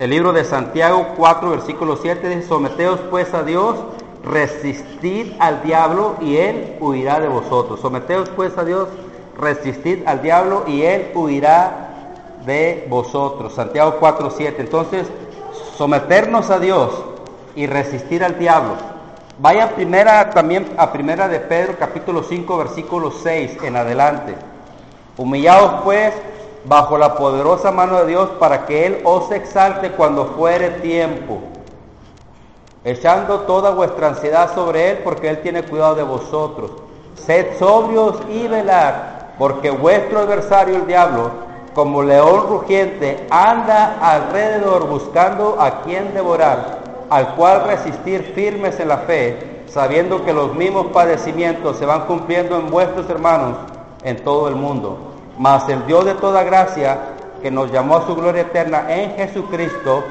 El 0.00 0.08
libro 0.08 0.32
de 0.32 0.44
Santiago 0.44 1.08
4, 1.14 1.50
versículo 1.50 1.94
7 1.94 2.26
dice, 2.30 2.48
someteos 2.48 3.00
pues 3.10 3.34
a 3.34 3.42
Dios, 3.42 3.76
resistid 4.24 5.32
al 5.38 5.62
diablo 5.62 6.16
y 6.22 6.38
él 6.38 6.78
huirá 6.80 7.20
de 7.20 7.28
vosotros. 7.28 7.80
Someteos 7.80 8.30
pues 8.30 8.56
a 8.56 8.64
Dios, 8.64 8.88
resistid 9.36 9.98
al 10.06 10.22
diablo 10.22 10.64
y 10.66 10.84
él 10.84 11.10
huirá 11.14 11.90
de 12.46 12.86
vosotros. 12.88 13.52
Santiago 13.52 13.96
4, 14.00 14.30
7. 14.30 14.62
Entonces, 14.62 15.06
someternos 15.76 16.48
a 16.48 16.58
Dios 16.58 17.04
y 17.54 17.66
resistir 17.66 18.24
al 18.24 18.38
diablo. 18.38 18.76
Vaya 19.38 19.74
primera 19.74 20.30
también 20.30 20.66
a 20.78 20.94
primera 20.94 21.28
de 21.28 21.40
Pedro 21.40 21.74
capítulo 21.78 22.22
5 22.22 22.56
versículo 22.56 23.10
6 23.10 23.58
en 23.64 23.76
adelante. 23.76 24.34
Humillaos 25.18 25.82
pues 25.84 26.14
bajo 26.64 26.98
la 26.98 27.14
poderosa 27.14 27.70
mano 27.70 27.98
de 28.00 28.06
Dios 28.06 28.30
para 28.38 28.66
que 28.66 28.86
Él 28.86 29.00
os 29.04 29.30
exalte 29.30 29.92
cuando 29.92 30.26
fuere 30.26 30.70
tiempo, 30.70 31.40
echando 32.84 33.40
toda 33.40 33.70
vuestra 33.70 34.08
ansiedad 34.08 34.54
sobre 34.54 34.90
Él 34.90 34.98
porque 35.04 35.28
Él 35.28 35.40
tiene 35.42 35.62
cuidado 35.62 35.94
de 35.94 36.02
vosotros. 36.02 36.70
Sed 37.14 37.58
sobrios 37.58 38.16
y 38.30 38.46
velad, 38.46 38.94
porque 39.38 39.70
vuestro 39.70 40.20
adversario 40.20 40.76
el 40.76 40.86
diablo, 40.86 41.30
como 41.74 42.02
león 42.02 42.46
rugiente, 42.48 43.26
anda 43.30 43.96
alrededor 44.00 44.86
buscando 44.88 45.56
a 45.60 45.82
quien 45.82 46.12
devorar, 46.14 46.80
al 47.10 47.34
cual 47.36 47.64
resistir 47.64 48.32
firmes 48.34 48.80
en 48.80 48.88
la 48.88 48.98
fe, 48.98 49.62
sabiendo 49.66 50.24
que 50.24 50.32
los 50.32 50.54
mismos 50.54 50.86
padecimientos 50.88 51.76
se 51.76 51.86
van 51.86 52.06
cumpliendo 52.06 52.56
en 52.56 52.70
vuestros 52.70 53.08
hermanos 53.08 53.56
en 54.02 54.22
todo 54.24 54.48
el 54.48 54.56
mundo. 54.56 55.09
Mas 55.40 55.66
el 55.70 55.86
Dios 55.86 56.04
de 56.04 56.12
toda 56.16 56.44
gracia, 56.44 56.98
que 57.40 57.50
nos 57.50 57.72
llamó 57.72 57.96
a 57.96 58.06
su 58.06 58.14
gloria 58.14 58.42
eterna 58.42 58.84
en 58.94 59.12
Jesucristo, 59.16 60.04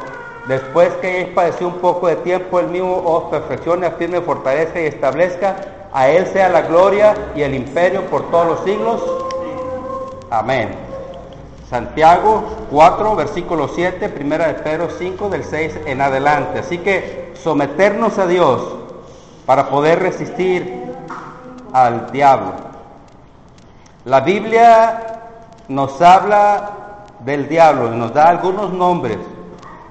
después 0.47 0.89
que 1.01 1.07
hayáis 1.07 1.27
padecido 1.35 1.67
un 1.67 1.75
poco 1.75 2.07
de 2.07 2.15
tiempo, 2.15 2.59
el 2.59 2.69
mismo 2.69 2.97
os 3.05 3.25
perfeccione, 3.25 3.85
afirme, 3.85 4.21
fortalezca 4.21 4.81
y 4.81 4.85
establezca. 4.85 5.55
A 5.93 6.09
Él 6.09 6.25
sea 6.25 6.49
la 6.49 6.63
gloria 6.63 7.13
y 7.35 7.43
el 7.43 7.53
imperio 7.53 8.05
por 8.05 8.31
todos 8.31 8.47
los 8.47 8.59
siglos. 8.61 9.03
Amén. 10.31 10.71
Santiago 11.69 12.43
4, 12.71 13.15
versículo 13.15 13.67
7, 13.67 14.09
primera 14.09 14.47
de 14.47 14.55
Pedro 14.55 14.87
5, 14.89 15.29
del 15.29 15.43
6 15.43 15.81
en 15.85 16.01
adelante. 16.01 16.57
Así 16.57 16.79
que 16.79 17.33
someternos 17.35 18.17
a 18.17 18.25
Dios 18.25 18.63
para 19.45 19.69
poder 19.69 19.99
resistir 19.99 20.91
al 21.71 22.11
diablo. 22.11 22.53
La 24.05 24.21
Biblia 24.21 25.18
nos 25.69 26.01
habla 26.01 27.05
del 27.19 27.47
diablo 27.47 27.93
y 27.93 27.97
nos 27.97 28.13
da 28.13 28.27
algunos 28.27 28.73
nombres, 28.73 29.19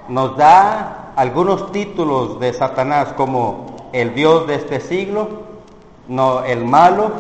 nos 0.09 0.37
da 0.37 1.12
algunos 1.17 1.73
títulos 1.73 2.39
de 2.41 2.53
Satanás 2.53 3.15
como 3.17 3.91
el 3.93 4.15
Dios 4.15 4.47
de 4.49 4.56
este 4.56 4.81
siglo, 4.81 5.29
no 6.09 6.45
el 6.45 6.65
malo, 6.65 7.12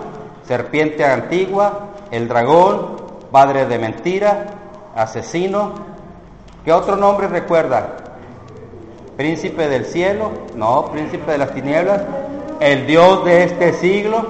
serpiente 0.44 1.04
antigua, 1.04 1.90
el 2.10 2.26
dragón, 2.26 2.96
padre 3.30 3.66
de 3.66 3.78
mentira, 3.78 4.46
asesino. 4.94 5.72
¿Qué 6.64 6.72
otro 6.72 6.96
nombre 6.96 7.28
recuerda? 7.28 7.96
Príncipe 9.16 9.68
del 9.68 9.84
cielo, 9.84 10.30
no, 10.56 10.86
príncipe 10.86 11.32
de 11.32 11.38
las 11.38 11.54
tinieblas, 11.54 12.02
el 12.60 12.86
Dios 12.86 13.24
de 13.24 13.44
este 13.44 13.72
siglo, 13.74 14.24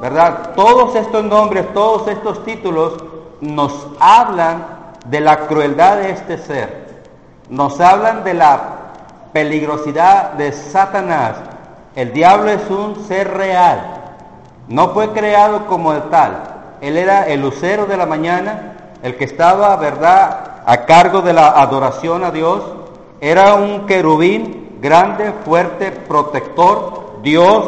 ¿verdad? 0.00 0.54
Todos 0.56 0.96
estos 0.96 1.24
nombres, 1.24 1.72
todos 1.72 2.08
estos 2.08 2.44
títulos 2.44 2.94
nos 3.44 3.86
hablan 4.00 4.64
de 5.06 5.20
la 5.20 5.46
crueldad 5.46 5.98
de 5.98 6.10
este 6.10 6.38
ser, 6.38 6.86
nos 7.50 7.78
hablan 7.80 8.24
de 8.24 8.34
la 8.34 8.60
peligrosidad 9.32 10.32
de 10.32 10.52
Satanás. 10.52 11.36
El 11.94 12.12
diablo 12.12 12.50
es 12.50 12.70
un 12.70 13.04
ser 13.06 13.34
real, 13.34 13.80
no 14.68 14.88
fue 14.90 15.10
creado 15.12 15.66
como 15.66 15.92
tal. 15.94 16.32
Él 16.80 16.96
era 16.96 17.26
el 17.26 17.42
lucero 17.42 17.86
de 17.86 17.96
la 17.96 18.06
mañana, 18.06 18.72
el 19.02 19.16
que 19.16 19.24
estaba, 19.24 19.76
¿verdad?, 19.76 20.62
a 20.66 20.86
cargo 20.86 21.20
de 21.20 21.34
la 21.34 21.48
adoración 21.48 22.24
a 22.24 22.30
Dios. 22.30 22.62
Era 23.20 23.54
un 23.54 23.86
querubín 23.86 24.78
grande, 24.80 25.32
fuerte, 25.44 25.90
protector. 25.92 27.20
Dios 27.22 27.66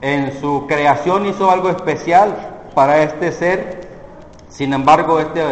en 0.00 0.40
su 0.40 0.66
creación 0.66 1.26
hizo 1.26 1.50
algo 1.50 1.68
especial 1.68 2.34
para 2.74 3.02
este 3.02 3.32
ser 3.32 3.89
sin 4.50 4.72
embargo, 4.72 5.20
este 5.20 5.42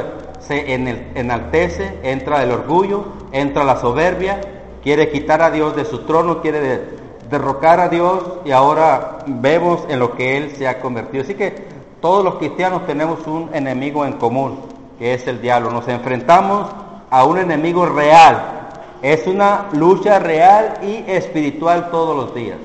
se 0.40 0.74
enaltece, 1.14 1.98
entra 2.02 2.42
el 2.42 2.50
orgullo, 2.50 3.04
entra 3.32 3.64
la 3.64 3.76
soberbia, 3.76 4.40
quiere 4.82 5.10
quitar 5.10 5.40
a 5.42 5.50
Dios 5.50 5.76
de 5.76 5.84
su 5.84 6.00
trono, 6.00 6.40
quiere 6.40 6.98
derrocar 7.30 7.80
a 7.80 7.88
Dios 7.88 8.24
y 8.44 8.50
ahora 8.50 9.18
vemos 9.26 9.84
en 9.88 10.00
lo 10.00 10.16
que 10.16 10.36
Él 10.36 10.52
se 10.56 10.66
ha 10.66 10.80
convertido. 10.80 11.22
Así 11.22 11.34
que 11.34 11.54
todos 12.00 12.24
los 12.24 12.36
cristianos 12.36 12.86
tenemos 12.86 13.26
un 13.26 13.50
enemigo 13.52 14.04
en 14.04 14.14
común, 14.14 14.60
que 14.98 15.14
es 15.14 15.26
el 15.26 15.40
diablo. 15.40 15.70
Nos 15.70 15.86
enfrentamos 15.88 16.68
a 17.10 17.24
un 17.24 17.38
enemigo 17.38 17.86
real. 17.86 18.54
Es 19.02 19.26
una 19.26 19.66
lucha 19.72 20.18
real 20.18 20.78
y 20.82 21.04
espiritual 21.10 21.90
todos 21.90 22.16
los 22.16 22.34
días. 22.34 22.58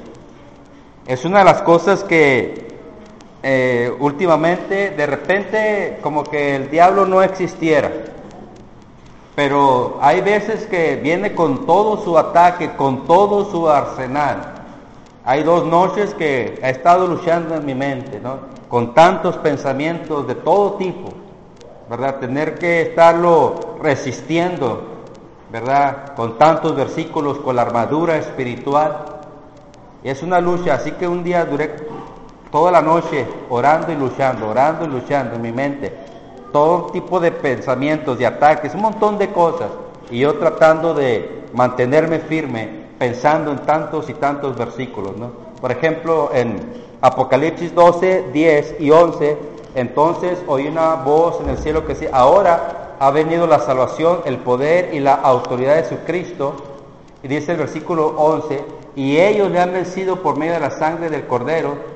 Es 1.05 1.25
una 1.25 1.39
de 1.39 1.45
las 1.45 1.61
cosas 1.61 2.03
que 2.03 2.72
eh, 3.46 3.94
últimamente, 4.00 4.92
de 4.92 5.06
repente, 5.06 6.00
como 6.02 6.24
que 6.24 6.56
el 6.56 6.72
diablo 6.72 7.06
no 7.06 7.22
existiera. 7.22 7.92
Pero 9.36 9.98
hay 10.02 10.22
veces 10.22 10.66
que 10.66 10.96
viene 10.96 11.36
con 11.36 11.66
todo 11.66 12.02
su 12.02 12.18
ataque, 12.18 12.72
con 12.78 13.06
todo 13.06 13.52
su 13.52 13.68
arsenal. 13.68 14.54
Hay 15.26 15.44
dos 15.44 15.66
noches 15.66 16.14
que 16.14 16.58
ha 16.64 16.70
estado 16.70 17.06
luchando 17.06 17.56
en 17.56 17.66
mi 17.66 17.76
mente, 17.76 18.22
¿no? 18.22 18.38
Con 18.70 18.94
tantos 18.94 19.36
pensamientos 19.38 20.25
de 20.25 20.36
todo 20.36 20.74
tipo, 20.74 21.10
¿verdad? 21.90 22.20
Tener 22.20 22.58
que 22.58 22.81
estarlo 22.81 23.78
resistiendo, 23.81 24.84
¿verdad? 25.52 26.16
Con 26.16 26.38
tantos 26.38 26.75
versículos, 26.75 27.40
con 27.40 27.58
la 27.58 27.64
armadura 27.64 28.16
espiritual. 28.16 29.06
es 30.04 30.24
una 30.24 30.40
lucha, 30.40 30.75
así 30.75 30.92
que 30.92 31.08
un 31.08 31.24
día 31.24 31.46
duré 31.46 31.75
toda 32.53 32.72
la 32.72 32.84
noche 32.84 33.25
orando 33.50 33.91
y 33.91 33.96
luchando, 33.96 34.47
orando 34.47 34.86
y 34.86 34.88
luchando 34.88 35.36
en 35.36 35.41
mi 35.41 35.52
mente, 35.52 35.91
todo 36.52 36.91
tipo 36.91 37.19
de 37.19 37.31
pensamientos, 37.31 38.19
de 38.19 38.28
ataques, 38.28 38.75
un 38.75 38.81
montón 38.81 39.18
de 39.18 39.30
cosas, 39.30 39.69
y 40.12 40.19
yo 40.19 40.36
tratando 40.36 40.94
de 40.94 41.46
mantenerme 41.52 42.19
firme, 42.19 42.69
pensando 43.00 43.52
en 43.52 43.58
tantos 43.66 44.08
y 44.08 44.13
tantos 44.13 44.56
versículos, 44.56 45.18
¿no? 45.18 45.31
Por 45.59 45.72
ejemplo, 45.72 46.30
en 46.31 46.59
Apocalipsis 47.02 47.74
12, 47.74 48.25
10 48.31 48.75
y 48.80 48.92
11, 48.92 49.36
entonces 49.74 50.38
oí 50.46 50.68
una 50.68 50.94
voz 50.94 51.42
en 51.42 51.50
el 51.50 51.58
cielo 51.58 51.88
que 51.88 51.96
decía, 51.96 52.12
ahora 52.13 52.97
ha 53.00 53.09
venido 53.09 53.47
la 53.47 53.62
salvación, 53.62 54.19
el 54.25 54.38
poder 54.38 54.94
y 54.94 55.00
la 55.00 55.16
autoridad 55.16 55.78
de 55.78 55.86
su 55.86 55.97
Cristo, 56.06 56.53
y 57.24 57.27
dice 57.27 57.54
el 57.54 57.57
versículo 57.57 58.13
11, 58.16 58.63
y 58.95 59.18
ellos 59.18 59.50
le 59.50 59.60
han 59.60 59.74
vencido 59.74 60.18
por 60.18 60.38
medio 60.38 60.54
de 60.54 60.60
la 60.60 60.69
sangre 60.69 61.10
del 61.10 61.25
Cordero, 61.25 61.93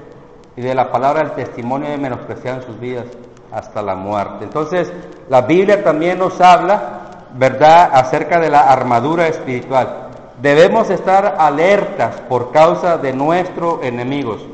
y 0.57 0.61
de 0.61 0.73
la 0.73 0.91
palabra 0.91 1.23
del 1.23 1.33
testimonio 1.33 1.87
de 1.89 1.97
menospreciar 1.97 2.55
en 2.55 2.63
sus 2.63 2.79
vidas 2.79 3.05
hasta 3.51 3.81
la 3.83 3.95
muerte. 3.95 4.43
Entonces, 4.43 4.91
la 5.29 5.41
Biblia 5.41 5.83
también 5.83 6.17
nos 6.17 6.41
habla, 6.41 7.27
¿verdad?, 7.35 7.91
acerca 7.93 8.39
de 8.39 8.49
la 8.49 8.61
armadura 8.61 9.27
espiritual. 9.27 10.09
Debemos 10.41 10.89
estar 10.89 11.35
alertas 11.37 12.21
por 12.21 12.51
causa 12.51 12.97
de 12.97 13.13
nuestros 13.13 13.83
enemigos. 13.83 14.45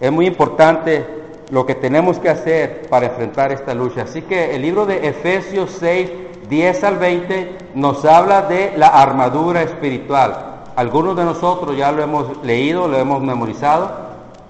Es 0.00 0.10
muy 0.10 0.26
importante 0.26 1.06
lo 1.50 1.66
que 1.66 1.74
tenemos 1.74 2.18
que 2.18 2.30
hacer 2.30 2.86
para 2.88 3.06
enfrentar 3.06 3.52
esta 3.52 3.74
lucha. 3.74 4.02
Así 4.02 4.22
que 4.22 4.54
el 4.54 4.62
libro 4.62 4.86
de 4.86 5.08
Efesios 5.08 5.76
6, 5.78 6.10
10 6.48 6.84
al 6.84 6.96
20 6.96 7.58
nos 7.74 8.02
habla 8.06 8.42
de 8.42 8.72
la 8.76 8.88
armadura 8.88 9.60
espiritual. 9.62 10.62
Algunos 10.74 11.16
de 11.16 11.24
nosotros 11.24 11.76
ya 11.76 11.92
lo 11.92 12.02
hemos 12.02 12.42
leído, 12.44 12.88
lo 12.88 12.96
hemos 12.96 13.20
memorizado, 13.20 14.07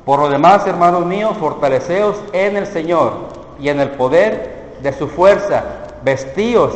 por 0.09 0.21
lo 0.21 0.31
demás, 0.31 0.67
hermanos 0.67 1.05
míos, 1.05 1.37
fortaleceos 1.39 2.17
en 2.33 2.57
el 2.57 2.67
Señor 2.67 3.13
y 3.61 3.69
en 3.69 3.79
el 3.79 3.91
poder 3.91 4.79
de 4.81 4.95
su 4.95 5.07
fuerza. 5.07 5.65
Vestíos, 6.03 6.73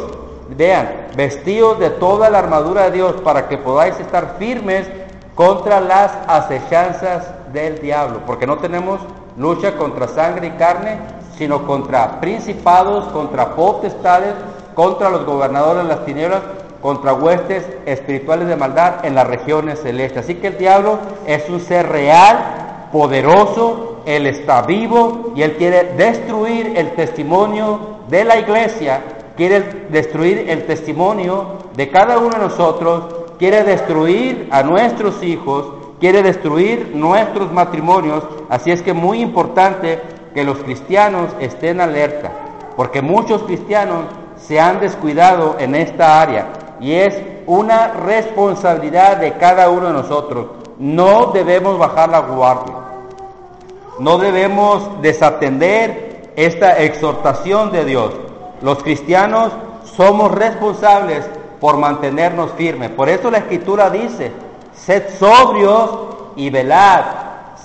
vean, 0.50 1.06
vestidos 1.16 1.78
de 1.78 1.88
toda 1.88 2.28
la 2.28 2.40
armadura 2.40 2.82
de 2.82 2.90
Dios 2.90 3.14
para 3.22 3.48
que 3.48 3.56
podáis 3.56 3.98
estar 3.98 4.36
firmes 4.38 4.86
contra 5.34 5.80
las 5.80 6.12
acechanzas 6.26 7.24
del 7.54 7.78
diablo, 7.80 8.20
porque 8.26 8.46
no 8.46 8.58
tenemos 8.58 9.00
lucha 9.38 9.78
contra 9.78 10.08
sangre 10.08 10.48
y 10.48 10.58
carne, 10.58 10.98
sino 11.38 11.66
contra 11.66 12.20
principados, 12.20 13.06
contra 13.14 13.54
potestades, 13.54 14.34
contra 14.74 15.08
los 15.08 15.24
gobernadores 15.24 15.84
de 15.84 15.88
las 15.88 16.04
tinieblas, 16.04 16.42
contra 16.82 17.14
huestes 17.14 17.64
espirituales 17.86 18.46
de 18.46 18.56
maldad 18.56 19.06
en 19.06 19.14
las 19.14 19.26
regiones 19.26 19.80
celestes. 19.80 20.24
Así 20.24 20.34
que 20.34 20.48
el 20.48 20.58
diablo 20.58 20.98
es 21.26 21.48
un 21.48 21.60
ser 21.60 21.88
real, 21.88 22.61
poderoso, 22.92 24.02
él 24.04 24.26
está 24.26 24.62
vivo 24.62 25.32
y 25.34 25.42
él 25.42 25.56
quiere 25.56 25.94
destruir 25.96 26.74
el 26.76 26.92
testimonio 26.92 28.02
de 28.08 28.24
la 28.24 28.38
iglesia, 28.38 29.02
quiere 29.36 29.86
destruir 29.90 30.44
el 30.48 30.66
testimonio 30.66 31.58
de 31.74 31.90
cada 31.90 32.18
uno 32.18 32.30
de 32.30 32.38
nosotros, 32.38 33.04
quiere 33.38 33.64
destruir 33.64 34.48
a 34.50 34.62
nuestros 34.62 35.22
hijos, 35.22 35.72
quiere 35.98 36.22
destruir 36.22 36.92
nuestros 36.94 37.52
matrimonios. 37.52 38.24
Así 38.48 38.70
es 38.70 38.82
que 38.82 38.92
muy 38.92 39.20
importante 39.20 40.00
que 40.34 40.44
los 40.44 40.58
cristianos 40.58 41.30
estén 41.40 41.80
alerta, 41.80 42.32
porque 42.76 43.02
muchos 43.02 43.42
cristianos 43.44 44.06
se 44.36 44.60
han 44.60 44.80
descuidado 44.80 45.56
en 45.58 45.74
esta 45.74 46.20
área 46.20 46.48
y 46.80 46.92
es 46.92 47.20
una 47.46 47.88
responsabilidad 47.92 49.18
de 49.18 49.34
cada 49.34 49.70
uno 49.70 49.88
de 49.88 49.92
nosotros. 49.92 50.46
No 50.78 51.26
debemos 51.32 51.78
bajar 51.78 52.08
la 52.08 52.20
guardia, 52.20 52.74
no 53.98 54.18
debemos 54.18 55.02
desatender 55.02 56.32
esta 56.36 56.78
exhortación 56.78 57.72
de 57.72 57.84
Dios. 57.84 58.12
Los 58.62 58.82
cristianos 58.82 59.52
somos 59.84 60.32
responsables 60.32 61.24
por 61.60 61.76
mantenernos 61.76 62.52
firmes. 62.52 62.90
Por 62.90 63.08
eso 63.08 63.30
la 63.30 63.38
escritura 63.38 63.90
dice, 63.90 64.32
sed 64.74 65.04
sobrios 65.18 65.90
y 66.36 66.50
velad, 66.50 67.04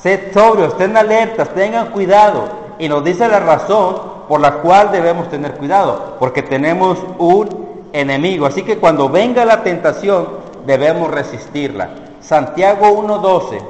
sed 0.01 0.33
sobrios, 0.33 0.74
estén 0.74 0.97
alertas, 0.97 1.50
tengan 1.53 1.91
cuidado. 1.91 2.50
Y 2.80 2.89
nos 2.89 3.03
dice 3.03 3.27
la 3.27 3.39
razón 3.39 4.18
por 4.27 4.41
la 4.41 4.56
cual 4.56 4.91
debemos 4.91 5.30
tener 5.30 5.53
cuidado, 5.53 6.18
porque 6.19 6.44
tenemos 6.44 7.00
un 7.18 7.88
enemigo. 7.94 8.45
Así 8.45 8.63
que 8.63 8.77
cuando 8.77 9.09
venga 9.09 9.45
la 9.45 9.63
tentación, 9.63 10.27
debemos 10.65 11.09
resistirla. 11.09 11.89
Santiago 12.19 12.88
1.12, 13.01 13.62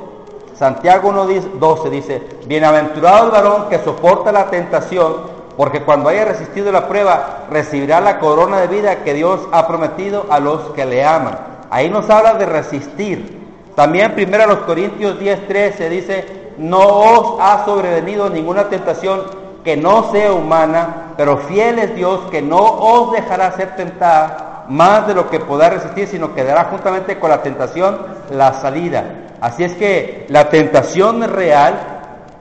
Santiago 0.57 1.11
1.12 1.11 1.89
dice, 1.91 2.21
bienaventurado 2.47 3.25
el 3.25 3.31
varón 3.31 3.69
que 3.69 3.77
soporta 3.77 4.31
la 4.31 4.49
tentación, 4.49 5.37
porque 5.55 5.83
cuando 5.83 6.09
haya 6.09 6.25
resistido 6.25 6.71
la 6.71 6.87
prueba, 6.87 7.45
recibirá 7.51 8.01
la 8.01 8.19
corona 8.19 8.59
de 8.61 8.67
vida 8.67 9.03
que 9.03 9.13
Dios 9.13 9.41
ha 9.51 9.67
prometido 9.67 10.25
a 10.31 10.39
los 10.39 10.61
que 10.71 10.85
le 10.85 11.05
aman. 11.05 11.37
Ahí 11.69 11.89
nos 11.89 12.09
habla 12.09 12.33
de 12.33 12.47
resistir. 12.47 13.37
También 13.75 14.15
primero 14.15 14.47
los 14.47 14.59
Corintios 14.59 15.19
10.13 15.19 15.89
dice, 15.89 16.53
no 16.57 16.79
os 16.79 17.39
ha 17.39 17.63
sobrevenido 17.63 18.27
ninguna 18.29 18.67
tentación 18.67 19.21
que 19.63 19.77
no 19.77 20.11
sea 20.11 20.33
humana, 20.33 21.13
pero 21.17 21.37
fiel 21.37 21.77
es 21.77 21.93
Dios 21.95 22.21
que 22.31 22.41
no 22.41 22.57
os 22.57 23.11
dejará 23.11 23.51
ser 23.51 23.75
tentada 23.75 24.65
más 24.69 25.05
de 25.05 25.13
lo 25.13 25.29
que 25.29 25.39
podáis 25.39 25.73
resistir, 25.73 26.07
sino 26.07 26.33
que 26.33 26.43
dará 26.43 26.65
juntamente 26.65 27.19
con 27.19 27.29
la 27.29 27.43
tentación 27.43 27.99
la 28.31 28.53
salida. 28.53 29.26
Así 29.41 29.63
es 29.63 29.73
que 29.75 30.25
la 30.29 30.49
tentación 30.49 31.23
es 31.23 31.29
real. 31.29 31.75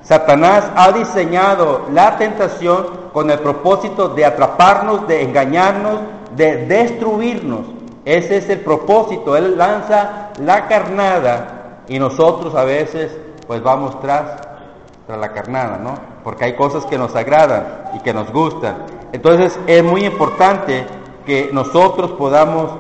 Satanás 0.03 0.71
ha 0.77 0.93
diseñado 0.93 1.87
la 1.93 2.17
tentación 2.17 2.87
con 3.13 3.31
el 3.31 3.39
propósito 3.41 4.09
de 4.11 4.25
atraparnos, 4.25 5.07
de 5.09 5.23
engañarnos, 5.23 6.01
de 6.37 6.67
destruirnos. 6.67 7.67
Ese 8.05 8.37
es 8.37 8.49
el 8.49 8.61
propósito. 8.61 9.37
Él 9.37 9.59
lanza 9.59 10.31
la 10.39 10.69
carnada 10.69 11.83
y 11.89 11.99
nosotros 11.99 12.55
a 12.55 12.65
veces 12.65 13.17
pues 13.47 13.63
vamos 13.63 14.01
tras, 14.01 14.41
tras 15.07 15.19
la 15.19 15.33
carnada, 15.33 15.79
¿no? 15.79 16.17
porque 16.27 16.45
hay 16.45 16.55
cosas 16.55 16.85
que 16.87 16.99
nos 16.99 17.15
agradan 17.15 17.93
y 17.95 18.01
que 18.01 18.13
nos 18.13 18.33
gustan. 18.33 18.79
Entonces 19.13 19.57
es 19.69 19.85
muy 19.85 20.05
importante 20.05 20.85
que 21.25 21.51
nosotros 21.53 22.11
podamos 22.19 22.73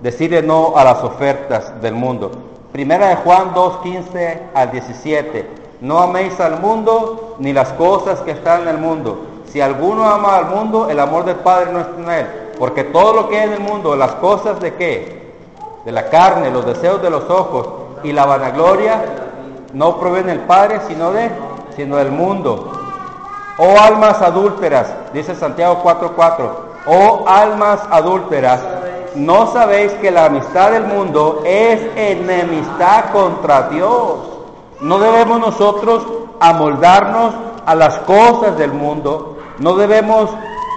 decirle 0.00 0.42
no 0.42 0.76
a 0.76 0.84
las 0.84 1.02
ofertas 1.02 1.80
del 1.82 1.94
mundo. 1.94 2.30
Primera 2.74 3.06
de 3.06 3.14
Juan 3.14 3.52
2, 3.54 3.76
15 3.84 4.42
al 4.52 4.72
17. 4.72 5.48
No 5.80 6.00
améis 6.00 6.40
al 6.40 6.60
mundo 6.60 7.36
ni 7.38 7.52
las 7.52 7.72
cosas 7.74 8.18
que 8.22 8.32
están 8.32 8.62
en 8.62 8.68
el 8.68 8.78
mundo. 8.78 9.26
Si 9.46 9.60
alguno 9.60 10.10
ama 10.10 10.38
al 10.38 10.46
mundo, 10.46 10.90
el 10.90 10.98
amor 10.98 11.24
del 11.24 11.36
Padre 11.36 11.72
no 11.72 11.78
está 11.78 12.00
en 12.02 12.10
él. 12.10 12.26
Porque 12.58 12.82
todo 12.82 13.14
lo 13.14 13.28
que 13.28 13.38
hay 13.38 13.46
en 13.46 13.52
el 13.52 13.60
mundo, 13.60 13.94
las 13.94 14.16
cosas 14.16 14.58
de 14.58 14.74
qué? 14.74 15.34
De 15.84 15.92
la 15.92 16.10
carne, 16.10 16.50
los 16.50 16.66
deseos 16.66 17.00
de 17.00 17.10
los 17.10 17.30
ojos 17.30 17.68
y 18.02 18.10
la 18.10 18.26
vanagloria, 18.26 19.04
no 19.72 20.00
provienen 20.00 20.38
del 20.38 20.46
Padre, 20.46 20.80
sino 20.88 21.12
de, 21.12 21.30
sino 21.76 21.94
del 21.98 22.10
mundo. 22.10 22.72
Oh 23.56 23.76
almas 23.80 24.20
adúlteras, 24.20 24.92
dice 25.12 25.36
Santiago 25.36 25.80
4:4, 25.84 26.50
oh 26.86 27.24
almas 27.28 27.78
adúlteras, 27.88 28.60
¿no 29.14 29.52
sabéis 29.52 29.92
que 29.94 30.10
la 30.10 30.26
amistad 30.26 30.72
del 30.72 30.84
mundo 30.84 31.42
es 31.44 31.80
enemistad 31.96 33.12
contra 33.12 33.68
Dios? 33.68 34.18
No 34.80 34.98
debemos 34.98 35.40
nosotros 35.40 36.04
amoldarnos 36.40 37.34
a 37.64 37.74
las 37.74 37.98
cosas 38.00 38.58
del 38.58 38.72
mundo, 38.72 39.38
no 39.58 39.76
debemos 39.76 40.30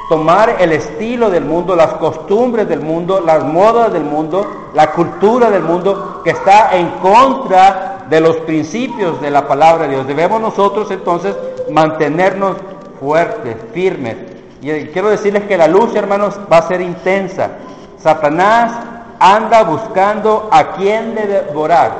tomar 0.09 0.55
el 0.59 0.71
estilo 0.71 1.29
del 1.29 1.43
mundo, 1.43 1.75
las 1.75 1.93
costumbres 1.95 2.67
del 2.69 2.79
mundo, 2.79 3.19
las 3.19 3.43
modas 3.43 3.91
del 3.91 4.03
mundo, 4.03 4.69
la 4.73 4.91
cultura 4.91 5.49
del 5.49 5.63
mundo 5.63 6.21
que 6.23 6.29
está 6.31 6.77
en 6.77 6.89
contra 7.01 8.05
de 8.09 8.21
los 8.21 8.37
principios 8.37 9.19
de 9.21 9.31
la 9.31 9.47
palabra 9.47 9.85
de 9.85 9.95
Dios. 9.95 10.07
Debemos 10.07 10.39
nosotros 10.39 10.89
entonces 10.91 11.35
mantenernos 11.69 12.57
fuertes, 12.99 13.57
firmes. 13.73 14.15
Y 14.61 14.71
quiero 14.87 15.09
decirles 15.09 15.43
que 15.43 15.57
la 15.57 15.67
luz, 15.67 15.93
hermanos, 15.95 16.39
va 16.51 16.57
a 16.57 16.67
ser 16.67 16.81
intensa. 16.81 17.51
Satanás 18.07 18.71
anda 19.19 19.63
buscando 19.63 20.47
a 20.49 20.71
quien 20.77 21.13
devorar. 21.13 21.91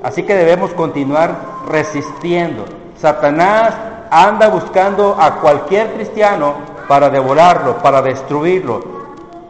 Así 0.00 0.22
que 0.22 0.36
debemos 0.36 0.72
continuar 0.72 1.34
resistiendo. 1.68 2.64
Satanás 2.96 3.74
anda 4.08 4.46
buscando 4.46 5.16
a 5.18 5.40
cualquier 5.40 5.94
cristiano 5.94 6.54
para 6.86 7.10
devorarlo, 7.10 7.78
para 7.78 8.00
destruirlo. 8.02 8.84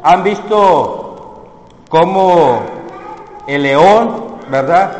¿Han 0.03 0.25
visto 0.25 1.50
cómo 1.91 2.62
el 3.47 3.62
león, 3.62 4.38
verdad? 4.49 4.97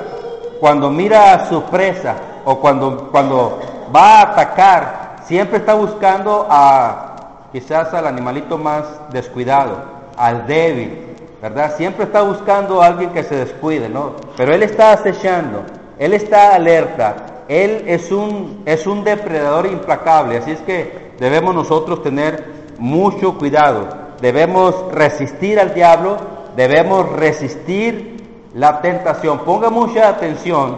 Cuando 0.61 0.90
mira 0.90 1.33
a 1.33 1.49
su 1.49 1.62
presa 1.62 2.16
o 2.45 2.59
cuando, 2.61 3.09
cuando 3.11 3.61
va 3.97 4.19
a 4.19 4.23
atacar, 4.33 5.16
siempre 5.25 5.57
está 5.57 5.73
buscando 5.73 6.47
a 6.50 7.16
quizás 7.50 7.95
al 7.95 8.07
animalito 8.07 8.59
más 8.59 8.85
descuidado, 9.11 10.01
al 10.16 10.47
débil, 10.47 10.99
¿verdad? 11.40 11.76
Siempre 11.76 12.04
está 12.04 12.23
buscando 12.23 12.83
a 12.83 12.87
alguien 12.87 13.11
que 13.11 13.23
se 13.23 13.37
descuide, 13.37 13.88
¿no? 13.88 14.16
Pero 14.37 14.54
él 14.54 14.62
está 14.62 14.92
acechando, 14.92 15.62
él 15.99 16.12
está 16.12 16.54
alerta, 16.54 17.45
él 17.49 17.85
es 17.87 18.11
un, 18.12 18.62
es 18.64 18.87
un 18.87 19.04
depredador 19.04 19.66
implacable, 19.66 20.38
así 20.38 20.52
es 20.52 20.61
que 20.61 21.12
debemos 21.19 21.54
nosotros 21.54 22.02
tener 22.02 22.45
mucho 22.78 23.38
cuidado, 23.38 23.88
debemos 24.21 24.75
resistir 24.92 25.61
al 25.61 25.75
diablo, 25.75 26.16
debemos 26.57 27.11
resistir 27.12 28.12
la 28.54 28.81
tentación. 28.81 29.40
Ponga 29.40 29.71
mucha 29.71 30.09
atención 30.09 30.76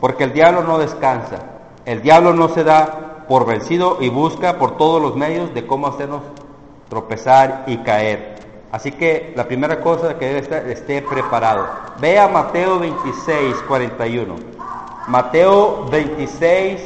porque 0.00 0.24
el 0.24 0.32
diablo 0.32 0.62
no 0.62 0.78
descansa, 0.78 1.38
el 1.84 2.02
diablo 2.02 2.32
no 2.32 2.48
se 2.48 2.64
da 2.64 3.24
por 3.28 3.46
vencido 3.46 3.98
y 4.00 4.08
busca 4.08 4.58
por 4.58 4.76
todos 4.76 5.00
los 5.00 5.14
medios 5.14 5.54
de 5.54 5.66
cómo 5.66 5.86
hacernos 5.86 6.22
tropezar 6.88 7.64
y 7.66 7.78
caer. 7.78 8.29
Así 8.72 8.92
que 8.92 9.32
la 9.36 9.44
primera 9.44 9.80
cosa 9.80 10.16
que 10.18 10.26
debe 10.26 10.38
estar, 10.40 10.64
esté 10.66 11.02
preparado. 11.02 11.66
Vea 11.98 12.28
Mateo 12.28 12.78
26, 12.78 13.56
41. 13.66 14.36
Mateo 15.08 15.86
26, 15.90 16.80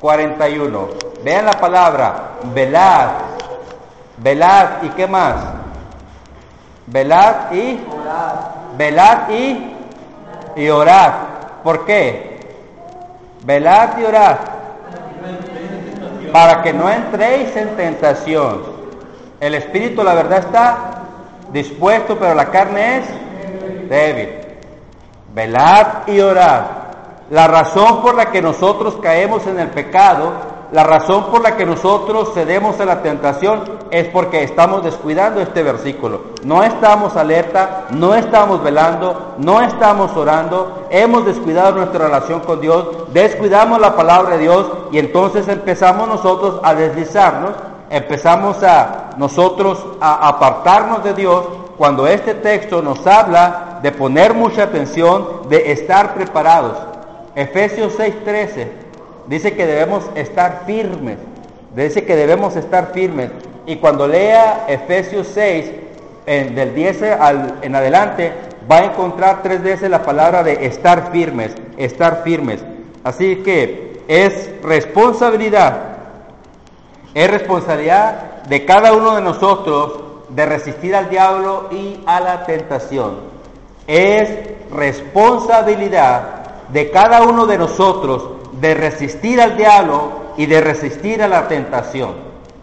41. 0.00 0.88
Vean 1.24 1.46
la 1.46 1.52
palabra, 1.52 2.32
velad, 2.52 3.08
velad 4.18 4.82
y 4.82 4.88
qué 4.90 5.06
más. 5.06 5.36
Velad 6.86 7.52
y 7.52 7.80
velad 8.76 9.30
y 9.30 9.70
y 10.56 10.68
orad. 10.68 11.12
¿Por 11.62 11.86
qué? 11.86 12.38
Velad 13.44 13.98
y 13.98 14.04
orad. 14.04 14.36
Para 16.32 16.62
que 16.62 16.72
no 16.72 16.90
entréis 16.90 17.56
en 17.56 17.76
tentación. 17.76 18.62
El 19.40 19.54
espíritu, 19.54 20.02
la 20.02 20.14
verdad, 20.14 20.38
está 20.38 21.03
dispuesto, 21.54 22.18
pero 22.18 22.34
la 22.34 22.50
carne 22.50 22.98
es 22.98 23.88
débil. 23.88 24.28
Velad 25.34 26.06
y 26.08 26.20
orad 26.20 26.84
la 27.30 27.46
razón 27.46 28.02
por 28.02 28.14
la 28.14 28.30
que 28.30 28.42
nosotros 28.42 28.96
caemos 29.02 29.46
en 29.46 29.58
el 29.58 29.68
pecado, 29.68 30.32
la 30.72 30.84
razón 30.84 31.30
por 31.30 31.42
la 31.42 31.56
que 31.56 31.64
nosotros 31.64 32.32
cedemos 32.34 32.78
a 32.80 32.84
la 32.84 33.02
tentación 33.02 33.64
es 33.90 34.08
porque 34.08 34.42
estamos 34.42 34.84
descuidando 34.84 35.40
este 35.40 35.62
versículo. 35.62 36.20
No 36.42 36.62
estamos 36.62 37.16
alerta, 37.16 37.86
no 37.90 38.14
estamos 38.14 38.62
velando, 38.62 39.36
no 39.38 39.62
estamos 39.62 40.14
orando, 40.16 40.86
hemos 40.90 41.24
descuidado 41.24 41.76
nuestra 41.76 42.06
relación 42.06 42.40
con 42.40 42.60
Dios, 42.60 43.12
descuidamos 43.12 43.80
la 43.80 43.96
palabra 43.96 44.36
de 44.36 44.42
Dios 44.42 44.70
y 44.92 44.98
entonces 44.98 45.48
empezamos 45.48 46.06
nosotros 46.06 46.60
a 46.62 46.74
deslizarnos, 46.74 47.52
empezamos 47.88 48.62
a 48.62 49.03
nosotros 49.18 49.84
a 50.00 50.28
apartarnos 50.28 51.04
de 51.04 51.14
Dios 51.14 51.46
cuando 51.76 52.06
este 52.06 52.34
texto 52.34 52.82
nos 52.82 53.06
habla 53.06 53.80
de 53.82 53.92
poner 53.92 54.34
mucha 54.34 54.64
atención, 54.64 55.48
de 55.48 55.72
estar 55.72 56.14
preparados. 56.14 56.78
Efesios 57.34 57.98
6:13 57.98 58.68
dice 59.26 59.54
que 59.54 59.66
debemos 59.66 60.04
estar 60.14 60.62
firmes, 60.66 61.18
dice 61.74 62.04
que 62.04 62.16
debemos 62.16 62.56
estar 62.56 62.92
firmes. 62.92 63.30
Y 63.66 63.76
cuando 63.76 64.06
lea 64.06 64.66
Efesios 64.68 65.26
6, 65.28 65.72
en, 66.26 66.54
del 66.54 66.74
10 66.74 67.02
al, 67.02 67.58
en 67.62 67.74
adelante, 67.74 68.32
va 68.70 68.78
a 68.78 68.84
encontrar 68.84 69.42
tres 69.42 69.62
veces 69.62 69.90
la 69.90 70.02
palabra 70.02 70.42
de 70.42 70.66
estar 70.66 71.10
firmes, 71.12 71.54
estar 71.76 72.22
firmes. 72.24 72.64
Así 73.02 73.36
que 73.36 74.02
es 74.08 74.50
responsabilidad, 74.62 75.78
es 77.14 77.30
responsabilidad 77.30 78.33
de 78.48 78.64
cada 78.64 78.92
uno 78.92 79.14
de 79.14 79.22
nosotros 79.22 79.92
de 80.28 80.46
resistir 80.46 80.94
al 80.94 81.10
diablo 81.10 81.68
y 81.70 82.00
a 82.06 82.20
la 82.20 82.44
tentación. 82.44 83.16
Es 83.86 84.30
responsabilidad 84.70 86.68
de 86.68 86.90
cada 86.90 87.22
uno 87.22 87.46
de 87.46 87.58
nosotros 87.58 88.24
de 88.60 88.74
resistir 88.74 89.40
al 89.40 89.56
diablo 89.56 90.24
y 90.36 90.46
de 90.46 90.60
resistir 90.60 91.22
a 91.22 91.28
la 91.28 91.48
tentación. 91.48 92.14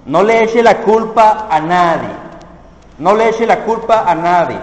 No 0.06 0.24
le 0.24 0.44
eche 0.44 0.64
la 0.64 0.80
culpa 0.80 1.48
a 1.50 1.60
nadie. 1.60 2.10
No 2.98 3.16
le 3.16 3.30
eche 3.30 3.46
la 3.46 3.64
culpa 3.64 4.04
a 4.06 4.16
nadie. 4.16 4.58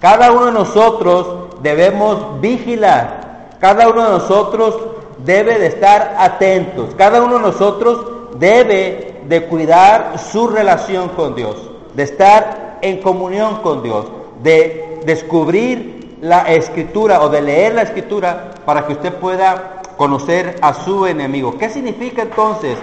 Cada 0.00 0.32
uno 0.32 0.46
de 0.46 0.52
nosotros 0.52 1.60
debemos 1.62 2.40
vigilar. 2.40 3.48
Cada 3.60 3.88
uno 3.88 4.04
de 4.04 4.10
nosotros 4.10 4.78
debe 5.18 5.58
de 5.58 5.66
estar 5.66 6.14
atentos. 6.18 6.94
Cada 6.96 7.22
uno 7.22 7.34
de 7.34 7.42
nosotros 7.42 8.06
debe 8.38 9.09
de 9.28 9.46
cuidar 9.46 10.18
su 10.18 10.46
relación 10.48 11.10
con 11.10 11.34
Dios, 11.34 11.56
de 11.94 12.02
estar 12.02 12.78
en 12.82 13.00
comunión 13.00 13.56
con 13.62 13.82
Dios, 13.82 14.06
de 14.42 15.00
descubrir 15.04 16.18
la 16.20 16.42
escritura 16.52 17.22
o 17.22 17.28
de 17.28 17.42
leer 17.42 17.74
la 17.74 17.82
escritura 17.82 18.50
para 18.64 18.86
que 18.86 18.92
usted 18.92 19.14
pueda 19.14 19.82
conocer 19.96 20.56
a 20.62 20.74
su 20.74 21.06
enemigo. 21.06 21.56
¿Qué 21.58 21.68
significa 21.68 22.22
entonces 22.22 22.76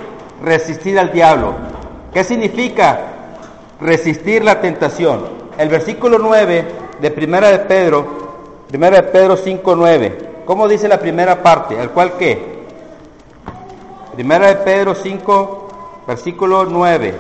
resistir 0.44 1.00
al 1.00 1.12
diablo? 1.12 1.54
¿Qué 2.14 2.24
significa 2.24 3.00
resistir 3.80 4.44
la 4.44 4.62
tentación? 4.62 5.22
El 5.58 5.70
versículo 5.70 6.20
9 6.20 6.66
de 7.02 7.12
Primera 7.12 7.50
de 7.50 7.60
Pedro, 7.60 8.06
Primera 8.68 8.98
de 8.98 9.04
Pedro 9.04 9.38
5, 9.38 9.76
9. 9.76 10.18
¿Cómo 10.46 10.68
dice 10.68 10.88
la 10.88 11.00
primera 11.00 11.42
parte? 11.42 11.80
¿Al 11.80 11.92
cual 11.92 12.14
qué? 12.18 12.58
Primera 14.14 14.48
de 14.48 14.56
Pedro 14.56 14.96
5, 14.96 15.57
versículo 16.08 16.66
9. 16.66 17.14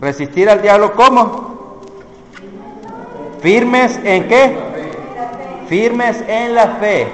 Resistir 0.00 0.50
al 0.50 0.60
diablo, 0.60 0.92
¿cómo? 0.94 1.80
Firmes 3.40 3.98
en 4.02 4.28
qué? 4.28 4.70
firmes 5.70 6.20
en 6.26 6.52
la 6.56 6.66
fe. 6.80 7.12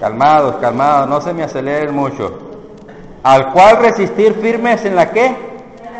Calmados, 0.00 0.56
calmados, 0.56 1.08
no 1.08 1.20
se 1.20 1.32
me 1.32 1.44
aceleren 1.44 1.94
mucho. 1.94 2.36
Al 3.22 3.52
cual 3.52 3.76
resistir 3.76 4.34
firmes 4.34 4.84
en 4.84 4.96
la 4.96 5.12
qué? 5.12 5.36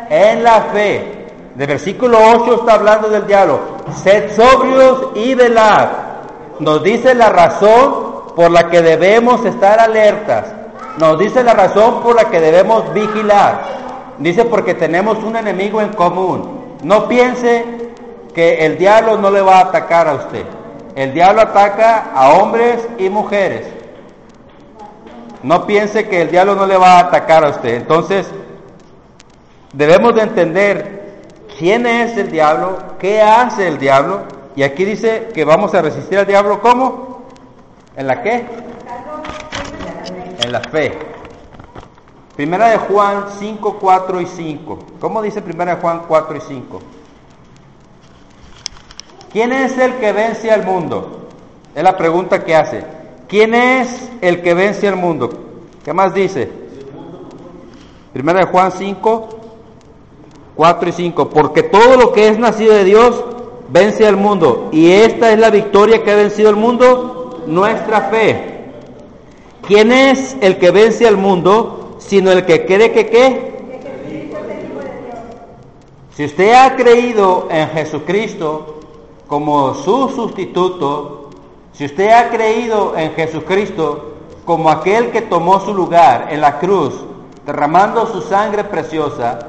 En 0.09 0.43
la 0.43 0.63
fe. 0.73 1.29
De 1.55 1.65
versículo 1.65 2.17
8 2.35 2.55
está 2.55 2.73
hablando 2.73 3.07
del 3.07 3.25
diablo. 3.25 3.61
Sed 4.03 4.35
sobrios 4.35 5.11
y 5.15 5.33
velad. 5.33 5.87
Nos 6.59 6.83
dice 6.83 7.15
la 7.15 7.29
razón 7.29 8.04
por 8.35 8.51
la 8.51 8.69
que 8.69 8.81
debemos 8.81 9.45
estar 9.45 9.79
alertas. 9.79 10.45
Nos 10.97 11.17
dice 11.17 11.43
la 11.43 11.53
razón 11.53 12.01
por 12.01 12.15
la 12.15 12.25
que 12.25 12.39
debemos 12.39 12.93
vigilar. 12.93 13.63
Dice 14.17 14.45
porque 14.45 14.73
tenemos 14.73 15.23
un 15.23 15.35
enemigo 15.35 15.81
en 15.81 15.89
común. 15.93 16.77
No 16.83 17.07
piense 17.07 17.65
que 18.33 18.65
el 18.65 18.77
diablo 18.77 19.17
no 19.17 19.31
le 19.31 19.41
va 19.41 19.57
a 19.57 19.61
atacar 19.61 20.07
a 20.07 20.13
usted. 20.15 20.45
El 20.95 21.13
diablo 21.13 21.41
ataca 21.41 22.11
a 22.13 22.33
hombres 22.33 22.87
y 22.97 23.09
mujeres. 23.09 23.67
No 25.43 25.65
piense 25.65 26.07
que 26.07 26.21
el 26.21 26.31
diablo 26.31 26.55
no 26.55 26.65
le 26.65 26.77
va 26.77 26.93
a 26.93 26.99
atacar 27.01 27.45
a 27.45 27.49
usted. 27.49 27.75
Entonces, 27.75 28.29
debemos 29.73 30.15
de 30.15 30.21
entender 30.21 31.21
quién 31.57 31.85
es 31.85 32.17
el 32.17 32.31
diablo, 32.31 32.77
qué 32.99 33.21
hace 33.21 33.67
el 33.67 33.77
diablo. 33.77 34.21
Y 34.55 34.63
aquí 34.63 34.85
dice 34.85 35.29
que 35.33 35.43
vamos 35.43 35.73
a 35.73 35.81
resistir 35.81 36.17
al 36.17 36.25
diablo 36.25 36.61
¿cómo? 36.61 37.14
¿En 37.97 38.07
la 38.07 38.21
qué? 38.21 38.45
En 40.43 40.51
la 40.51 40.59
fe. 40.61 40.97
Primera 42.35 42.67
de 42.67 42.77
Juan 42.77 43.25
5, 43.39 43.77
4 43.79 44.21
y 44.21 44.25
5. 44.25 44.79
¿Cómo 44.99 45.21
dice 45.21 45.41
Primera 45.41 45.75
de 45.75 45.81
Juan 45.81 46.01
4 46.07 46.35
y 46.35 46.41
5? 46.41 46.81
¿Quién 49.31 49.53
es 49.53 49.77
el 49.77 49.93
que 49.95 50.11
vence 50.11 50.51
al 50.51 50.65
mundo? 50.65 51.29
Es 51.73 51.83
la 51.83 51.95
pregunta 51.95 52.43
que 52.43 52.55
hace. 52.55 52.83
¿Quién 53.27 53.53
es 53.53 54.09
el 54.21 54.41
que 54.41 54.53
vence 54.53 54.87
al 54.87 54.97
mundo? 54.97 55.29
¿Qué 55.83 55.93
más 55.93 56.13
dice? 56.13 56.49
Primera 58.11 58.39
de 58.39 58.45
Juan 58.45 58.71
5, 58.71 59.29
4 60.55 60.89
y 60.89 60.91
5. 60.91 61.29
Porque 61.29 61.63
todo 61.63 61.95
lo 61.95 62.11
que 62.11 62.27
es 62.27 62.37
nacido 62.37 62.73
de 62.73 62.83
Dios 62.83 63.23
vence 63.69 64.05
al 64.05 64.17
mundo. 64.17 64.69
Y 64.73 64.91
esta 64.91 65.31
es 65.31 65.39
la 65.39 65.49
victoria 65.49 66.03
que 66.03 66.11
ha 66.11 66.15
vencido 66.15 66.49
el 66.49 66.57
mundo, 66.57 67.14
nuestra 67.47 68.01
fe. 68.01 68.55
¿Quién 69.67 69.91
es 69.91 70.37
el 70.41 70.57
que 70.57 70.71
vence 70.71 71.07
al 71.07 71.17
mundo? 71.17 71.97
Sino 71.99 72.31
el 72.31 72.45
que 72.45 72.65
cree 72.65 72.91
que 72.91 73.07
qué? 73.07 73.55
Si 76.15 76.25
usted 76.25 76.53
ha 76.53 76.75
creído 76.75 77.47
en 77.49 77.67
Jesucristo, 77.69 78.79
como 79.27 79.73
su 79.73 80.09
sustituto, 80.09 81.29
si 81.73 81.85
usted 81.85 82.09
ha 82.09 82.29
creído 82.29 82.95
en 82.95 83.11
Jesucristo 83.13 84.13
como 84.45 84.69
aquel 84.69 85.11
que 85.11 85.21
tomó 85.21 85.59
su 85.59 85.73
lugar 85.73 86.27
en 86.29 86.39
la 86.39 86.59
cruz, 86.59 86.93
derramando 87.45 88.05
su 88.07 88.21
sangre 88.21 88.63
preciosa 88.63 89.39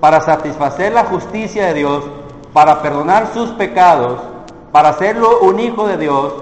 para 0.00 0.20
satisfacer 0.20 0.92
la 0.92 1.04
justicia 1.04 1.66
de 1.68 1.74
Dios, 1.74 2.04
para 2.52 2.82
perdonar 2.82 3.32
sus 3.32 3.50
pecados, 3.50 4.20
para 4.72 4.90
hacerlo 4.90 5.40
un 5.40 5.60
hijo 5.60 5.86
de 5.86 5.96
Dios, 5.96 6.32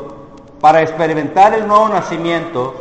para 0.60 0.82
experimentar 0.82 1.54
el 1.54 1.66
nuevo 1.66 1.88
nacimiento, 1.88 2.74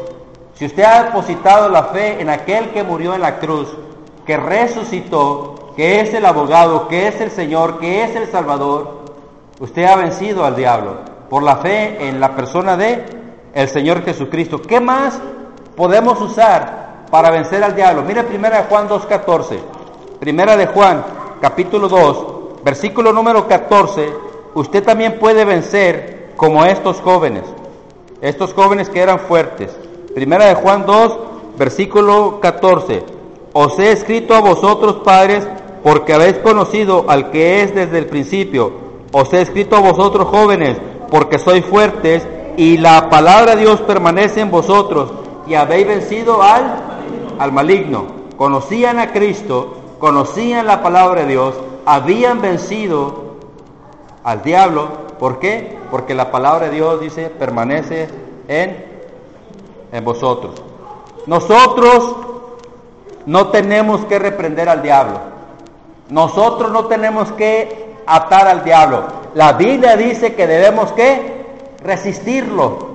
si 0.53 0.65
usted 0.65 0.83
ha 0.83 1.03
depositado 1.03 1.69
la 1.69 1.83
fe 1.85 2.21
en 2.21 2.29
aquel 2.29 2.71
que 2.71 2.83
murió 2.83 3.15
en 3.15 3.21
la 3.21 3.39
cruz, 3.39 3.69
que 4.25 4.37
resucitó, 4.37 5.73
que 5.75 6.01
es 6.01 6.13
el 6.13 6.25
abogado, 6.25 6.87
que 6.87 7.07
es 7.07 7.21
el 7.21 7.31
Señor, 7.31 7.79
que 7.79 8.03
es 8.03 8.15
el 8.15 8.27
Salvador, 8.27 8.99
Usted 9.59 9.83
ha 9.83 9.97
vencido 9.97 10.45
al 10.45 10.55
diablo 10.55 10.99
por 11.29 11.43
la 11.43 11.57
fe 11.57 12.07
en 12.07 12.21
la 12.21 12.33
persona 12.33 12.77
de 12.77 13.03
el 13.53 13.67
Señor 13.67 14.05
Jesucristo. 14.05 14.61
¿Qué 14.61 14.79
más 14.79 15.19
podemos 15.75 16.19
usar 16.21 17.05
para 17.11 17.29
vencer 17.29 17.61
al 17.61 17.75
diablo? 17.75 18.03
Mire 18.03 18.23
primera 18.23 18.61
de 18.61 18.63
Juan 18.69 18.87
2.14. 18.87 19.59
Primera 20.17 20.55
de 20.55 20.67
Juan, 20.67 21.03
capítulo 21.41 21.89
2, 21.89 22.63
versículo 22.63 23.11
número 23.11 23.49
14. 23.49 24.13
Usted 24.53 24.81
también 24.81 25.19
puede 25.19 25.43
vencer 25.43 26.31
como 26.37 26.63
estos 26.63 27.01
jóvenes. 27.01 27.43
Estos 28.21 28.53
jóvenes 28.53 28.89
que 28.89 28.99
eran 28.99 29.19
fuertes. 29.19 29.71
Primera 30.13 30.45
de 30.45 30.55
Juan 30.55 30.85
2, 30.85 31.17
versículo 31.57 32.39
14. 32.41 33.03
Os 33.53 33.79
he 33.79 33.91
escrito 33.91 34.33
a 34.35 34.41
vosotros, 34.41 35.01
padres, 35.03 35.47
porque 35.83 36.13
habéis 36.13 36.37
conocido 36.39 37.05
al 37.07 37.31
que 37.31 37.61
es 37.63 37.73
desde 37.73 37.97
el 37.97 38.07
principio 38.07 38.89
os 39.11 39.33
he 39.33 39.41
escrito 39.41 39.75
a 39.75 39.79
vosotros 39.79 40.27
jóvenes, 40.27 40.77
porque 41.09 41.39
sois 41.39 41.65
fuertes 41.65 42.27
y 42.57 42.77
la 42.77 43.09
palabra 43.09 43.55
de 43.55 43.61
Dios 43.61 43.81
permanece 43.81 44.41
en 44.41 44.51
vosotros 44.51 45.11
y 45.47 45.55
habéis 45.55 45.87
vencido 45.87 46.43
al, 46.43 46.99
al 47.39 47.51
maligno. 47.51 48.05
Conocían 48.37 48.99
a 48.99 49.11
Cristo, 49.11 49.73
conocían 49.99 50.67
la 50.67 50.83
palabra 50.83 51.21
de 51.21 51.27
Dios, 51.27 51.55
habían 51.85 52.41
vencido 52.41 53.37
al 54.23 54.43
diablo. 54.43 55.08
¿Por 55.19 55.39
qué? 55.39 55.77
Porque 55.91 56.15
la 56.15 56.31
palabra 56.31 56.67
de 56.67 56.75
Dios 56.75 57.01
dice 57.01 57.29
permanece 57.29 58.07
en, 58.47 58.85
en 59.91 60.05
vosotros. 60.05 60.61
Nosotros 61.27 62.15
no 63.25 63.49
tenemos 63.49 64.05
que 64.05 64.17
reprender 64.17 64.69
al 64.69 64.81
diablo. 64.81 65.19
Nosotros 66.09 66.71
no 66.71 66.85
tenemos 66.85 67.31
que 67.33 67.95
atar 68.07 68.47
al 68.47 68.63
diablo. 68.63 69.03
La 69.35 69.53
Biblia 69.53 69.95
dice 69.95 70.33
que 70.33 70.47
debemos 70.47 70.91
que 70.93 71.45
resistirlo. 71.83 72.87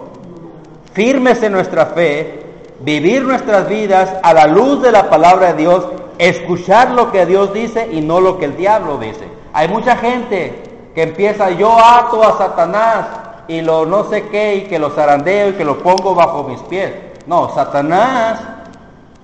firmes 0.93 1.43
en 1.43 1.53
nuestra 1.53 1.87
fe, 1.87 2.41
vivir 2.81 3.25
nuestras 3.25 3.69
vidas 3.69 4.15
a 4.23 4.33
la 4.33 4.47
luz 4.47 4.81
de 4.81 4.93
la 4.93 5.11
palabra 5.11 5.53
de 5.53 5.63
Dios, 5.63 5.87
escuchar 6.19 6.93
lo 6.93 7.11
que 7.11 7.27
Dios 7.27 7.53
dice 7.53 7.89
y 7.91 8.01
no 8.01 8.21
lo 8.21 8.39
que 8.39 8.45
el 8.45 8.57
diablo 8.57 8.99
dice. 8.99 9.27
Hay 9.53 9.67
mucha 9.67 9.97
gente 9.97 10.64
que 10.95 11.03
empieza, 11.03 11.51
yo 11.51 11.77
ato 11.77 12.23
a 12.23 12.39
Satanás 12.39 13.07
y 13.49 13.61
lo 13.61 13.85
no 13.85 14.05
sé 14.05 14.29
qué 14.29 14.57
y 14.57 14.61
que 14.63 14.79
lo 14.79 14.91
zarandeo 14.91 15.51
y 15.51 15.53
que 15.55 15.65
lo 15.65 15.79
pongo 15.79 16.15
bajo 16.15 16.45
mis 16.45 16.61
pies. 16.61 16.93
No, 17.27 17.53
Satanás, 17.55 18.41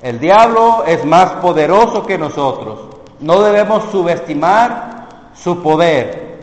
el 0.03 0.19
diablo 0.19 0.85
es 0.87 1.05
más 1.05 1.33
poderoso 1.35 2.07
que 2.07 2.19
nosotros. 2.19 2.81
No 3.21 3.41
debemos 3.43 3.85
subestimar 3.91 5.07
su 5.35 5.63
poder. 5.63 6.41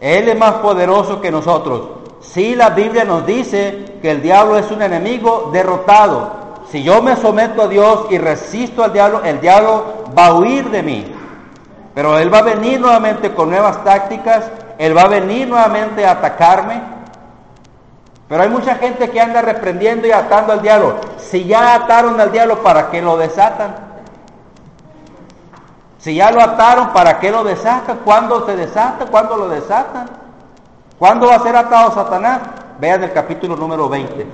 Él 0.00 0.28
es 0.28 0.38
más 0.38 0.54
poderoso 0.54 1.20
que 1.20 1.30
nosotros. 1.30 1.82
Si 2.20 2.54
la 2.54 2.70
Biblia 2.70 3.04
nos 3.04 3.26
dice 3.26 3.98
que 4.00 4.10
el 4.10 4.22
diablo 4.22 4.58
es 4.58 4.70
un 4.70 4.82
enemigo 4.82 5.50
derrotado. 5.52 6.44
Si 6.70 6.82
yo 6.82 7.02
me 7.02 7.16
someto 7.16 7.62
a 7.62 7.68
Dios 7.68 8.06
y 8.10 8.18
resisto 8.18 8.82
al 8.82 8.92
diablo, 8.92 9.22
el 9.22 9.40
diablo 9.40 9.84
va 10.16 10.26
a 10.26 10.34
huir 10.34 10.70
de 10.70 10.82
mí. 10.82 11.13
Pero 11.94 12.18
él 12.18 12.32
va 12.32 12.38
a 12.38 12.42
venir 12.42 12.80
nuevamente 12.80 13.32
con 13.32 13.50
nuevas 13.50 13.84
tácticas, 13.84 14.50
él 14.78 14.96
va 14.96 15.02
a 15.02 15.08
venir 15.08 15.46
nuevamente 15.48 16.04
a 16.04 16.12
atacarme. 16.12 16.82
Pero 18.28 18.42
hay 18.42 18.48
mucha 18.48 18.74
gente 18.76 19.10
que 19.10 19.20
anda 19.20 19.42
reprendiendo 19.42 20.06
y 20.06 20.10
atando 20.10 20.54
al 20.54 20.62
diablo. 20.62 20.96
Si 21.18 21.44
ya 21.44 21.74
ataron 21.74 22.20
al 22.20 22.32
diablo, 22.32 22.62
¿para 22.62 22.90
qué 22.90 23.00
lo 23.00 23.16
desatan? 23.16 23.76
Si 25.98 26.16
ya 26.16 26.30
lo 26.32 26.42
ataron, 26.42 26.92
¿para 26.92 27.20
qué 27.20 27.30
lo 27.30 27.44
desatan? 27.44 28.00
¿Cuándo 28.04 28.44
se 28.44 28.56
desata? 28.56 29.06
¿Cuándo 29.06 29.36
lo 29.36 29.48
desatan? 29.48 30.06
¿Cuándo 30.98 31.28
va 31.28 31.36
a 31.36 31.40
ser 31.40 31.56
atado 31.56 31.92
Satanás? 31.92 32.40
Vean 32.80 33.04
el 33.04 33.12
capítulo 33.12 33.56
número 33.56 33.88
20. 33.88 34.26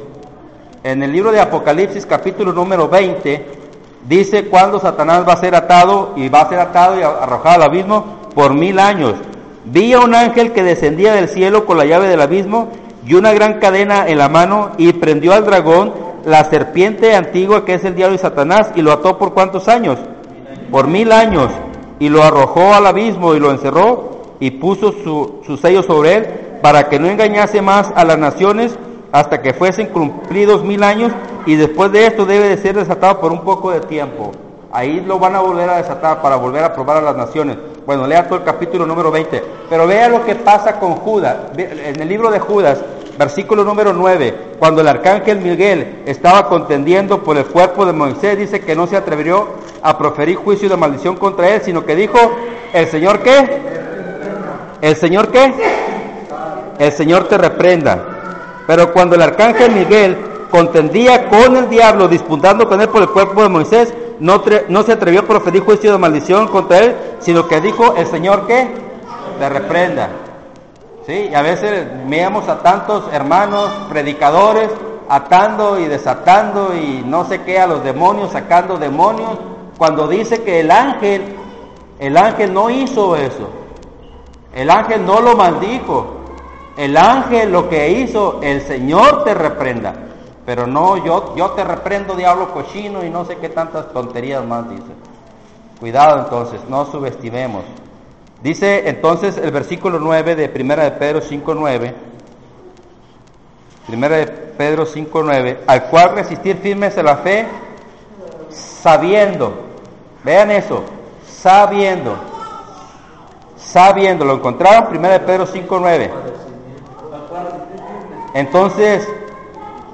En 0.83 1.02
el 1.02 1.12
libro 1.12 1.31
de 1.31 1.40
Apocalipsis, 1.40 2.07
capítulo 2.07 2.52
número 2.52 2.88
20, 2.88 3.60
dice 4.09 4.47
cuándo 4.47 4.80
Satanás 4.80 5.25
va 5.28 5.35
a 5.35 5.40
ser 5.40 5.54
atado 5.54 6.12
y 6.16 6.28
va 6.28 6.42
a 6.42 6.49
ser 6.49 6.59
atado 6.59 6.99
y 6.99 7.02
arrojado 7.02 7.57
al 7.57 7.62
abismo 7.62 8.04
por 8.35 8.54
mil 8.54 8.78
años. 8.78 9.14
Vi 9.64 9.92
a 9.92 10.00
un 10.00 10.14
ángel 10.14 10.52
que 10.52 10.62
descendía 10.62 11.12
del 11.12 11.28
cielo 11.28 11.66
con 11.66 11.76
la 11.76 11.85
llave 11.85 12.09
del 12.09 12.21
abismo 12.21 12.69
y 13.07 13.14
una 13.14 13.33
gran 13.33 13.61
cadena 13.61 14.09
en 14.09 14.19
la 14.19 14.28
mano 14.28 14.71
y 14.78 14.92
prendió 14.92 15.33
al 15.33 15.45
dragón, 15.45 15.92
la 16.25 16.45
serpiente 16.45 17.14
antigua 17.14 17.64
que 17.64 17.75
es 17.75 17.85
el 17.85 17.95
diablo 17.95 18.14
y 18.14 18.19
Satanás, 18.19 18.73
y 18.75 18.83
lo 18.83 18.92
ató 18.92 19.19
por 19.19 19.33
cuántos 19.33 19.69
años? 19.69 19.99
Por 20.71 20.87
mil 20.87 21.12
años, 21.12 21.50
y 21.99 22.09
lo 22.09 22.23
arrojó 22.23 22.75
al 22.75 22.87
abismo 22.87 23.35
y 23.35 23.40
lo 23.40 23.50
encerró 23.50 24.35
y 24.40 24.50
puso 24.52 24.92
su, 24.92 25.40
su 25.47 25.57
sello 25.57 25.83
sobre 25.83 26.14
él 26.14 26.26
para 26.62 26.88
que 26.88 26.99
no 26.99 27.09
engañase 27.09 27.62
más 27.62 27.92
a 27.95 28.04
las 28.04 28.19
naciones 28.19 28.76
hasta 29.12 29.42
que 29.42 29.52
fuesen 29.52 29.88
cumplidos 29.88 30.64
mil 30.64 30.83
años 30.83 31.12
y 31.47 31.56
después 31.56 31.92
de 31.92 32.06
esto 32.06 32.26
debe 32.26 32.49
de 32.49 32.59
ser 32.59 32.76
desatado 32.76 33.20
por 33.20 33.32
un 33.32 33.40
poco 33.40 33.70
de 33.70 33.80
tiempo. 33.80 34.32
Ahí 34.73 35.00
lo 35.00 35.18
van 35.18 35.35
a 35.35 35.40
volver 35.40 35.68
a 35.68 35.78
desatar 35.78 36.23
para 36.23 36.37
volver 36.37 36.62
a 36.62 36.73
probar 36.73 36.99
a 36.99 37.00
las 37.00 37.16
naciones. 37.16 37.56
Bueno, 37.85 38.06
lea 38.06 38.26
todo 38.28 38.38
el 38.38 38.44
capítulo 38.44 38.87
número 38.87 39.11
20. 39.11 39.42
Pero 39.68 39.87
vea 39.87 40.09
lo 40.09 40.25
que 40.25 40.37
pasa 40.37 40.78
con 40.78 40.94
Judas. 40.97 41.37
En 41.56 42.00
el 42.00 42.09
libro 42.09 42.30
de 42.30 42.38
Judas, 42.38 42.78
versículo 43.18 43.64
número 43.64 43.92
9, 43.92 44.54
cuando 44.61 44.80
el 44.80 44.88
arcángel 44.88 45.40
Miguel 45.40 46.02
estaba 46.06 46.47
contendiendo 46.47 47.25
por 47.25 47.37
el 47.37 47.47
cuerpo 47.47 47.85
de 47.85 47.92
Moisés, 47.92 48.38
dice 48.38 48.61
que 48.61 48.76
no 48.76 48.87
se 48.87 48.97
atrevió 48.97 49.49
a 49.82 49.99
proferir 49.99 50.37
juicio 50.37 50.68
de 50.68 50.76
maldición 50.76 51.16
contra 51.16 51.49
él, 51.49 51.62
sino 51.62 51.85
que 51.85 51.97
dijo, 51.97 52.18
¿el 52.73 52.87
Señor 52.87 53.20
qué? 53.20 53.61
¿El 54.80 54.94
Señor 54.94 55.28
qué? 55.32 55.52
El 56.78 56.92
Señor 56.92 57.28
te 57.28 57.37
reprenda. 57.37 57.99
Pero 58.66 58.92
cuando 58.92 59.16
el 59.16 59.23
arcángel 59.23 59.73
Miguel 59.73 60.16
contendía 60.50 61.28
con 61.28 61.57
el 61.57 61.69
diablo, 61.69 62.09
disputando 62.09 62.69
con 62.69 62.80
él 62.80 62.88
por 62.88 63.02
el 63.02 63.09
cuerpo 63.09 63.42
de 63.42 63.49
Moisés, 63.49 63.95
no, 64.21 64.42
se 64.83 64.92
atrevió 64.92 65.21
a 65.21 65.25
proferir 65.25 65.62
juicio 65.62 65.92
de 65.92 65.99
maldición 65.99 66.49
contra 66.49 66.78
él, 66.78 66.97
sino 67.21 67.49
que 67.49 67.61
dijo, 67.61 67.95
el 67.97 68.07
Señor 68.07 68.47
que 68.47 68.69
te 69.38 69.49
reprenda. 69.49 70.11
¿Sí? 71.07 71.30
Y 71.30 71.35
a 71.35 71.42
veces 71.42 71.86
veamos 72.06 72.49
a 72.49 72.58
tantos 72.63 73.04
hermanos 73.13 73.71
predicadores 73.89 74.69
atando 75.08 75.80
y 75.80 75.86
desatando 75.86 76.75
y 76.76 77.02
no 77.04 77.25
sé 77.25 77.43
qué 77.43 77.58
a 77.58 77.67
los 77.67 77.82
demonios, 77.82 78.30
sacando 78.32 78.76
demonios, 78.76 79.39
cuando 79.78 80.06
dice 80.06 80.43
que 80.43 80.60
el 80.60 80.71
ángel, 80.71 81.36
el 81.99 82.17
ángel 82.17 82.52
no 82.52 82.69
hizo 82.69 83.17
eso. 83.17 83.49
El 84.54 84.69
ángel 84.71 85.06
no 85.06 85.21
lo 85.21 85.34
maldijo. 85.36 86.17
El 86.76 86.97
ángel 86.97 87.50
lo 87.50 87.69
que 87.69 87.91
hizo, 87.91 88.41
el 88.43 88.60
Señor 88.63 89.25
te 89.25 89.34
reprenda. 89.34 89.95
Pero 90.47 90.67
no, 90.67 90.97
yo, 91.05 91.35
yo 91.37 91.50
te 91.50 91.65
reprendo, 91.65 92.15
diablo 92.15 92.53
cochino, 92.53 93.05
y 93.05 93.11
no 93.11 93.25
sé 93.25 93.37
qué 93.37 93.49
tantas 93.49 93.93
tonterías 93.93 94.45
más 94.45 94.69
dice. 94.69 94.93
Cuidado 95.79 96.21
entonces, 96.21 96.61
no 96.69 96.87
subestimemos. 96.87 97.65
Dice 98.43 98.89
entonces 98.89 99.37
el 99.37 99.50
versículo 99.50 99.99
9 99.99 100.35
de 100.35 100.49
Primera 100.49 100.85
de 100.85 100.93
Pedro 100.93 101.21
5.9, 101.21 101.93
Primera 103.87 104.17
de 104.17 104.26
Pedro 104.26 104.87
5.9, 104.87 105.59
al 105.67 105.85
cual 105.85 106.15
resistir 106.15 106.57
firmes 106.57 106.97
en 106.97 107.05
la 107.05 107.17
fe, 107.19 107.47
sabiendo, 108.50 109.53
vean 110.25 110.50
eso, 110.50 110.85
sabiendo, 111.26 112.17
sabiendo, 113.57 114.25
lo 114.25 114.35
encontraron 114.35 114.89
Primera 114.89 115.19
de 115.19 115.21
Pedro 115.21 115.47
5.9. 115.47 116.11
Entonces, 118.33 119.07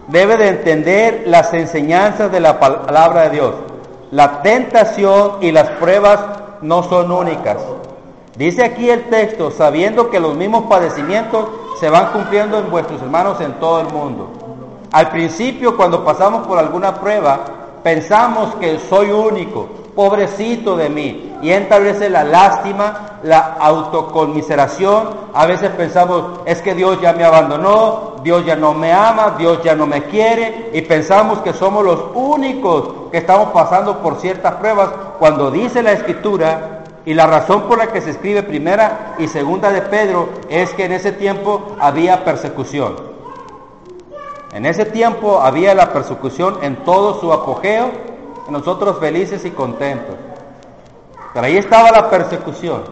debe 0.08 0.36
de 0.36 0.48
entender 0.48 1.24
las 1.26 1.52
enseñanzas 1.52 2.30
de 2.30 2.40
la 2.40 2.60
palabra 2.60 3.22
de 3.24 3.30
Dios. 3.30 3.54
La 4.10 4.42
tentación 4.42 5.38
y 5.40 5.52
las 5.52 5.68
pruebas 5.70 6.20
no 6.62 6.82
son 6.82 7.10
únicas. 7.10 7.58
Dice 8.36 8.64
aquí 8.64 8.90
el 8.90 9.04
texto, 9.04 9.50
sabiendo 9.50 10.10
que 10.10 10.20
los 10.20 10.36
mismos 10.36 10.66
padecimientos 10.66 11.48
se 11.80 11.90
van 11.90 12.12
cumpliendo 12.12 12.58
en 12.58 12.70
vuestros 12.70 13.00
hermanos 13.02 13.40
en 13.40 13.54
todo 13.54 13.80
el 13.80 13.88
mundo. 13.88 14.30
Al 14.92 15.10
principio, 15.10 15.76
cuando 15.76 16.04
pasamos 16.04 16.46
por 16.46 16.58
alguna 16.58 17.00
prueba, 17.00 17.40
pensamos 17.82 18.54
que 18.56 18.78
soy 18.78 19.10
único, 19.10 19.68
pobrecito 19.96 20.76
de 20.76 20.88
mí. 20.88 21.32
Y 21.42 21.50
entra 21.50 21.78
a 21.78 21.80
veces 21.80 22.10
la 22.10 22.22
lástima, 22.22 23.18
la 23.24 23.56
autoconmiseración. 23.58 25.26
A 25.34 25.46
veces 25.46 25.70
pensamos, 25.70 26.40
es 26.44 26.62
que 26.62 26.74
Dios 26.74 27.00
ya 27.00 27.12
me 27.14 27.24
abandonó, 27.24 28.16
Dios 28.22 28.44
ya 28.44 28.54
no 28.54 28.74
me 28.74 28.92
ama, 28.92 29.34
Dios 29.36 29.60
ya 29.64 29.74
no 29.74 29.86
me 29.86 30.04
quiere. 30.04 30.70
Y 30.72 30.82
pensamos 30.82 31.40
que 31.40 31.52
somos 31.52 31.84
los 31.84 32.00
únicos 32.14 33.10
que 33.10 33.18
estamos 33.18 33.48
pasando 33.48 33.98
por 33.98 34.20
ciertas 34.20 34.54
pruebas. 34.54 34.90
Cuando 35.18 35.50
dice 35.50 35.82
la 35.82 35.92
Escritura, 35.92 36.76
y 37.06 37.14
la 37.14 37.26
razón 37.26 37.62
por 37.62 37.78
la 37.78 37.86
que 37.86 38.00
se 38.00 38.10
escribe 38.10 38.42
primera 38.42 39.14
y 39.18 39.28
segunda 39.28 39.70
de 39.70 39.80
Pedro 39.80 40.28
es 40.48 40.72
que 40.72 40.86
en 40.86 40.92
ese 40.92 41.12
tiempo 41.12 41.76
había 41.78 42.24
persecución. 42.24 42.96
En 44.52 44.66
ese 44.66 44.86
tiempo 44.86 45.40
había 45.40 45.74
la 45.76 45.92
persecución 45.92 46.58
en 46.62 46.76
todo 46.84 47.20
su 47.20 47.32
apogeo 47.32 48.05
nosotros 48.50 48.98
felices 48.98 49.44
y 49.44 49.50
contentos. 49.50 50.16
Pero 51.34 51.46
ahí 51.46 51.56
estaba 51.56 51.90
la 51.90 52.08
persecución. 52.08 52.82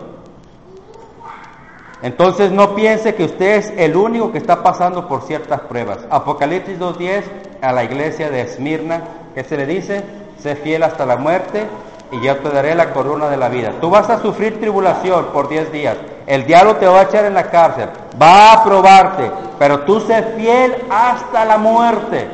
Entonces 2.02 2.52
no 2.52 2.74
piense 2.74 3.14
que 3.14 3.24
usted 3.24 3.56
es 3.56 3.72
el 3.78 3.96
único 3.96 4.30
que 4.30 4.36
está 4.36 4.62
pasando 4.62 5.08
por 5.08 5.22
ciertas 5.22 5.60
pruebas. 5.62 6.00
Apocalipsis 6.10 6.78
2.10 6.78 7.22
a 7.62 7.72
la 7.72 7.84
iglesia 7.84 8.30
de 8.30 8.42
Esmirna, 8.42 9.02
que 9.34 9.42
se 9.42 9.56
le 9.56 9.64
dice, 9.64 10.04
sé 10.38 10.56
fiel 10.56 10.82
hasta 10.82 11.06
la 11.06 11.16
muerte 11.16 11.66
y 12.10 12.20
yo 12.20 12.36
te 12.36 12.50
daré 12.50 12.74
la 12.74 12.92
corona 12.92 13.28
de 13.30 13.38
la 13.38 13.48
vida. 13.48 13.72
Tú 13.80 13.88
vas 13.88 14.10
a 14.10 14.20
sufrir 14.20 14.60
tribulación 14.60 15.26
por 15.32 15.48
10 15.48 15.72
días. 15.72 15.96
El 16.26 16.44
diablo 16.44 16.76
te 16.76 16.86
va 16.86 17.00
a 17.00 17.02
echar 17.04 17.24
en 17.24 17.34
la 17.34 17.50
cárcel, 17.50 17.88
va 18.20 18.52
a 18.52 18.64
probarte, 18.64 19.30
pero 19.58 19.80
tú 19.80 20.00
sé 20.00 20.22
fiel 20.36 20.74
hasta 20.90 21.44
la 21.44 21.56
muerte. 21.56 22.28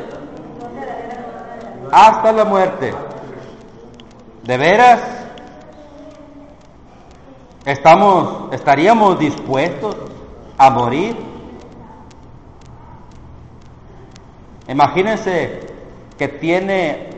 Hasta 1.92 2.32
la 2.32 2.44
muerte. 2.44 2.92
¿De 4.50 4.56
veras? 4.56 5.00
¿Estamos, 7.64 8.52
¿Estaríamos 8.52 9.16
dispuestos 9.16 9.94
a 10.58 10.70
morir? 10.70 11.16
Imagínense 14.66 15.68
que 16.18 16.26
tiene 16.26 17.10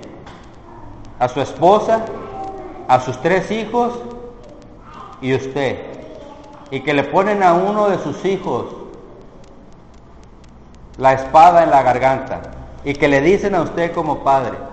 a 1.18 1.27
su 1.27 1.40
esposa, 1.40 2.05
a 2.87 3.01
sus 3.01 3.18
tres 3.23 3.51
hijos 3.51 3.99
y 5.23 5.35
usted, 5.35 5.79
y 6.71 6.81
que 6.81 6.92
le 6.92 7.05
ponen 7.05 7.42
a 7.42 7.55
uno 7.55 7.88
de 7.88 7.99
sus 8.01 8.23
hijos 8.27 8.66
la 10.99 11.14
espada 11.14 11.62
en 11.62 11.71
la 11.71 11.83
garganta 11.83 12.42
y 12.85 12.92
que 12.92 13.09
le 13.09 13.23
dicen 13.23 13.55
a 13.55 13.62
usted 13.62 13.90
como 13.95 14.18
padre, 14.18 14.71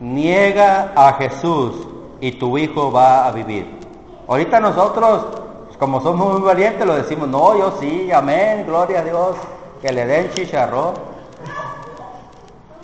niega 0.00 0.92
a 0.96 1.12
Jesús 1.12 1.86
y 2.20 2.32
tu 2.32 2.58
hijo 2.58 2.90
va 2.90 3.26
a 3.26 3.30
vivir. 3.30 3.78
Ahorita 4.26 4.60
nosotros, 4.60 5.26
pues, 5.66 5.76
como 5.76 6.00
somos 6.00 6.32
muy 6.32 6.42
valientes, 6.42 6.86
lo 6.86 6.94
decimos, 6.94 7.28
no, 7.28 7.56
yo 7.56 7.76
sí, 7.80 8.10
amén, 8.10 8.64
gloria 8.66 9.00
a 9.00 9.04
Dios, 9.04 9.36
que 9.80 9.92
le 9.92 10.06
den 10.06 10.30
chicharrón. 10.30 10.94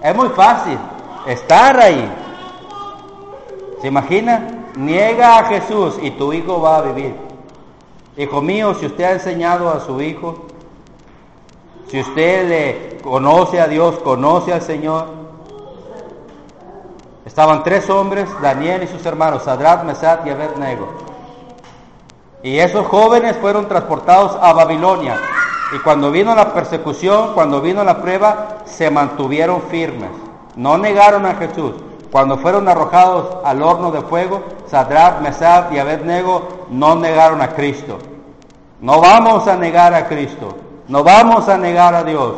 Es 0.03 0.15
muy 0.15 0.29
fácil 0.31 0.79
estar 1.27 1.79
ahí. 1.79 2.13
¿Se 3.81 3.89
imagina? 3.89 4.65
Niega 4.77 5.39
a 5.39 5.45
Jesús 5.45 5.99
y 6.03 6.11
tu 6.13 6.33
hijo 6.33 6.61
va 6.61 6.79
a 6.79 6.83
vivir. 6.83 7.15
Hijo 8.17 8.41
mío, 8.41 8.75
si 8.75 8.87
usted 8.87 9.05
ha 9.05 9.13
enseñado 9.13 9.71
a 9.71 9.81
su 9.81 10.01
hijo, 10.01 10.47
si 11.89 12.01
usted 12.01 12.49
le 12.49 12.99
conoce 13.03 13.61
a 13.61 13.69
Dios, 13.69 13.99
conoce 14.01 14.53
al 14.53 14.63
Señor, 14.63 15.26
estaban 17.27 17.63
tres 17.63 17.91
hombres, 17.91 18.29
Daniel 18.41 18.85
y 18.85 18.87
sus 18.87 19.05
hermanos, 19.05 19.43
Sadrat, 19.43 19.85
Mesat 19.85 20.27
y 20.27 20.31
Abednego. 20.31 20.89
Y 22.43 22.59
esos 22.59 22.87
jóvenes 22.87 23.37
fueron 23.39 23.67
transportados 23.67 24.39
a 24.41 24.53
Babilonia. 24.53 25.19
Y 25.75 25.79
cuando 25.81 26.13
vino 26.13 26.35
la 26.35 26.55
persecución, 26.55 27.35
cuando 27.35 27.61
vino 27.61 27.83
la 27.83 28.01
prueba, 28.01 28.59
se 28.65 28.89
mantuvieron 28.91 29.63
firmes. 29.63 30.11
No 30.55 30.79
negaron 30.79 31.27
a 31.27 31.35
Jesús. 31.35 31.73
Cuando 32.13 32.39
fueron 32.39 32.69
arrojados 32.69 33.39
al 33.45 33.61
horno 33.63 33.91
de 33.91 34.01
fuego, 34.03 34.43
Sadrat, 34.69 35.21
Mesad 35.21 35.73
y 35.73 35.79
Abednego 35.79 36.67
no 36.71 36.95
negaron 36.95 37.43
a 37.43 37.49
Cristo. 37.55 37.99
No 38.81 39.01
vamos 39.01 39.49
a 39.49 39.57
negar 39.57 39.93
a 39.93 40.07
Cristo. 40.07 40.57
No 40.87 41.03
vamos 41.03 41.49
a 41.49 41.59
negar 41.59 41.95
a 41.97 42.05
Dios. 42.05 42.35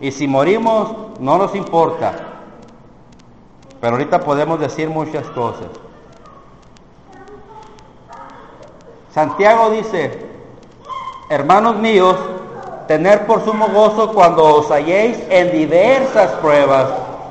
Y 0.00 0.12
si 0.12 0.28
morimos, 0.28 0.92
no 1.18 1.36
nos 1.36 1.56
importa. 1.56 2.27
Pero 3.80 3.92
ahorita 3.92 4.20
podemos 4.20 4.58
decir 4.58 4.88
muchas 4.88 5.26
cosas. 5.28 5.68
Santiago 9.12 9.70
dice, 9.70 10.26
hermanos 11.28 11.76
míos, 11.76 12.16
tener 12.86 13.26
por 13.26 13.44
sumo 13.44 13.68
gozo 13.68 14.12
cuando 14.12 14.44
os 14.44 14.70
halléis 14.70 15.18
en 15.28 15.52
diversas 15.52 16.32
pruebas, 16.32 16.86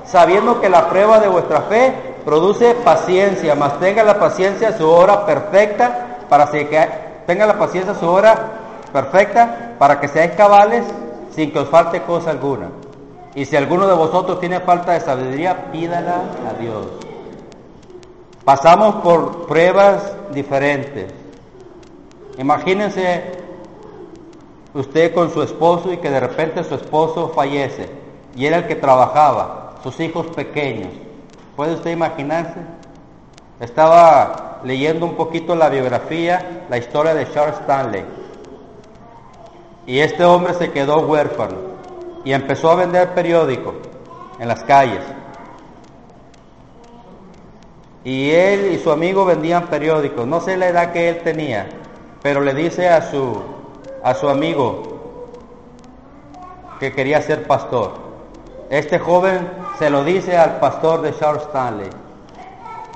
sabiendo 0.05 0.61
que 0.61 0.69
la 0.69 0.89
prueba 0.89 1.19
de 1.19 1.27
vuestra 1.27 1.61
fe 1.61 1.93
produce 2.23 2.75
paciencia, 2.75 3.55
mas 3.55 3.79
tenga 3.79 4.03
la 4.03 4.19
paciencia 4.19 4.77
su 4.77 4.89
hora 4.89 5.25
perfecta, 5.25 6.17
para 6.29 6.47
que 6.47 6.89
tenga 7.25 7.45
la 7.45 7.57
paciencia 7.57 7.95
su 7.95 8.07
hora 8.07 8.35
perfecta, 8.91 9.75
para 9.79 9.99
que 9.99 10.07
seáis 10.07 10.31
cabales 10.33 10.85
sin 11.31 11.51
que 11.51 11.59
os 11.59 11.69
falte 11.69 12.01
cosa 12.01 12.31
alguna. 12.31 12.69
Y 13.37 13.45
si 13.45 13.55
alguno 13.55 13.85
de 13.85 13.93
vosotros 13.93 14.39
tiene 14.39 14.59
falta 14.61 14.93
de 14.93 14.99
sabiduría, 14.99 15.71
pídala 15.71 16.23
a 16.49 16.59
Dios. 16.59 16.87
Pasamos 18.43 18.95
por 19.03 19.45
pruebas 19.45 20.11
diferentes. 20.33 21.13
Imagínense 22.39 23.43
usted 24.73 25.13
con 25.13 25.31
su 25.31 25.43
esposo 25.43 25.93
y 25.93 25.97
que 25.97 26.09
de 26.09 26.19
repente 26.19 26.63
su 26.63 26.73
esposo 26.73 27.29
fallece 27.29 27.87
y 28.35 28.47
era 28.47 28.57
el 28.57 28.65
que 28.65 28.75
trabajaba, 28.75 29.75
sus 29.83 29.99
hijos 29.99 30.25
pequeños. 30.35 30.89
¿Puede 31.55 31.75
usted 31.75 31.91
imaginarse? 31.91 32.61
Estaba 33.59 34.61
leyendo 34.63 35.05
un 35.05 35.13
poquito 35.13 35.53
la 35.53 35.69
biografía, 35.69 36.65
la 36.71 36.79
historia 36.79 37.13
de 37.13 37.31
Charles 37.31 37.59
Stanley. 37.59 38.03
Y 39.85 39.99
este 39.99 40.25
hombre 40.25 40.55
se 40.55 40.71
quedó 40.71 41.01
huérfano 41.01 41.66
y 42.27 42.33
empezó 42.33 42.71
a 42.71 42.75
vender 42.75 43.13
periódicos 43.13 43.73
en 44.37 44.49
las 44.49 44.61
calles. 44.65 44.99
Y 48.03 48.31
él 48.31 48.73
y 48.73 48.79
su 48.79 48.91
amigo 48.91 49.23
vendían 49.23 49.67
periódicos. 49.67 50.27
No 50.27 50.41
sé 50.41 50.57
la 50.57 50.67
edad 50.67 50.91
que 50.91 51.07
él 51.07 51.21
tenía, 51.23 51.69
pero 52.21 52.41
le 52.41 52.53
dice 52.53 52.89
a 52.89 53.09
su, 53.09 53.41
a 54.03 54.13
su 54.13 54.27
amigo 54.27 55.29
que 56.81 56.91
quería 56.91 57.21
ser 57.21 57.47
pastor. 57.47 57.93
Este 58.69 58.99
joven 58.99 59.49
se 59.79 59.89
lo 59.89 60.03
dice 60.03 60.35
al 60.35 60.59
pastor 60.59 61.03
de 61.03 61.17
Charles 61.17 61.43
Stanley. 61.43 61.89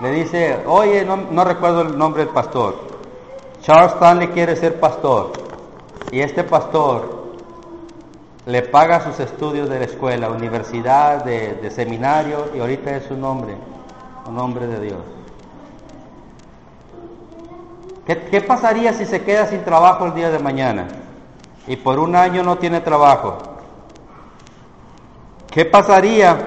Le 0.02 0.12
dice, 0.12 0.60
oye, 0.66 1.06
no, 1.06 1.16
no 1.16 1.46
recuerdo 1.46 1.84
el 1.84 1.98
nombre 1.98 2.26
del 2.26 2.34
pastor. 2.34 2.76
Charles 3.62 3.94
Stanley 3.94 4.28
quiere 4.28 4.58
ser 4.58 4.78
pastor. 4.78 5.32
Y 6.12 6.20
este 6.20 6.44
pastor 6.44 7.21
le 8.46 8.62
paga 8.64 9.02
sus 9.02 9.20
estudios 9.20 9.70
de 9.70 9.80
la 9.80 9.86
escuela, 9.86 10.30
universidad, 10.30 11.24
de, 11.24 11.54
de 11.56 11.72
seminario, 11.72 12.50
y 12.56 12.60
ahorita 12.60 12.96
es 12.96 13.10
un 13.12 13.24
hombre, 13.24 13.56
un 14.28 14.40
hombre 14.40 14.68
de 14.68 14.80
Dios. 14.80 15.02
¿Qué, 18.06 18.42
pasaría 18.42 18.94
si 18.94 19.06
se 19.06 19.22
queda 19.22 19.46
sin 19.46 19.64
trabajo 19.64 20.06
el 20.06 20.14
día 20.14 20.30
de 20.32 20.40
mañana 20.40 20.88
y 21.68 21.76
por 21.78 22.00
un 22.00 22.16
año 22.16 22.44
no 22.44 22.58
tiene 22.58 22.82
trabajo? 22.82 23.38
¿Qué 25.50 25.66
pasaría 25.66 26.38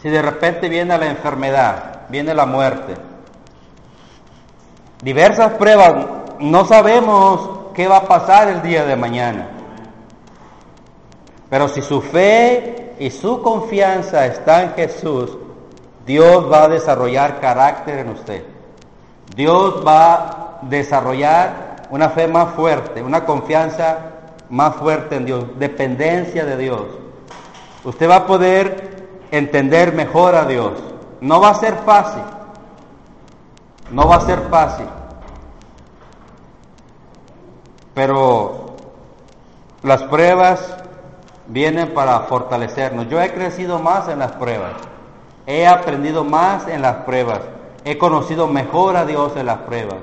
si 0.00 0.08
de 0.08 0.22
repente 0.22 0.68
viene 0.68 0.96
la 0.96 1.06
enfermedad, 1.06 2.02
viene 2.08 2.34
la 2.34 2.46
muerte? 2.46 2.94
Diversas 5.02 5.52
pruebas, 5.54 6.06
no 6.38 6.64
sabemos 6.64 7.72
qué 7.74 7.88
va 7.88 7.98
a 7.98 8.08
pasar 8.08 8.48
el 8.48 8.62
día 8.62 8.84
de 8.84 8.96
mañana. 8.96 9.57
Pero 11.50 11.68
si 11.68 11.82
su 11.82 12.00
fe 12.00 12.94
y 12.98 13.10
su 13.10 13.42
confianza 13.42 14.26
está 14.26 14.62
en 14.62 14.72
Jesús, 14.74 15.38
Dios 16.04 16.50
va 16.50 16.64
a 16.64 16.68
desarrollar 16.68 17.40
carácter 17.40 17.98
en 17.98 18.10
usted. 18.10 18.44
Dios 19.34 19.82
va 19.86 20.14
a 20.14 20.58
desarrollar 20.62 21.86
una 21.90 22.10
fe 22.10 22.28
más 22.28 22.54
fuerte, 22.54 23.02
una 23.02 23.24
confianza 23.24 23.98
más 24.50 24.76
fuerte 24.76 25.16
en 25.16 25.26
Dios, 25.26 25.44
dependencia 25.58 26.44
de 26.44 26.56
Dios. 26.56 26.82
Usted 27.84 28.08
va 28.08 28.16
a 28.16 28.26
poder 28.26 29.06
entender 29.30 29.94
mejor 29.94 30.34
a 30.34 30.44
Dios. 30.44 30.72
No 31.20 31.40
va 31.40 31.50
a 31.50 31.54
ser 31.54 31.74
fácil. 31.84 32.22
No 33.90 34.08
va 34.08 34.16
a 34.16 34.20
ser 34.20 34.40
fácil. 34.50 34.86
Pero 37.94 38.76
las 39.82 40.02
pruebas 40.04 40.76
vienen 41.48 41.94
para 41.94 42.20
fortalecernos. 42.20 43.08
Yo 43.08 43.20
he 43.20 43.32
crecido 43.32 43.78
más 43.78 44.08
en 44.08 44.20
las 44.20 44.32
pruebas. 44.32 44.72
He 45.46 45.66
aprendido 45.66 46.24
más 46.24 46.68
en 46.68 46.82
las 46.82 46.96
pruebas. 46.98 47.40
He 47.84 47.96
conocido 47.96 48.46
mejor 48.46 48.96
a 48.96 49.06
Dios 49.06 49.32
en 49.36 49.46
las 49.46 49.58
pruebas. 49.58 49.96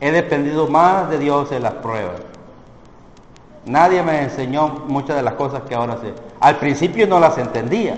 He 0.00 0.12
dependido 0.12 0.68
más 0.68 1.10
de 1.10 1.18
Dios 1.18 1.50
en 1.52 1.62
las 1.64 1.74
pruebas. 1.74 2.20
Nadie 3.64 4.02
me 4.02 4.22
enseñó 4.22 4.68
muchas 4.86 5.16
de 5.16 5.22
las 5.22 5.34
cosas 5.34 5.62
que 5.68 5.74
ahora 5.74 5.98
sé. 6.00 6.14
Al 6.38 6.56
principio 6.56 7.06
no 7.08 7.18
las 7.18 7.36
entendía. 7.36 7.96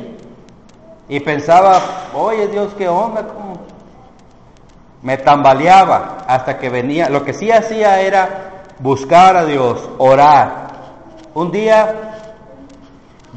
Y 1.10 1.20
pensaba, 1.20 1.78
oye 2.14 2.48
Dios, 2.48 2.72
¿qué 2.78 2.88
onda? 2.88 3.26
Me 5.02 5.18
tambaleaba 5.18 6.24
hasta 6.26 6.58
que 6.58 6.70
venía. 6.70 7.10
Lo 7.10 7.22
que 7.22 7.34
sí 7.34 7.50
hacía 7.50 8.00
era 8.00 8.64
buscar 8.78 9.36
a 9.36 9.44
Dios, 9.44 9.90
orar. 9.98 10.68
Un 11.34 11.50
día 11.50 12.08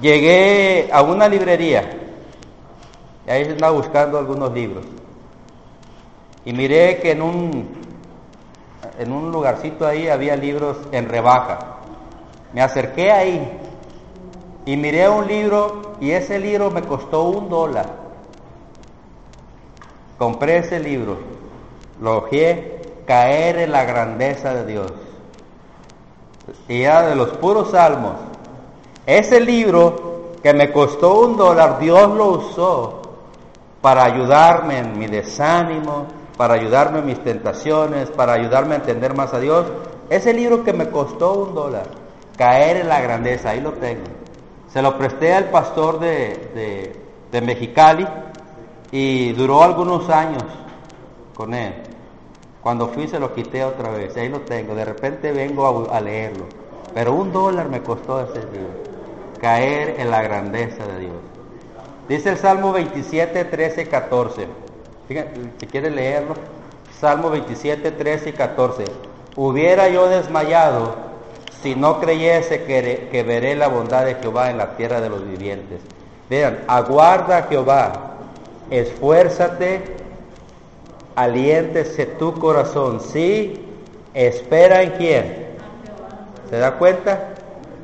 llegué 0.02 0.90
a 0.92 1.02
una 1.02 1.30
librería 1.30 1.90
y 3.26 3.30
ahí 3.32 3.44
estaba 3.44 3.72
buscando 3.72 4.18
algunos 4.18 4.52
libros. 4.52 4.84
Y 6.44 6.54
miré 6.54 7.00
que 7.00 7.12
en 7.12 7.22
un, 7.22 7.70
en 8.98 9.12
un 9.12 9.32
lugarcito 9.32 9.86
ahí 9.86 10.08
había 10.08 10.36
libros 10.36 10.78
en 10.92 11.08
rebaja. 11.08 11.78
Me 12.54 12.62
acerqué 12.62 13.12
ahí 13.12 13.60
y 14.66 14.76
miré 14.76 15.08
un 15.08 15.28
libro 15.28 15.94
y 16.00 16.12
ese 16.12 16.40
libro 16.40 16.72
me 16.72 16.82
costó 16.82 17.24
un 17.24 17.48
dólar. 17.48 18.02
Compré 20.18 20.58
ese 20.58 20.80
libro, 20.80 21.18
lo 22.00 22.18
ojé, 22.18 22.82
caer 23.06 23.58
en 23.58 23.72
la 23.72 23.86
grandeza 23.86 24.54
de 24.54 24.66
Dios. 24.66 24.94
Y 26.68 26.82
era 26.82 27.08
de 27.08 27.16
los 27.16 27.30
puros 27.38 27.72
salmos. 27.72 28.31
Ese 29.06 29.42
libro 29.42 30.12
que 30.44 30.54
me 30.54 30.72
costó 30.72 31.22
un 31.22 31.38
dólar, 31.38 31.80
Dios 31.80 32.10
lo 32.12 32.28
usó 32.32 33.02
para 33.82 34.04
ayudarme 34.04 34.78
en 34.78 34.98
mi 34.98 35.08
desánimo, 35.08 36.06
para 36.38 36.54
ayudarme 36.54 37.00
en 37.00 37.06
mis 37.08 37.24
tentaciones, 37.24 38.10
para 38.12 38.34
ayudarme 38.34 38.76
a 38.76 38.78
entender 38.78 39.16
más 39.16 39.34
a 39.34 39.40
Dios. 39.40 39.66
Ese 40.10 40.34
libro 40.34 40.64
que 40.64 40.74
me 40.74 40.90
costó 40.90 41.34
un 41.34 41.56
dólar, 41.56 41.86
caer 42.38 42.78
en 42.78 42.90
la 42.90 43.02
grandeza, 43.02 43.52
ahí 43.52 43.62
lo 43.62 43.74
tengo. 43.74 44.06
Se 44.72 44.82
lo 44.82 44.98
presté 44.98 45.34
al 45.34 45.46
pastor 45.46 46.00
de, 46.00 46.96
de, 47.32 47.42
Mexicali 47.42 48.08
y 48.92 49.32
duró 49.34 49.64
algunos 49.64 50.10
años 50.10 50.44
con 51.34 51.54
él. 51.54 51.74
Cuando 52.62 52.88
fui 52.90 53.08
se 53.08 53.20
lo 53.20 53.34
quité 53.34 53.64
otra 53.64 53.90
vez, 53.90 54.16
ahí 54.16 54.30
lo 54.30 54.42
tengo. 54.42 54.76
De 54.76 54.86
repente 54.86 55.32
vengo 55.32 55.90
a, 55.92 55.98
a 55.98 56.02
leerlo. 56.02 56.46
Pero 56.94 57.14
un 57.14 57.32
dólar 57.32 57.70
me 57.70 57.82
costó 57.82 58.22
ese 58.22 58.42
libro. 58.52 58.91
Caer 59.42 59.96
en 60.00 60.12
la 60.12 60.22
grandeza 60.22 60.86
de 60.86 61.00
Dios. 61.00 61.14
Dice 62.08 62.30
el 62.30 62.38
Salmo 62.38 62.72
27, 62.72 63.46
13, 63.46 63.88
14 63.88 64.48
si 65.60 65.68
quiere 65.68 65.90
leerlo, 65.90 66.36
Salmo 67.00 67.30
27, 67.30 67.92
13 67.92 68.30
y 68.30 68.34
14. 68.34 68.86
Hubiera 69.36 69.90
yo 69.90 70.08
desmayado 70.08 70.96
si 71.62 71.76
no 71.76 72.00
creyese 72.00 72.64
que, 72.64 73.10
que 73.12 73.24
veré 73.24 73.56
la 73.56 73.68
bondad 73.68 74.06
de 74.06 74.16
Jehová 74.16 74.50
en 74.50 74.58
la 74.58 74.76
tierra 74.76 75.02
de 75.02 75.10
los 75.10 75.26
vivientes. 75.28 75.82
Vean, 76.30 76.60
aguarda 76.68 77.40
a 77.40 77.44
Jehová, 77.44 77.92
esfuérzate, 78.70 79.82
aliéntese 81.16 82.06
tu 82.06 82.34
corazón. 82.40 83.02
Sí, 83.02 83.66
espera 84.14 84.82
en 84.82 84.92
quién. 84.92 85.48
¿Se 86.50 86.58
da 86.58 86.74
cuenta? 86.74 87.31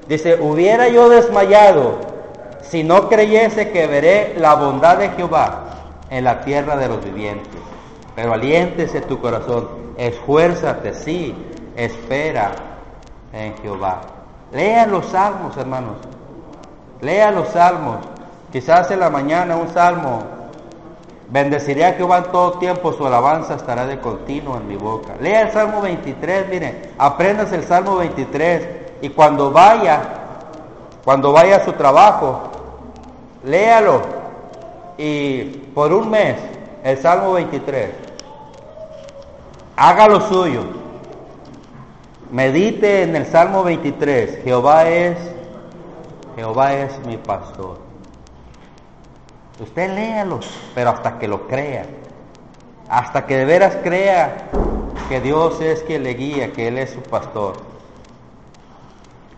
Dice, 0.08 0.40
hubiera 0.40 0.88
yo 0.88 1.10
desmayado 1.10 2.00
si 2.62 2.84
no 2.84 3.10
creyese 3.10 3.72
que 3.72 3.88
veré 3.88 4.36
la 4.38 4.56
bondad 4.56 4.98
de 4.98 5.10
Jehová 5.10 5.64
en 6.10 6.24
la 6.24 6.42
tierra 6.42 6.78
de 6.78 6.88
los 6.88 7.04
vivientes. 7.04 7.62
Pero 8.16 8.34
aliéntese 8.34 9.02
tu 9.02 9.20
corazón, 9.20 9.68
esfuérzate, 9.98 10.94
sí, 10.94 11.36
espera 11.76 12.52
en 13.34 13.56
Jehová. 13.58 14.02
Lea 14.52 14.88
los 14.88 15.06
salmos, 15.08 15.56
hermanos. 15.58 15.98
Lea 17.02 17.32
los 17.32 17.50
salmos. 17.50 17.98
Quizás 18.52 18.90
en 18.92 19.02
la 19.02 19.10
mañana 19.10 19.58
un 19.58 19.68
salmo. 19.70 20.24
Bendeciré 21.30 21.86
a 21.86 21.94
Jehová 21.94 22.20
en 22.20 22.32
todo 22.32 22.54
tiempo, 22.54 22.94
su 22.94 23.06
alabanza 23.06 23.56
estará 23.56 23.86
de 23.86 24.00
continuo 24.00 24.56
en 24.56 24.68
mi 24.68 24.78
boca. 24.78 25.16
Lea 25.20 25.42
el 25.42 25.52
Salmo 25.52 25.82
23, 25.82 26.48
miren, 26.48 26.94
aprendas 26.98 27.52
el 27.52 27.66
Salmo 27.66 27.98
23 27.98 28.77
y 29.02 29.10
cuando 29.10 29.52
vaya, 29.52 30.02
cuando 31.04 31.32
vaya 31.32 31.58
a 31.58 31.66
su 31.66 31.74
trabajo, 31.74 32.44
léalo 33.44 34.02
y 34.98 35.44
por 35.74 35.94
un 35.94 36.10
mes 36.10 36.38
el 36.84 36.98
Salmo 36.98 37.34
23. 37.34 37.92
Haga 39.76 40.08
lo 40.08 40.22
suyo. 40.22 40.64
Medite 42.32 43.04
en 43.04 43.16
el 43.16 43.26
Salmo 43.26 43.64
23. 43.64 44.44
Jehová 44.44 44.90
es 44.90 45.18
Jehová 46.36 46.74
es 46.74 47.00
mi 47.06 47.18
pastor. 47.18 47.80
Usted 49.60 49.90
léalo, 49.96 50.40
pero 50.76 50.92
hasta 50.92 51.18
que 51.18 51.28
lo 51.28 51.48
crea. 51.48 51.88
Hasta 52.88 53.26
que 53.26 53.38
de 53.38 53.46
veras 53.46 53.78
crea 53.84 54.50
que 55.10 55.20
Dios 55.20 55.60
es 55.62 55.82
quien 55.82 56.04
le 56.04 56.14
guía, 56.14 56.54
que 56.54 56.68
Él 56.68 56.78
es 56.78 56.92
su 56.92 57.02
pastor. 57.02 57.56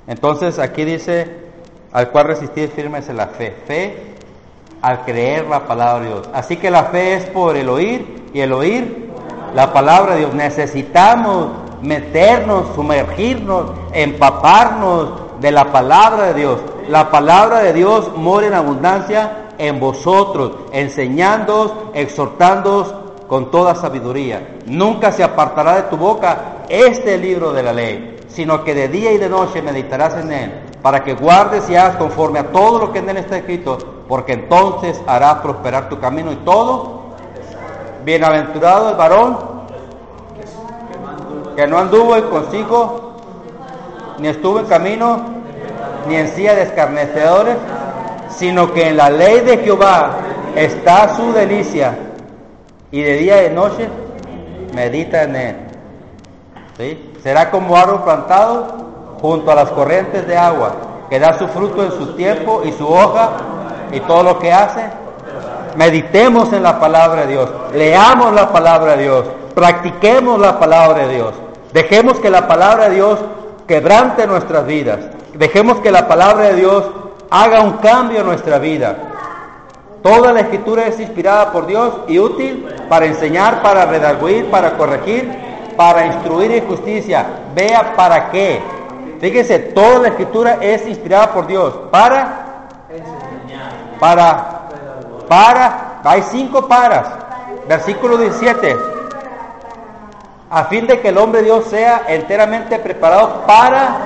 Entonces 0.10 0.58
aquí 0.58 0.86
dice, 0.86 1.28
al 1.94 2.10
cual 2.10 2.26
resistir 2.26 2.70
firmes 2.70 3.08
en 3.10 3.18
la 3.18 3.28
fe. 3.28 3.56
Fe 3.68 4.16
al 4.82 5.06
creer 5.06 5.46
la 5.46 5.68
palabra 5.68 6.04
de 6.04 6.08
Dios. 6.08 6.30
Así 6.34 6.58
que 6.58 6.72
la 6.72 6.86
fe 6.86 7.14
es 7.14 7.26
por 7.26 7.56
el 7.56 7.70
oír 7.70 8.24
y 8.34 8.40
el 8.40 8.52
oír 8.52 9.12
la 9.54 9.72
palabra 9.72 10.16
de 10.16 10.22
Dios. 10.22 10.34
Necesitamos 10.34 11.50
meternos, 11.84 12.74
sumergirnos, 12.74 13.72
empaparnos 13.94 15.40
de 15.40 15.52
la 15.52 15.72
palabra 15.72 16.28
de 16.28 16.34
Dios. 16.34 16.60
La 16.88 17.12
palabra 17.12 17.60
de 17.60 17.74
Dios 17.74 18.12
mora 18.16 18.48
en 18.48 18.56
abundancia 18.56 19.50
en 19.60 19.80
vosotros, 19.80 20.54
enseñándoos, 20.72 21.72
exhortándoos 21.94 22.96
con 23.28 23.52
toda 23.52 23.76
sabiduría. 23.76 24.58
Nunca 24.66 25.12
se 25.12 25.24
apartará 25.24 25.76
de 25.76 25.84
tu 25.84 25.98
boca 25.98 26.64
este 26.68 27.20
libro 27.20 27.54
de 27.54 27.62
la 27.62 27.74
ley, 27.74 28.19
sino 28.40 28.64
que 28.64 28.74
de 28.74 28.88
día 28.88 29.12
y 29.12 29.18
de 29.18 29.28
noche 29.28 29.62
meditarás 29.62 30.14
en 30.16 30.32
él, 30.32 30.52
para 30.82 31.04
que 31.04 31.14
guardes 31.14 31.70
y 31.70 31.76
hagas 31.76 31.98
conforme 31.98 32.40
a 32.40 32.54
todo 32.54 32.80
lo 32.80 32.94
que 32.94 33.00
en 33.00 33.10
él 33.10 33.18
está 33.18 33.36
escrito, 33.36 33.78
porque 34.08 34.32
entonces 34.32 35.02
hará 35.08 35.44
prosperar 35.44 35.90
tu 35.90 36.00
camino 36.00 36.32
y 36.32 36.38
todo. 36.38 37.02
Bienaventurado 38.06 38.92
el 38.92 38.96
varón 38.96 39.38
que 41.54 41.68
no 41.68 41.80
anduvo 41.80 42.16
en 42.16 42.30
consigo, 42.30 43.18
ni 44.20 44.30
estuvo 44.30 44.62
en 44.62 44.68
camino, 44.68 45.20
ni 46.08 46.16
en 46.16 46.30
silla 46.30 46.56
de 46.56 46.62
escarnecedores, 46.62 47.58
sino 48.30 48.72
que 48.72 48.88
en 48.88 48.96
la 48.96 49.10
ley 49.10 49.42
de 49.42 49.58
Jehová 49.58 50.12
está 50.56 51.14
su 51.14 51.34
delicia, 51.34 51.94
y 52.90 53.02
de 53.02 53.18
día 53.18 53.42
y 53.42 53.50
de 53.50 53.54
noche 53.54 53.90
medita 54.74 55.24
en 55.24 55.36
él. 55.36 55.56
¿Sí? 56.78 57.09
Será 57.24 57.52
como 57.52 57.76
árbol 57.76 58.04
plantado 58.04 58.68
junto 59.22 59.52
a 59.52 59.56
las 59.56 59.70
corrientes 59.72 60.26
de 60.28 60.38
agua, 60.38 60.72
que 61.10 61.20
da 61.20 61.38
su 61.38 61.48
fruto 61.48 61.84
en 61.84 61.92
su 61.92 62.14
tiempo 62.16 62.62
y 62.64 62.72
su 62.72 62.88
hoja 62.88 63.30
y 63.92 64.00
todo 64.02 64.24
lo 64.24 64.40
que 64.40 64.54
hace. 64.54 64.84
Meditemos 65.76 66.52
en 66.54 66.64
la 66.64 66.80
palabra 66.80 67.22
de 67.22 67.34
Dios, 67.34 67.50
leamos 67.74 68.34
la 68.34 68.52
palabra 68.52 68.96
de 68.96 69.04
Dios, 69.04 69.26
practiquemos 69.54 70.40
la 70.40 70.60
palabra 70.60 71.08
de 71.08 71.16
Dios, 71.16 71.34
dejemos 71.74 72.20
que 72.20 72.30
la 72.30 72.48
palabra 72.48 72.90
de 72.90 72.96
Dios 72.96 73.20
quebrante 73.68 74.26
nuestras 74.26 74.66
vidas, 74.66 75.00
dejemos 75.36 75.80
que 75.80 75.92
la 75.92 76.08
palabra 76.08 76.46
de 76.46 76.56
Dios 76.56 76.86
haga 77.30 77.62
un 77.62 77.74
cambio 77.74 78.22
en 78.22 78.26
nuestra 78.26 78.58
vida. 78.58 78.98
Toda 80.02 80.32
la 80.32 80.40
escritura 80.40 80.88
es 80.88 81.00
inspirada 81.00 81.52
por 81.52 81.68
Dios 81.68 81.94
y 82.08 82.20
útil 82.20 82.66
para 82.88 83.06
enseñar, 83.06 83.62
para 83.62 83.86
redarguir, 83.86 84.50
para 84.50 84.78
corregir, 84.78 85.49
para 85.80 86.08
instruir 86.08 86.52
en 86.52 86.68
justicia. 86.68 87.26
Vea 87.56 87.96
para 87.96 88.30
qué. 88.32 88.62
Fíjese, 89.22 89.60
toda 89.60 90.00
la 90.00 90.08
escritura 90.10 90.58
es 90.60 90.86
inspirada 90.86 91.32
por 91.32 91.48
Dios. 91.48 91.74
Para, 91.90 92.68
para, 93.98 94.68
para, 95.30 96.02
hay 96.04 96.22
cinco 96.24 96.68
paras. 96.68 97.08
Versículo 97.70 98.18
17. 98.18 98.76
A 100.50 100.66
fin 100.66 100.86
de 100.86 101.00
que 101.00 101.08
el 101.08 101.18
hombre 101.18 101.44
Dios 101.44 101.64
sea 101.68 102.04
enteramente 102.10 102.78
preparado 102.80 103.44
para, 103.48 104.00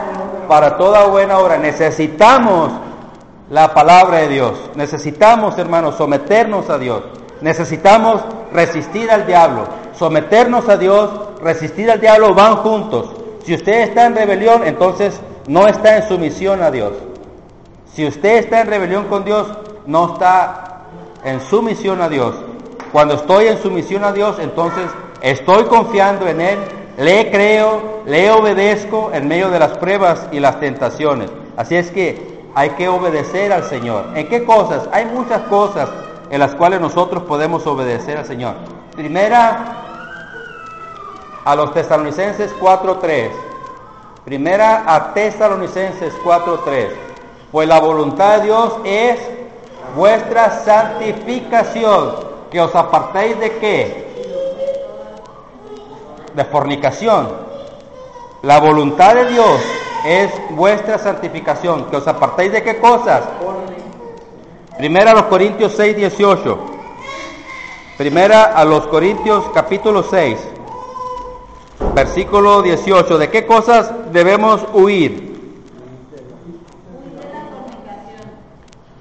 para 0.47 0.77
toda 0.77 1.07
buena 1.07 1.39
obra. 1.39 1.57
Necesitamos 1.57 2.71
la 3.49 3.73
palabra 3.73 4.17
de 4.17 4.27
Dios. 4.27 4.69
Necesitamos, 4.75 5.57
hermanos, 5.57 5.95
someternos 5.95 6.69
a 6.69 6.77
Dios. 6.77 7.01
Necesitamos 7.41 8.21
resistir 8.51 9.09
al 9.09 9.25
diablo. 9.25 9.81
Someternos 9.97 10.67
a 10.69 10.77
Dios, 10.77 11.09
resistir 11.41 11.89
al 11.91 11.99
diablo 11.99 12.33
van 12.33 12.57
juntos. 12.57 13.11
Si 13.45 13.53
usted 13.53 13.81
está 13.81 14.05
en 14.05 14.15
rebelión, 14.15 14.63
entonces 14.65 15.19
no 15.47 15.67
está 15.67 15.97
en 15.97 16.07
sumisión 16.07 16.61
a 16.61 16.71
Dios. 16.71 16.93
Si 17.93 18.07
usted 18.07 18.37
está 18.37 18.61
en 18.61 18.67
rebelión 18.67 19.05
con 19.05 19.23
Dios, 19.23 19.47
no 19.85 20.13
está 20.13 20.83
en 21.23 21.41
sumisión 21.41 22.01
a 22.01 22.09
Dios. 22.09 22.35
Cuando 22.91 23.15
estoy 23.15 23.47
en 23.47 23.61
sumisión 23.61 24.03
a 24.03 24.11
Dios, 24.11 24.37
entonces 24.39 24.85
estoy 25.21 25.65
confiando 25.65 26.27
en 26.27 26.41
Él, 26.41 26.59
le 26.97 27.31
creo, 27.31 28.01
le 28.05 28.31
obedezco 28.31 29.11
en 29.13 29.27
medio 29.27 29.49
de 29.49 29.59
las 29.59 29.77
pruebas 29.77 30.27
y 30.31 30.39
las 30.39 30.59
tentaciones. 30.59 31.29
Así 31.57 31.75
es 31.75 31.91
que 31.91 32.43
hay 32.55 32.71
que 32.71 32.87
obedecer 32.87 33.51
al 33.51 33.63
Señor. 33.63 34.05
¿En 34.15 34.27
qué 34.27 34.43
cosas? 34.43 34.87
Hay 34.91 35.05
muchas 35.05 35.41
cosas 35.43 35.89
en 36.29 36.39
las 36.39 36.55
cuales 36.55 36.81
nosotros 36.81 37.23
podemos 37.23 37.65
obedecer 37.67 38.17
al 38.17 38.25
Señor. 38.25 38.55
Primera, 38.95 39.82
a 41.45 41.55
los 41.55 41.73
tesalonicenses 41.73 42.53
4.3. 42.59 43.29
Primera 44.25 44.83
a 44.85 45.13
tesalonicenses 45.13 46.13
4.3. 46.23 46.89
Pues 47.51 47.67
la 47.67 47.79
voluntad 47.79 48.37
de 48.37 48.45
Dios 48.45 48.73
es 48.83 49.19
vuestra 49.95 50.63
santificación, 50.63 52.15
que 52.49 52.61
os 52.61 52.73
apartéis 52.73 53.39
de 53.39 53.57
qué? 53.57 54.13
De 56.33 56.45
fornicación. 56.45 57.29
La 58.41 58.59
voluntad 58.59 59.15
de 59.15 59.25
Dios 59.25 59.61
es 60.05 60.31
vuestra 60.51 60.97
santificación, 60.97 61.85
que 61.85 61.97
os 61.97 62.07
apartéis 62.07 62.51
de 62.53 62.63
qué 62.63 62.79
cosas. 62.79 63.23
Primera 64.77 65.11
a 65.11 65.13
los 65.13 65.23
Corintios 65.23 65.73
6, 65.77 65.95
18. 65.95 66.57
Primera 67.97 68.45
a 68.45 68.65
los 68.65 68.87
Corintios 68.87 69.45
capítulo 69.53 70.01
6, 70.01 70.39
versículo 71.93 72.61
18. 72.61 73.17
¿De 73.17 73.29
qué 73.29 73.45
cosas 73.45 73.91
debemos 74.11 74.65
huir? 74.73 75.33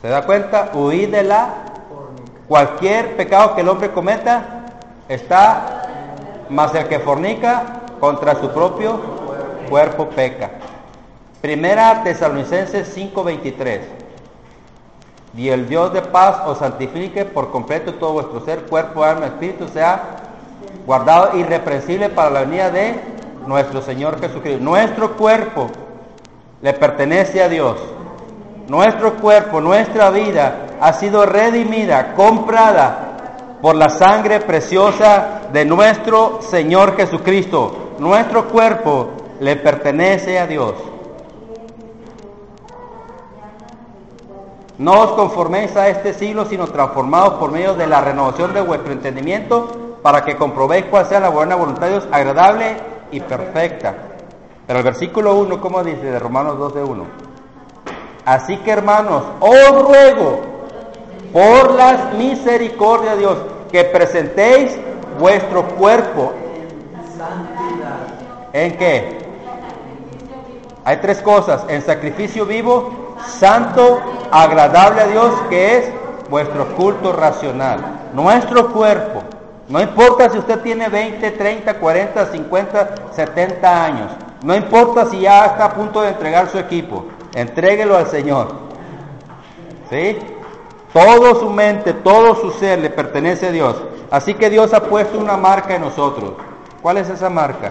¿Se 0.01 0.09
da 0.09 0.25
cuenta? 0.25 0.71
Huir 0.75 1.11
de 1.11 1.23
la... 1.23 1.55
Cualquier 2.49 3.17
pecado 3.17 3.55
que 3.55 3.63
el 3.63 3.69
hombre 3.69 3.93
cometa 3.93 4.67
está 5.09 5.83
más 6.49 6.75
el 6.75 6.87
que 6.87 6.99
fornica 6.99 7.83
contra 7.99 8.39
su 8.41 8.51
propio 8.51 9.01
cuerpo 9.71 10.09
peca. 10.11 10.51
Primera 11.41 12.03
Tesalonicenses 12.03 12.95
5:23. 12.97 13.81
Y 15.35 15.49
el 15.49 15.69
Dios 15.69 15.93
de 15.95 16.03
paz 16.03 16.43
os 16.47 16.59
santifique 16.59 17.25
por 17.25 17.51
completo 17.51 17.95
todo 17.95 18.13
vuestro 18.13 18.45
ser, 18.45 18.65
cuerpo, 18.67 19.03
alma, 19.03 19.27
espíritu, 19.27 19.67
sea 19.69 20.22
guardado 20.87 21.37
irreprensible 21.37 22.09
para 22.09 22.31
la 22.31 22.41
venida 22.41 22.71
de 22.71 23.01
nuestro 23.47 23.83
Señor 23.83 24.21
Jesucristo. 24.21 24.63
Nuestro 24.63 25.17
cuerpo 25.17 25.69
le 26.61 26.73
pertenece 26.73 27.43
a 27.43 27.49
Dios. 27.49 27.77
Nuestro 28.69 29.15
cuerpo, 29.15 29.61
nuestra 29.61 30.11
vida 30.11 30.67
ha 30.81 30.93
sido 30.93 31.27
redimida, 31.27 32.15
comprada 32.15 33.59
por 33.61 33.75
la 33.75 33.89
sangre 33.89 34.41
preciosa 34.41 35.43
de 35.53 35.65
nuestro 35.65 36.41
Señor 36.43 36.97
Jesucristo. 36.97 37.95
Nuestro 37.99 38.49
cuerpo 38.49 39.11
le 39.41 39.57
pertenece 39.57 40.39
a 40.39 40.47
Dios. 40.47 40.75
No 44.79 45.03
os 45.03 45.11
conforméis 45.13 45.77
a 45.77 45.89
este 45.89 46.13
siglo, 46.15 46.45
sino 46.47 46.67
transformados 46.67 47.35
por 47.35 47.53
medio 47.53 47.75
de 47.75 47.87
la 47.87 48.01
renovación 48.01 48.53
de 48.53 48.63
vuestro 48.63 48.93
entendimiento, 48.93 49.82
para 50.03 50.25
que 50.25 50.37
comprobéis 50.37 50.87
cuál 50.87 51.07
sea 51.07 51.21
la 51.21 51.29
buena 51.29 51.55
voluntad 51.55 51.87
de 51.87 51.91
Dios, 51.91 52.09
agradable 52.11 52.77
y 53.11 53.21
perfecta. 53.21 53.95
Pero 54.67 54.79
el 54.79 54.85
versículo 54.85 55.37
1, 55.37 55.61
¿cómo 55.61 55.83
dice 55.83 56.05
de 56.05 56.19
Romanos 56.19 56.59
12, 56.59 56.83
1? 56.83 57.05
Así 58.25 58.57
que 58.59 58.71
hermanos, 58.71 59.25
os 59.41 59.83
ruego 59.83 60.41
por 61.33 61.75
las 61.75 62.15
misericordias 62.15 63.15
de 63.15 63.19
Dios 63.21 63.39
que 63.71 63.85
presentéis 63.85 64.79
vuestro 65.19 65.65
cuerpo. 65.77 66.33
¿En 68.53 68.77
qué? 68.77 69.19
Hay 70.85 70.97
tres 70.99 71.23
cosas. 71.23 71.65
En 71.69 71.83
sacrificio 71.83 72.45
vivo, 72.45 73.15
santo, 73.27 74.01
agradable 74.31 75.01
a 75.01 75.07
Dios, 75.07 75.33
que 75.49 75.79
es 75.79 75.93
vuestro 76.29 76.75
culto 76.75 77.13
racional. 77.13 78.11
Nuestro 78.13 78.73
cuerpo. 78.73 79.23
No 79.73 79.81
importa 79.81 80.29
si 80.29 80.37
usted 80.37 80.61
tiene 80.61 80.91
20, 80.91 81.31
30, 81.31 81.79
40, 81.79 82.27
50, 82.27 82.95
70 83.11 83.85
años. 83.87 84.13
No 84.43 84.55
importa 84.55 85.07
si 85.07 85.21
ya 85.21 85.47
está 85.47 85.65
a 85.65 85.75
punto 85.75 86.03
de 86.03 86.11
entregar 86.11 86.51
su 86.51 86.59
equipo. 86.59 87.07
Entréguelo 87.35 87.97
al 87.97 88.07
Señor. 88.07 88.49
¿Sí? 89.89 90.19
Todo 90.93 91.41
su 91.41 91.49
mente, 91.49 91.95
todo 91.95 92.35
su 92.35 92.51
ser 92.51 92.81
le 92.81 92.91
pertenece 92.91 93.47
a 93.47 93.51
Dios. 93.51 93.83
Así 94.11 94.35
que 94.35 94.51
Dios 94.51 94.75
ha 94.75 94.83
puesto 94.83 95.19
una 95.19 95.39
marca 95.39 95.75
en 95.75 95.81
nosotros. 95.81 96.33
¿Cuál 96.83 96.99
es 96.99 97.09
esa 97.09 97.31
marca? 97.31 97.71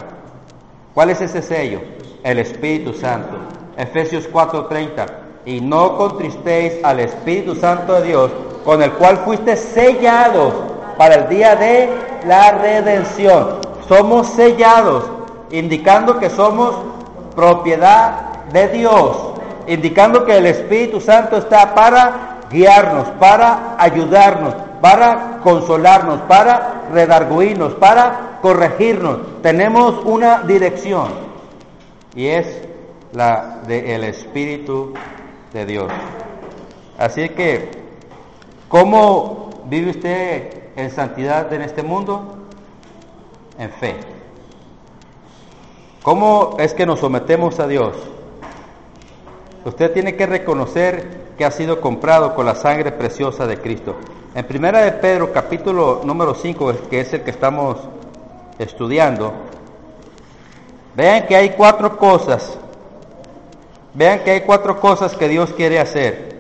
¿Cuál 0.95 1.11
es 1.11 1.21
ese 1.21 1.43
sello? 1.43 1.81
El 2.23 2.39
Espíritu 2.39 2.93
Santo. 2.93 3.37
Efesios 3.77 4.27
4:30. 4.27 5.05
Y 5.45 5.61
no 5.61 5.97
contristéis 5.97 6.83
al 6.83 6.99
Espíritu 6.99 7.53
Santo 7.53 7.93
de 7.93 8.07
Dios, 8.07 8.31
con 8.65 8.81
el 8.81 8.91
cual 8.93 9.17
fuiste 9.17 9.55
sellados 9.55 10.70
para 11.01 11.15
el 11.15 11.29
día 11.29 11.55
de 11.55 11.89
la 12.27 12.51
redención. 12.51 13.57
Somos 13.87 14.27
sellados, 14.27 15.03
indicando 15.49 16.19
que 16.19 16.29
somos 16.29 16.75
propiedad 17.35 18.43
de 18.53 18.67
Dios, 18.67 19.17
indicando 19.65 20.23
que 20.25 20.37
el 20.37 20.45
Espíritu 20.45 21.01
Santo 21.01 21.37
está 21.37 21.73
para 21.73 22.41
guiarnos, 22.51 23.07
para 23.19 23.77
ayudarnos, 23.79 24.53
para 24.79 25.39
consolarnos, 25.41 26.21
para 26.27 26.83
redarguirnos, 26.93 27.73
para 27.73 28.37
corregirnos. 28.39 29.41
Tenemos 29.41 30.05
una 30.05 30.43
dirección 30.43 31.07
y 32.13 32.27
es 32.27 32.61
la 33.11 33.61
del 33.65 34.03
Espíritu 34.03 34.93
de 35.51 35.65
Dios. 35.65 35.91
Así 36.99 37.27
que, 37.29 37.71
¿cómo 38.69 39.49
vive 39.65 39.89
usted 39.89 40.60
en 40.75 40.91
santidad 40.91 41.51
en 41.53 41.61
este 41.61 41.83
mundo? 41.83 42.35
En 43.57 43.69
fe. 43.71 43.95
¿Cómo 46.03 46.55
es 46.57 46.73
que 46.73 46.85
nos 46.85 46.99
sometemos 46.99 47.59
a 47.59 47.67
Dios? 47.67 47.95
Usted 49.65 49.91
tiene 49.93 50.15
que 50.15 50.25
reconocer 50.25 51.21
que 51.37 51.45
ha 51.45 51.51
sido 51.51 51.79
comprado 51.79 52.33
con 52.33 52.45
la 52.45 52.55
sangre 52.55 52.91
preciosa 52.91 53.45
de 53.45 53.57
Cristo. 53.57 53.95
En 54.33 54.45
Primera 54.45 54.81
de 54.81 54.93
Pedro, 54.93 55.31
capítulo 55.31 56.01
número 56.03 56.33
5, 56.33 56.73
que 56.89 57.01
es 57.01 57.13
el 57.13 57.21
que 57.21 57.31
estamos 57.31 57.77
estudiando, 58.57 59.33
vean 60.95 61.27
que 61.27 61.35
hay 61.35 61.51
cuatro 61.51 61.97
cosas. 61.97 62.57
Vean 63.93 64.23
que 64.23 64.31
hay 64.31 64.41
cuatro 64.41 64.79
cosas 64.79 65.15
que 65.15 65.27
Dios 65.27 65.51
quiere 65.51 65.79
hacer. 65.79 66.37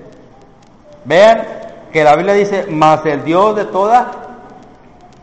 Vean 1.05 1.45
que 1.91 2.03
la 2.03 2.15
Biblia 2.15 2.33
dice, 2.33 2.65
más 2.67 3.05
el 3.05 3.23
Dios 3.23 3.55
de 3.55 3.65
toda 3.65 4.20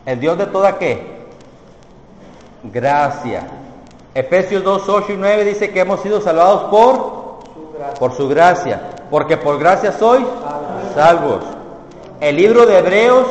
¿El 0.09 0.19
Dios 0.19 0.39
de 0.39 0.47
toda 0.47 0.79
qué? 0.79 1.03
Gracia. 2.63 3.43
Efesios 4.15 4.63
2, 4.63 4.89
8 4.89 5.13
y 5.13 5.17
9 5.17 5.45
dice 5.45 5.69
que 5.69 5.81
hemos 5.81 6.01
sido 6.01 6.19
salvados 6.19 6.63
por, 6.71 7.41
por 7.99 8.13
su 8.13 8.27
gracia. 8.27 8.81
Porque 9.11 9.37
por 9.37 9.59
gracia 9.59 9.91
sois 9.91 10.25
salvos. 10.95 11.43
El 12.19 12.37
libro 12.37 12.65
de 12.65 12.79
Hebreos 12.79 13.27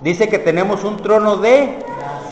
dice 0.00 0.28
que 0.28 0.38
tenemos 0.38 0.84
un 0.84 0.98
trono 0.98 1.38
de 1.38 1.80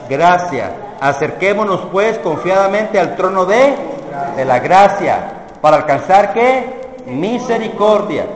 gracia. 0.08 0.70
Acerquémonos 1.00 1.80
pues 1.90 2.18
confiadamente 2.18 3.00
al 3.00 3.16
trono 3.16 3.46
de, 3.46 3.74
de 4.36 4.44
la 4.44 4.60
gracia 4.60 5.46
para 5.60 5.78
alcanzar 5.78 6.32
qué? 6.32 6.94
Misericordia. 7.06 8.26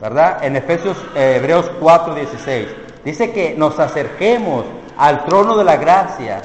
¿Verdad? 0.00 0.44
En 0.44 0.54
Efesios 0.54 0.96
eh, 1.16 1.38
Hebreos 1.38 1.68
4, 1.80 2.14
16. 2.14 2.85
Dice 3.06 3.30
que 3.30 3.54
nos 3.56 3.78
acerquemos 3.78 4.64
al 4.98 5.26
trono 5.26 5.56
de 5.56 5.62
la 5.62 5.76
gracia. 5.76 6.42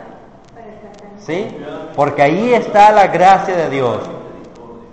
¿Sí? 1.25 1.47
Porque 1.95 2.21
ahí 2.21 2.53
está 2.53 2.91
la 2.91 3.07
gracia 3.07 3.55
de 3.55 3.67
Dios. 3.67 3.97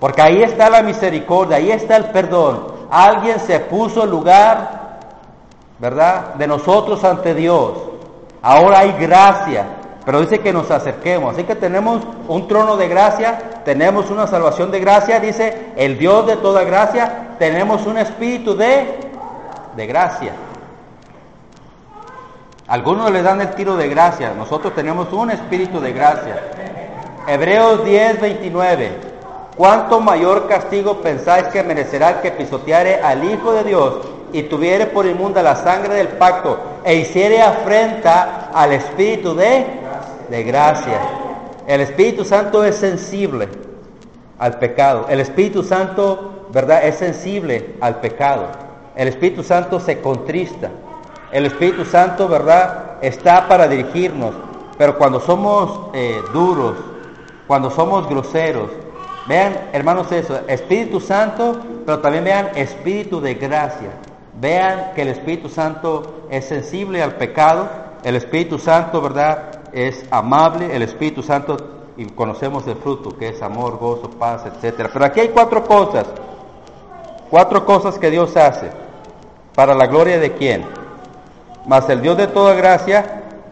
Porque 0.00 0.22
ahí 0.22 0.42
está 0.42 0.70
la 0.70 0.80
misericordia, 0.80 1.58
ahí 1.58 1.70
está 1.70 1.96
el 1.96 2.06
perdón. 2.06 2.68
Alguien 2.90 3.38
se 3.38 3.60
puso 3.60 4.06
lugar, 4.06 5.00
¿verdad? 5.78 6.36
De 6.36 6.46
nosotros 6.46 7.04
ante 7.04 7.34
Dios. 7.34 7.72
Ahora 8.40 8.78
hay 8.78 8.92
gracia, 8.92 9.66
pero 10.06 10.22
dice 10.22 10.38
que 10.38 10.54
nos 10.54 10.70
acerquemos. 10.70 11.34
Así 11.34 11.44
que 11.44 11.54
tenemos 11.54 12.02
un 12.28 12.48
trono 12.48 12.78
de 12.78 12.88
gracia, 12.88 13.60
tenemos 13.66 14.08
una 14.08 14.26
salvación 14.26 14.70
de 14.70 14.80
gracia, 14.80 15.20
dice 15.20 15.72
el 15.76 15.98
Dios 15.98 16.26
de 16.28 16.36
toda 16.36 16.64
gracia, 16.64 17.36
tenemos 17.38 17.84
un 17.84 17.98
espíritu 17.98 18.56
de, 18.56 18.86
de 19.76 19.86
gracia. 19.86 20.32
Algunos 22.68 23.10
le 23.10 23.22
dan 23.22 23.40
el 23.40 23.54
tiro 23.54 23.78
de 23.78 23.88
gracia, 23.88 24.34
nosotros 24.36 24.74
tenemos 24.74 25.10
un 25.10 25.30
espíritu 25.30 25.80
de 25.80 25.92
gracia. 25.94 26.36
Hebreos 27.26 27.82
10, 27.82 28.20
29. 28.20 28.90
¿Cuánto 29.56 30.00
mayor 30.00 30.46
castigo 30.48 30.98
pensáis 31.00 31.46
que 31.46 31.62
merecerá 31.62 32.20
que 32.20 32.30
pisoteare 32.30 33.00
al 33.00 33.24
Hijo 33.24 33.52
de 33.52 33.64
Dios 33.64 33.94
y 34.34 34.42
tuviere 34.42 34.84
por 34.84 35.06
inmunda 35.06 35.42
la 35.42 35.56
sangre 35.56 35.94
del 35.94 36.08
pacto 36.08 36.58
e 36.84 36.96
hiciere 36.96 37.40
afrenta 37.40 38.50
al 38.52 38.72
Espíritu 38.72 39.34
de, 39.34 39.64
de 40.28 40.42
gracia? 40.44 41.00
El 41.66 41.80
Espíritu 41.80 42.26
Santo 42.26 42.64
es 42.64 42.76
sensible 42.76 43.48
al 44.38 44.58
pecado. 44.58 45.06
El 45.08 45.20
Espíritu 45.20 45.62
Santo, 45.62 46.46
¿verdad? 46.52 46.84
Es 46.84 46.96
sensible 46.96 47.76
al 47.80 48.00
pecado. 48.00 48.46
El 48.94 49.08
Espíritu 49.08 49.42
Santo 49.42 49.80
se 49.80 50.02
contrista. 50.02 50.68
El 51.30 51.44
Espíritu 51.44 51.84
Santo, 51.84 52.26
¿verdad? 52.26 52.96
Está 53.02 53.46
para 53.48 53.68
dirigirnos. 53.68 54.34
Pero 54.78 54.96
cuando 54.96 55.20
somos 55.20 55.90
eh, 55.92 56.22
duros, 56.32 56.76
cuando 57.46 57.70
somos 57.70 58.08
groseros, 58.08 58.70
vean, 59.26 59.68
hermanos, 59.72 60.10
eso, 60.12 60.40
Espíritu 60.46 61.00
Santo, 61.00 61.58
pero 61.84 61.98
también 61.98 62.24
vean 62.24 62.50
Espíritu 62.54 63.20
de 63.20 63.34
gracia. 63.34 63.90
Vean 64.40 64.92
que 64.94 65.02
el 65.02 65.08
Espíritu 65.08 65.48
Santo 65.48 66.26
es 66.30 66.46
sensible 66.46 67.02
al 67.02 67.16
pecado, 67.16 67.68
el 68.04 68.14
Espíritu 68.16 68.58
Santo, 68.58 69.02
¿verdad? 69.02 69.60
Es 69.72 70.06
amable, 70.10 70.74
el 70.74 70.82
Espíritu 70.82 71.22
Santo, 71.22 71.56
y 71.96 72.06
conocemos 72.06 72.66
el 72.68 72.76
fruto, 72.76 73.18
que 73.18 73.30
es 73.30 73.42
amor, 73.42 73.78
gozo, 73.78 74.08
paz, 74.10 74.46
etcétera. 74.46 74.88
Pero 74.92 75.04
aquí 75.04 75.20
hay 75.20 75.28
cuatro 75.28 75.64
cosas, 75.64 76.06
cuatro 77.28 77.66
cosas 77.66 77.98
que 77.98 78.10
Dios 78.10 78.36
hace. 78.36 78.70
¿Para 79.54 79.74
la 79.74 79.88
gloria 79.88 80.20
de 80.20 80.32
quién? 80.34 80.64
Mas 81.68 81.86
el 81.90 82.00
Dios 82.00 82.16
de 82.16 82.26
toda 82.26 82.54
gracia, 82.54 83.04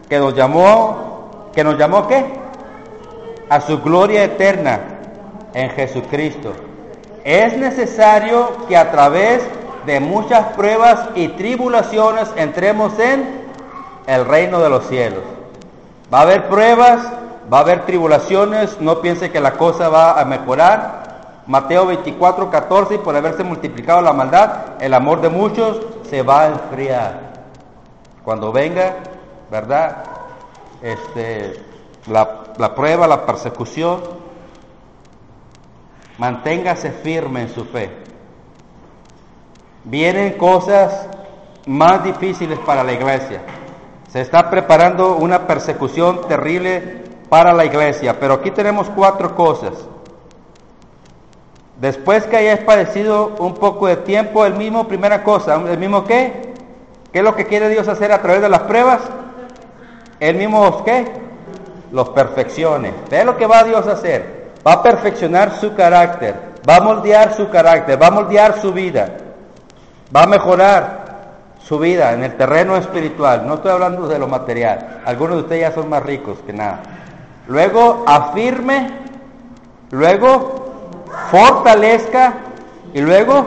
que 0.09 0.17
nos 0.17 0.33
llamó, 0.33 1.49
que 1.53 1.63
nos 1.63 1.77
llamó 1.77 2.07
qué? 2.07 2.25
A 3.47 3.61
su 3.61 3.79
gloria 3.79 4.23
eterna 4.23 4.79
en 5.53 5.69
Jesucristo. 5.69 6.51
Es 7.23 7.55
necesario 7.55 8.65
que 8.67 8.75
a 8.75 8.89
través 8.91 9.47
de 9.85 9.99
muchas 9.99 10.47
pruebas 10.53 11.09
y 11.13 11.27
tribulaciones 11.29 12.27
entremos 12.35 12.97
en 12.97 13.45
el 14.07 14.25
reino 14.25 14.61
de 14.61 14.69
los 14.69 14.87
cielos. 14.87 15.23
Va 16.11 16.19
a 16.19 16.21
haber 16.23 16.47
pruebas, 16.47 16.99
va 17.53 17.59
a 17.59 17.61
haber 17.61 17.85
tribulaciones, 17.85 18.81
no 18.81 18.99
piense 18.99 19.29
que 19.29 19.39
la 19.39 19.51
cosa 19.51 19.89
va 19.89 20.19
a 20.19 20.25
mejorar. 20.25 21.43
Mateo 21.45 21.85
24, 21.85 22.49
14, 22.49 22.97
por 22.97 23.15
haberse 23.15 23.43
multiplicado 23.43 24.01
la 24.01 24.11
maldad, 24.11 24.51
el 24.79 24.95
amor 24.95 25.21
de 25.21 25.29
muchos 25.29 25.79
se 26.09 26.23
va 26.23 26.41
a 26.41 26.47
enfriar. 26.47 27.26
Cuando 28.27 28.51
venga, 28.51 28.95
¿verdad? 29.49 30.03
Este, 30.81 31.63
la, 32.07 32.43
la 32.57 32.75
prueba, 32.75 33.07
la 33.07 33.25
persecución, 33.25 34.01
manténgase 36.17 36.91
firme 36.91 37.43
en 37.43 37.49
su 37.55 37.63
fe. 37.63 37.89
Vienen 39.85 40.33
cosas 40.33 41.07
más 41.67 42.03
difíciles 42.03 42.59
para 42.59 42.83
la 42.83 42.91
iglesia. 42.91 43.43
Se 44.09 44.19
está 44.19 44.49
preparando 44.49 45.15
una 45.15 45.47
persecución 45.47 46.27
terrible 46.27 47.05
para 47.29 47.53
la 47.53 47.63
iglesia, 47.63 48.19
pero 48.19 48.33
aquí 48.33 48.51
tenemos 48.51 48.89
cuatro 48.89 49.35
cosas. 49.35 49.87
Después 51.79 52.25
que 52.25 52.35
hayáis 52.35 52.59
padecido 52.65 53.37
un 53.39 53.53
poco 53.53 53.87
de 53.87 53.95
tiempo, 53.95 54.45
el 54.45 54.55
mismo, 54.55 54.85
primera 54.85 55.23
cosa, 55.23 55.55
el 55.55 55.77
mismo 55.77 56.03
qué? 56.03 56.46
¿Qué 57.11 57.19
es 57.19 57.23
lo 57.23 57.35
que 57.35 57.45
quiere 57.45 57.69
Dios 57.69 57.87
hacer 57.87 58.11
a 58.11 58.21
través 58.21 58.41
de 58.41 58.49
las 58.49 58.61
pruebas? 58.61 59.01
El 60.19 60.35
mismo 60.35 60.83
qué? 60.83 61.05
Los 61.91 62.09
perfeccione. 62.09 62.93
Ve 63.09 63.23
lo 63.23 63.37
que 63.37 63.47
va 63.47 63.63
Dios 63.63 63.87
a 63.87 63.93
hacer. 63.93 64.37
Va 64.67 64.73
a 64.73 64.83
perfeccionar 64.83 65.55
su 65.59 65.75
carácter, 65.75 66.35
va 66.67 66.75
a 66.75 66.81
moldear 66.81 67.33
su 67.33 67.49
carácter, 67.49 68.01
va 68.01 68.07
a 68.07 68.11
moldear 68.11 68.59
su 68.59 68.73
vida, 68.73 69.15
va 70.13 70.23
a 70.23 70.27
mejorar 70.27 71.07
su 71.63 71.79
vida 71.79 72.11
en 72.11 72.23
el 72.23 72.35
terreno 72.35 72.75
espiritual. 72.75 73.47
No 73.47 73.55
estoy 73.55 73.71
hablando 73.71 74.09
de 74.09 74.19
lo 74.19 74.27
material. 74.27 75.01
Algunos 75.05 75.37
de 75.37 75.41
ustedes 75.43 75.61
ya 75.61 75.71
son 75.71 75.89
más 75.89 76.03
ricos 76.03 76.39
que 76.45 76.51
nada. 76.51 76.81
Luego 77.47 78.03
afirme, 78.05 78.91
luego 79.91 81.05
fortalezca 81.31 82.33
y 82.93 82.99
luego 82.99 83.45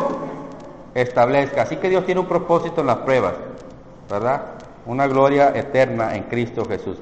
establezca. 0.95 1.63
Así 1.63 1.77
que 1.77 1.91
Dios 1.91 2.07
tiene 2.07 2.21
un 2.21 2.27
propósito 2.27 2.81
en 2.81 2.87
las 2.87 2.99
pruebas, 2.99 3.35
¿verdad? 4.11 4.43
Una 4.87 5.07
gloria 5.07 5.53
eterna 5.55 6.17
en 6.17 6.25
Cristo 6.25 6.65
Jesús. 6.65 6.99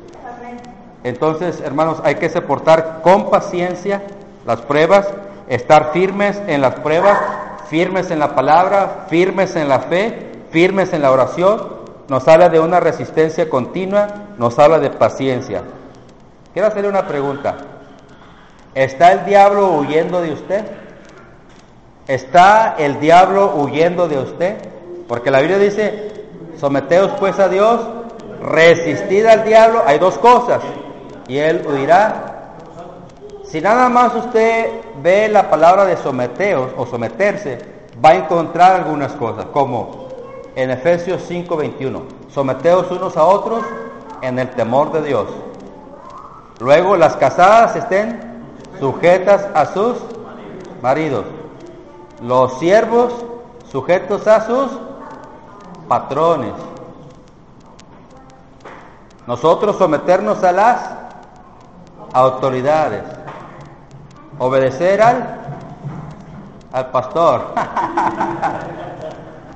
Entonces, 1.04 1.60
hermanos, 1.60 2.00
hay 2.04 2.16
que 2.16 2.28
soportar 2.28 3.00
con 3.02 3.30
paciencia 3.30 4.02
las 4.44 4.60
pruebas, 4.60 5.08
estar 5.48 5.92
firmes 5.92 6.40
en 6.46 6.60
las 6.60 6.74
pruebas, 6.74 7.18
firmes 7.68 8.10
en 8.10 8.18
la 8.18 8.34
palabra, 8.34 9.06
firmes 9.08 9.56
en 9.56 9.68
la 9.68 9.80
fe, 9.80 10.32
firmes 10.50 10.92
en 10.92 11.02
la 11.02 11.10
oración. 11.10 11.78
Nos 12.08 12.28
habla 12.28 12.48
de 12.48 12.60
una 12.60 12.80
resistencia 12.80 13.48
continua, 13.48 14.08
nos 14.38 14.58
habla 14.58 14.78
de 14.78 14.90
paciencia. 14.90 15.62
Quiero 16.52 16.68
hacerle 16.68 16.88
una 16.88 17.06
pregunta. 17.06 17.56
¿Está 18.74 19.12
el 19.12 19.24
diablo 19.24 19.72
huyendo 19.78 20.20
de 20.20 20.32
usted? 20.32 20.64
¿Está 22.06 22.74
el 22.78 23.00
diablo 23.00 23.54
huyendo 23.56 24.08
de 24.08 24.18
usted? 24.18 24.56
Porque 25.06 25.30
la 25.30 25.40
Biblia 25.40 25.58
dice, 25.58 26.17
someteos 26.58 27.10
pues 27.18 27.38
a 27.38 27.48
Dios, 27.48 27.80
resistid 28.42 29.26
al 29.26 29.44
diablo. 29.44 29.82
Hay 29.86 29.98
dos 29.98 30.18
cosas. 30.18 30.60
Y 31.26 31.38
él 31.38 31.66
huirá. 31.68 32.54
Si 33.44 33.60
nada 33.60 33.88
más 33.88 34.14
usted 34.14 34.80
ve 35.02 35.28
la 35.28 35.48
palabra 35.48 35.84
de 35.84 35.96
someteos 35.96 36.70
o 36.76 36.86
someterse, 36.86 37.58
va 38.04 38.10
a 38.10 38.16
encontrar 38.16 38.72
algunas 38.72 39.12
cosas, 39.12 39.46
como 39.46 40.08
en 40.54 40.70
Efesios 40.70 41.22
5:21, 41.28 42.02
someteos 42.28 42.90
unos 42.90 43.16
a 43.16 43.24
otros 43.24 43.64
en 44.22 44.38
el 44.38 44.50
temor 44.50 44.92
de 44.92 45.02
Dios. 45.02 45.28
Luego 46.60 46.96
las 46.96 47.16
casadas 47.16 47.76
estén 47.76 48.20
sujetas 48.80 49.46
a 49.54 49.66
sus 49.66 49.96
maridos. 50.82 51.24
Los 52.22 52.58
siervos 52.58 53.14
sujetos 53.70 54.26
a 54.26 54.44
sus 54.46 54.70
patrones. 55.88 56.52
Nosotros 59.26 59.76
someternos 59.76 60.44
a 60.44 60.52
las 60.52 60.90
autoridades. 62.12 63.02
Obedecer 64.38 65.02
al, 65.02 65.38
al 66.72 66.90
pastor. 66.90 67.46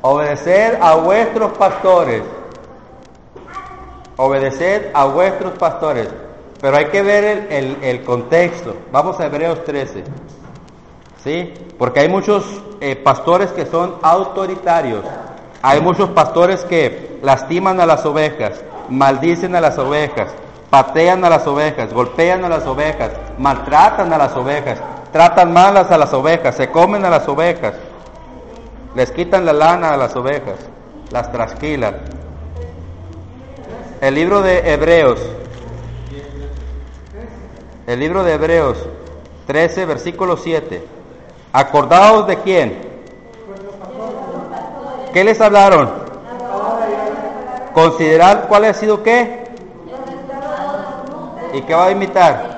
Obedecer 0.03 0.79
a 0.83 0.97
vuestros 0.97 1.53
pastores. 1.53 2.23
Obedecer 4.17 4.91
a 4.95 5.05
vuestros 5.05 5.53
pastores. 5.53 6.09
Pero 6.61 6.77
hay 6.77 6.87
que 6.87 7.03
ver 7.03 7.49
el, 7.83 8.05
contexto. 8.05 8.75
Vamos 8.93 9.19
a 9.21 9.27
Hebreos 9.27 9.65
13. 9.65 10.05
¿Sí? 11.23 11.55
Porque 11.79 12.01
hay 12.01 12.09
muchos 12.09 12.45
eh, 12.81 12.97
pastores 12.97 13.53
que 13.53 13.67
son 13.67 13.95
autoritarios. 14.03 15.05
Hay 15.63 15.81
muchos 15.81 16.11
pastores 16.11 16.65
que 16.65 17.19
lastiman 17.23 17.81
a 17.81 17.87
las 17.87 18.05
ovejas, 18.05 18.61
maldicen 18.89 19.55
a 19.55 19.61
las 19.61 19.79
ovejas, 19.79 20.31
patean 20.71 21.25
a 21.25 21.31
las 21.31 21.47
ovejas, 21.47 21.93
golpean 21.93 22.45
a 22.45 22.49
las 22.49 22.67
ovejas, 22.67 23.13
maltratan 23.39 24.13
a 24.13 24.19
las 24.19 24.37
ovejas, 24.37 24.79
tratan 25.13 25.53
malas 25.53 25.91
a 25.91 25.99
las 25.99 26.13
ovejas, 26.13 26.57
se 26.57 26.71
comen 26.71 27.05
a 27.05 27.11
las 27.11 27.29
ovejas, 27.29 27.75
les 28.95 29.11
quitan 29.13 29.45
la 29.45 29.53
lana 29.53 29.95
a 29.95 29.97
las 29.97 30.17
ovejas, 30.17 30.57
las 31.11 31.31
trasquilan. 31.31 31.97
El 34.01 34.15
libro 34.15 34.43
de 34.43 34.73
Hebreos 34.73 35.21
el 37.87 37.99
libro 37.99 38.23
de 38.23 38.35
Hebreos 38.35 38.79
13, 39.49 39.87
versículo 39.87 40.37
7. 40.37 40.87
Acordaos 41.53 42.29
de 42.29 42.39
quién. 42.39 42.92
¿Qué 45.13 45.25
les 45.25 45.41
hablaron? 45.41 45.91
Considerar 47.75 48.47
cuál 48.49 48.65
ha 48.65 48.75
sido 48.75 49.03
qué. 49.03 49.45
¿Y 51.53 51.63
qué 51.63 51.75
va 51.75 51.87
a 51.87 51.91
imitar? 51.91 52.53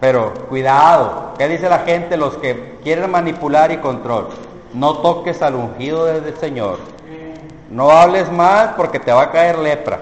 Pero 0.00 0.32
cuidado, 0.48 1.34
¿qué 1.36 1.46
dice 1.46 1.68
la 1.68 1.80
gente? 1.80 2.16
Los 2.16 2.36
que 2.38 2.78
quieren 2.82 3.10
manipular 3.10 3.70
y 3.70 3.78
control. 3.78 4.28
No 4.72 4.98
toques 4.98 5.42
al 5.42 5.56
ungido 5.56 6.06
del 6.06 6.36
Señor. 6.38 6.78
No 7.70 7.90
hables 7.90 8.32
mal 8.32 8.74
porque 8.76 8.98
te 8.98 9.12
va 9.12 9.24
a 9.24 9.30
caer 9.30 9.58
lepra. 9.58 10.00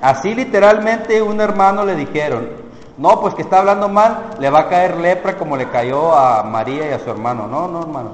Así 0.00 0.34
literalmente 0.34 1.20
un 1.20 1.40
hermano 1.40 1.84
le 1.84 1.94
dijeron, 1.94 2.48
no, 2.96 3.20
pues 3.20 3.34
que 3.34 3.42
está 3.42 3.58
hablando 3.58 3.88
mal, 3.88 4.30
le 4.38 4.48
va 4.48 4.60
a 4.60 4.68
caer 4.68 4.96
lepra 4.96 5.36
como 5.36 5.56
le 5.56 5.68
cayó 5.68 6.14
a 6.14 6.42
María 6.42 6.88
y 6.88 6.92
a 6.92 6.98
su 6.98 7.10
hermano. 7.10 7.46
No, 7.46 7.68
no, 7.68 7.80
hermano. 7.80 8.10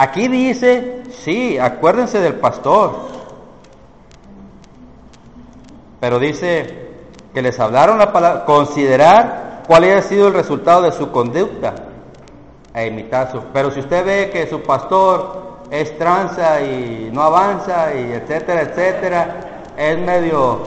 Aquí 0.00 0.28
dice, 0.28 1.02
sí, 1.10 1.58
acuérdense 1.58 2.20
del 2.20 2.34
pastor. 2.34 2.94
Pero 5.98 6.20
dice 6.20 6.92
que 7.34 7.42
les 7.42 7.58
hablaron 7.58 7.98
la 7.98 8.12
palabra, 8.12 8.44
considerar 8.44 9.64
cuál 9.66 9.82
haya 9.82 10.00
sido 10.02 10.28
el 10.28 10.34
resultado 10.34 10.82
de 10.82 10.92
su 10.92 11.10
conducta 11.10 11.74
e 12.72 12.86
imitar. 12.86 13.28
Pero 13.52 13.72
si 13.72 13.80
usted 13.80 14.06
ve 14.06 14.30
que 14.30 14.46
su 14.46 14.62
pastor 14.62 15.64
es 15.68 15.98
tranza 15.98 16.60
y 16.60 17.10
no 17.12 17.22
avanza 17.22 17.92
y 17.92 18.12
etcétera, 18.12 18.62
etcétera, 18.62 19.36
es 19.76 19.98
medio, 19.98 20.60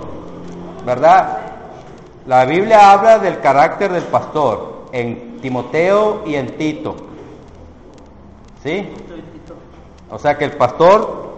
¿verdad? 0.85 1.37
La 2.27 2.43
Biblia 2.43 2.91
habla 2.91 3.17
del 3.17 3.39
carácter 3.39 3.93
del 3.93 4.03
pastor 4.03 4.87
en 4.91 5.37
Timoteo 5.39 6.23
y 6.25 6.35
en 6.35 6.57
Tito. 6.57 6.97
¿Sí? 8.61 8.89
O 10.11 10.19
sea 10.19 10.37
que 10.37 10.45
el 10.45 10.51
pastor 10.53 11.31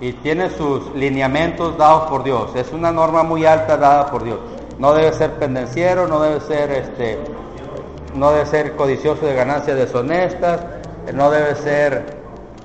y 0.00 0.12
tiene 0.14 0.50
sus 0.50 0.94
lineamientos 0.94 1.76
dados 1.76 2.08
por 2.10 2.24
Dios. 2.24 2.54
Es 2.56 2.72
una 2.72 2.90
norma 2.90 3.22
muy 3.22 3.46
alta 3.46 3.76
dada 3.76 4.10
por 4.10 4.24
Dios. 4.24 4.38
No 4.78 4.94
debe 4.94 5.12
ser 5.12 5.32
pendenciero, 5.34 6.06
no 6.08 6.20
debe 6.20 6.40
ser 6.40 6.70
este 6.72 7.18
no 8.14 8.32
debe 8.32 8.46
ser 8.46 8.74
codicioso 8.74 9.24
de 9.24 9.34
ganancias 9.34 9.76
deshonestas, 9.76 10.62
no 11.14 11.30
debe 11.30 11.54
ser 11.54 12.20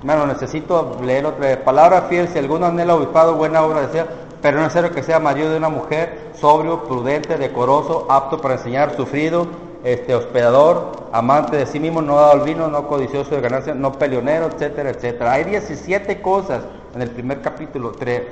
bueno, 0.05 0.27
necesito 0.27 0.97
leer 1.03 1.25
otra 1.25 1.47
vez. 1.47 1.57
Palabra 1.57 2.03
fiel, 2.03 2.27
si 2.27 2.37
alguno 2.37 2.67
anhela 2.67 2.93
obispado, 2.93 3.35
buena 3.35 3.63
obra 3.63 3.81
desea, 3.81 4.05
pero 4.39 4.57
no 4.57 4.63
es 4.63 4.67
necesario 4.67 4.95
que 4.95 5.01
sea 5.01 5.19
marido 5.19 5.49
de 5.49 5.57
una 5.57 5.69
mujer, 5.69 6.29
sobrio, 6.39 6.83
prudente, 6.83 7.37
decoroso, 7.37 8.05
apto 8.07 8.39
para 8.39 8.53
enseñar, 8.53 8.95
sufrido, 8.95 9.47
este, 9.85 10.15
hospedador, 10.15 11.09
amante 11.11 11.57
de 11.57 11.67
sí 11.67 11.79
mismo, 11.79 12.01
no 12.01 12.15
dado 12.15 12.31
al 12.31 12.41
vino, 12.41 12.67
no 12.67 12.87
codicioso 12.87 13.35
de 13.35 13.41
ganancia, 13.41 13.75
no 13.75 13.93
peleonero, 13.93 14.47
etcétera, 14.47 14.89
etcétera. 14.89 15.33
Hay 15.33 15.43
17 15.43 16.23
cosas 16.23 16.63
en 16.95 17.03
el 17.03 17.11
primer 17.11 17.39
capítulo, 17.41 17.91
3. 17.91 18.23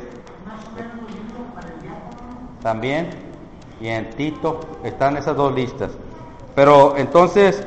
También, 2.64 3.12
y 3.80 3.88
en 3.88 4.10
Tito 4.10 4.62
están 4.84 5.16
esas 5.16 5.36
dos 5.36 5.54
listas. 5.54 5.92
Pero 6.56 6.96
entonces, 6.98 7.64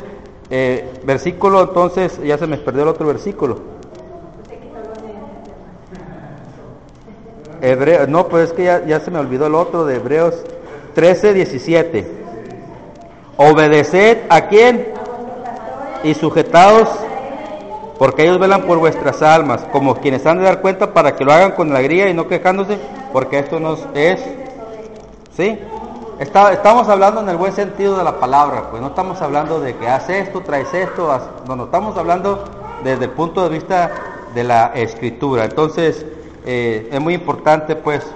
eh, 0.51 0.93
versículo, 1.05 1.63
entonces, 1.63 2.21
ya 2.25 2.39
se 2.39 2.49
me 2.49 2.57
perdió 2.57 2.83
el 2.83 2.89
otro 2.89 3.07
versículo. 3.07 3.77
no, 8.09 8.27
pues 8.27 8.51
es 8.51 8.53
que 8.53 8.65
ya, 8.65 9.01
se 9.01 9.11
me 9.13 9.21
olvidó 9.21 9.47
el 9.47 9.55
otro 9.55 9.85
de 9.85 9.97
Hebreos 9.97 10.35
13, 10.95 11.35
17. 11.35 12.26
Obedeced 13.37 14.19
a 14.29 14.49
quién 14.49 14.95
y 16.03 16.15
sujetados, 16.15 16.89
porque 17.99 18.23
ellos 18.23 18.39
velan 18.39 18.63
por 18.63 18.79
vuestras 18.79 19.23
almas, 19.23 19.63
como 19.73 19.97
quienes 19.97 20.25
han 20.27 20.39
de 20.39 20.45
dar 20.45 20.61
cuenta 20.61 20.93
para 20.93 21.17
que 21.17 21.25
lo 21.25 21.33
hagan 21.33 21.53
con 21.53 21.71
alegría 21.71 22.09
y 22.09 22.15
no 22.15 22.29
quejándose, 22.29 22.79
porque 23.13 23.39
esto 23.39 23.61
nos 23.61 23.87
es, 23.95 24.21
¿sí? 25.37 25.59
estamos 26.19 26.89
hablando 26.89 27.21
en 27.21 27.29
el 27.29 27.37
buen 27.37 27.53
sentido 27.53 27.99
de 27.99 28.05
la 28.05 28.19
palabra, 28.19 28.71
pues 28.71 28.81
no 28.81 28.89
estamos 28.89 29.21
hablando 29.21 29.61
de 29.61 29.77
que 29.77 29.89
haces 29.89 30.29
esto, 30.29 30.41
traes 30.41 30.73
esto, 30.73 31.09
no, 31.47 31.57
no, 31.57 31.65
estamos 31.65 31.97
hablando 31.97 32.45
desde 32.83 33.05
el 33.05 33.11
punto 33.11 33.43
de 33.43 33.51
vista 33.51 33.91
de 34.35 34.45
la 34.45 34.67
escritura. 34.75 35.45
Entonces, 35.45 36.07
eh, 36.45 36.89
es 36.91 37.01
muy 37.01 37.15
importante 37.15 37.77
pues 37.77 38.07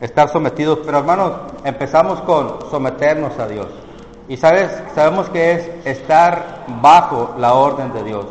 estar 0.00 0.28
sometidos. 0.28 0.80
Pero 0.84 0.98
hermanos, 0.98 1.32
empezamos 1.64 2.20
con 2.22 2.70
someternos 2.70 3.38
a 3.38 3.48
Dios. 3.48 3.66
Y 4.28 4.36
sabes, 4.36 4.70
sabemos 4.94 5.30
que 5.30 5.52
es 5.52 5.70
estar 5.86 6.64
bajo 6.82 7.34
la 7.38 7.54
orden 7.54 7.94
de 7.94 8.04
Dios, 8.04 8.26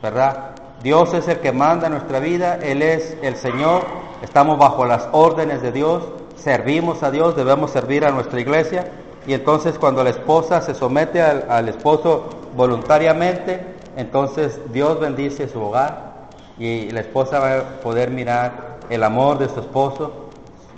¿verdad? 0.00 0.50
Dios 0.84 1.12
es 1.14 1.26
el 1.26 1.40
que 1.40 1.50
manda 1.50 1.88
nuestra 1.88 2.20
vida, 2.20 2.60
Él 2.62 2.80
es 2.80 3.16
el 3.20 3.34
Señor, 3.34 3.82
estamos 4.22 4.56
bajo 4.56 4.86
las 4.86 5.08
órdenes 5.10 5.62
de 5.62 5.72
Dios, 5.72 6.04
servimos 6.36 7.02
a 7.02 7.10
Dios, 7.10 7.34
debemos 7.34 7.72
servir 7.72 8.04
a 8.04 8.12
nuestra 8.12 8.40
iglesia. 8.40 8.92
Y 9.26 9.34
entonces 9.34 9.78
cuando 9.78 10.04
la 10.04 10.10
esposa 10.10 10.62
se 10.62 10.74
somete 10.74 11.20
al, 11.20 11.44
al 11.50 11.68
esposo 11.68 12.30
voluntariamente, 12.56 13.60
entonces 13.96 14.60
Dios 14.72 15.00
bendice 15.00 15.48
su 15.48 15.60
hogar 15.60 16.28
y 16.56 16.88
la 16.92 17.00
esposa 17.00 17.40
va 17.40 17.58
a 17.58 17.62
poder 17.80 18.10
mirar 18.10 18.78
el 18.88 19.02
amor 19.02 19.38
de 19.38 19.48
su 19.48 19.58
esposo, 19.58 20.28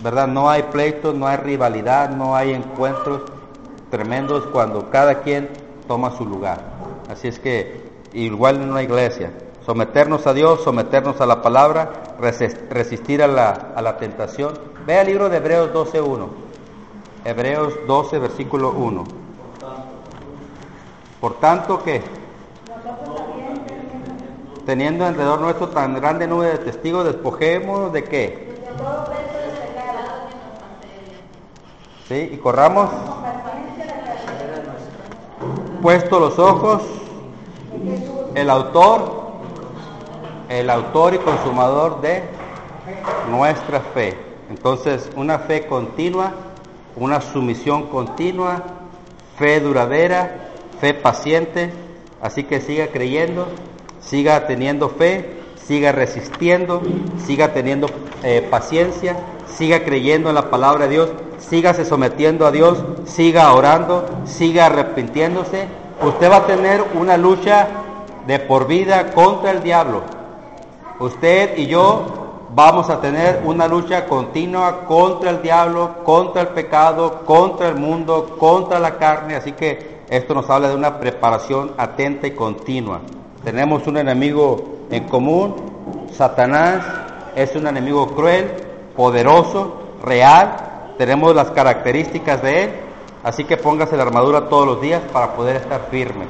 ¿verdad? 0.01 0.27
No 0.27 0.49
hay 0.49 0.63
pleitos, 0.63 1.13
no 1.13 1.27
hay 1.27 1.37
rivalidad, 1.37 2.09
no 2.09 2.35
hay 2.35 2.51
encuentros 2.51 3.21
tremendos 3.93 4.47
cuando 4.47 4.89
cada 4.89 5.21
quien 5.21 5.49
toma 5.87 6.17
su 6.17 6.25
lugar. 6.25 6.61
Así 7.11 7.27
es 7.27 7.37
que 7.37 7.91
igual 8.13 8.55
en 8.55 8.71
una 8.71 8.81
iglesia, 8.81 9.31
someternos 9.63 10.25
a 10.25 10.33
Dios, 10.33 10.63
someternos 10.63 11.21
a 11.21 11.27
la 11.27 11.43
palabra, 11.43 12.15
resistir 12.71 13.21
a 13.21 13.27
la, 13.27 13.51
a 13.75 13.83
la 13.83 13.97
tentación. 13.97 14.57
Ve 14.87 14.99
el 14.99 15.05
libro 15.05 15.29
de 15.29 15.37
Hebreos 15.37 15.71
12.1. 15.71 16.27
Hebreos 17.23 17.75
12, 17.85 18.17
versículo 18.17 18.71
1. 18.71 19.03
Por 21.21 21.39
tanto 21.39 21.83
que, 21.83 22.01
teniendo 24.65 25.05
alrededor 25.05 25.39
nuestro 25.39 25.69
tan 25.69 25.93
grande 25.93 26.25
nube 26.25 26.47
de 26.47 26.57
testigos, 26.57 27.05
despojémonos 27.05 27.93
de 27.93 28.03
qué? 28.05 28.53
¿Sí? 32.07 32.31
Y 32.33 32.37
corramos 32.37 32.89
puesto 35.83 36.17
los 36.17 36.39
ojos, 36.39 36.81
el 38.35 38.49
autor, 38.49 39.33
el 40.47 40.69
autor 40.69 41.13
y 41.13 41.17
consumador 41.17 41.99
de 41.99 42.23
nuestra 43.29 43.81
fe. 43.81 44.17
Entonces, 44.49 45.09
una 45.17 45.39
fe 45.39 45.67
continua, 45.67 46.31
una 46.95 47.19
sumisión 47.19 47.87
continua, 47.89 48.63
fe 49.37 49.59
duradera, 49.59 50.51
fe 50.79 50.93
paciente, 50.93 51.73
así 52.21 52.45
que 52.45 52.61
siga 52.61 52.87
creyendo, 52.87 53.47
siga 53.99 54.47
teniendo 54.47 54.87
fe, 54.87 55.42
siga 55.67 55.91
resistiendo, 55.91 56.81
siga 57.25 57.53
teniendo 57.53 57.87
eh, 58.23 58.45
paciencia, 58.49 59.17
siga 59.47 59.83
creyendo 59.83 60.29
en 60.29 60.35
la 60.35 60.49
palabra 60.49 60.85
de 60.85 60.91
Dios, 60.91 61.09
sígase 61.39 61.85
sometiendo 61.85 62.45
a 62.45 62.51
Dios, 62.51 62.83
siga 63.05 63.53
orando, 63.53 64.05
siga 64.25 64.67
arrepintiéndose. 64.67 65.67
Usted 66.01 66.31
va 66.31 66.37
a 66.37 66.47
tener 66.47 66.83
una 66.99 67.17
lucha 67.17 67.67
de 68.27 68.39
por 68.39 68.67
vida 68.67 69.11
contra 69.11 69.51
el 69.51 69.63
diablo. 69.63 70.01
Usted 70.99 71.57
y 71.57 71.67
yo 71.67 72.23
vamos 72.55 72.89
a 72.89 73.01
tener 73.01 73.41
una 73.45 73.67
lucha 73.67 74.05
continua 74.05 74.85
contra 74.85 75.31
el 75.31 75.41
diablo, 75.41 76.03
contra 76.03 76.41
el 76.41 76.47
pecado, 76.49 77.23
contra 77.25 77.69
el 77.69 77.75
mundo, 77.75 78.35
contra 78.37 78.79
la 78.79 78.97
carne. 78.97 79.35
Así 79.35 79.53
que 79.53 80.01
esto 80.09 80.33
nos 80.33 80.49
habla 80.49 80.69
de 80.69 80.75
una 80.75 80.99
preparación 80.99 81.71
atenta 81.77 82.27
y 82.27 82.31
continua. 82.31 83.01
Tenemos 83.43 83.87
un 83.87 83.97
enemigo 83.97 84.82
en 84.93 85.05
común, 85.05 86.07
Satanás 86.11 86.85
es 87.35 87.55
un 87.55 87.67
enemigo 87.67 88.07
cruel, 88.15 88.51
poderoso, 88.95 89.81
real, 90.03 90.95
tenemos 90.97 91.35
las 91.35 91.51
características 91.51 92.41
de 92.41 92.63
él, 92.63 92.69
así 93.23 93.43
que 93.45 93.57
póngase 93.57 93.97
la 93.97 94.03
armadura 94.03 94.49
todos 94.49 94.67
los 94.67 94.81
días 94.81 95.01
para 95.11 95.33
poder 95.33 95.55
estar 95.55 95.87
firmes. 95.89 96.27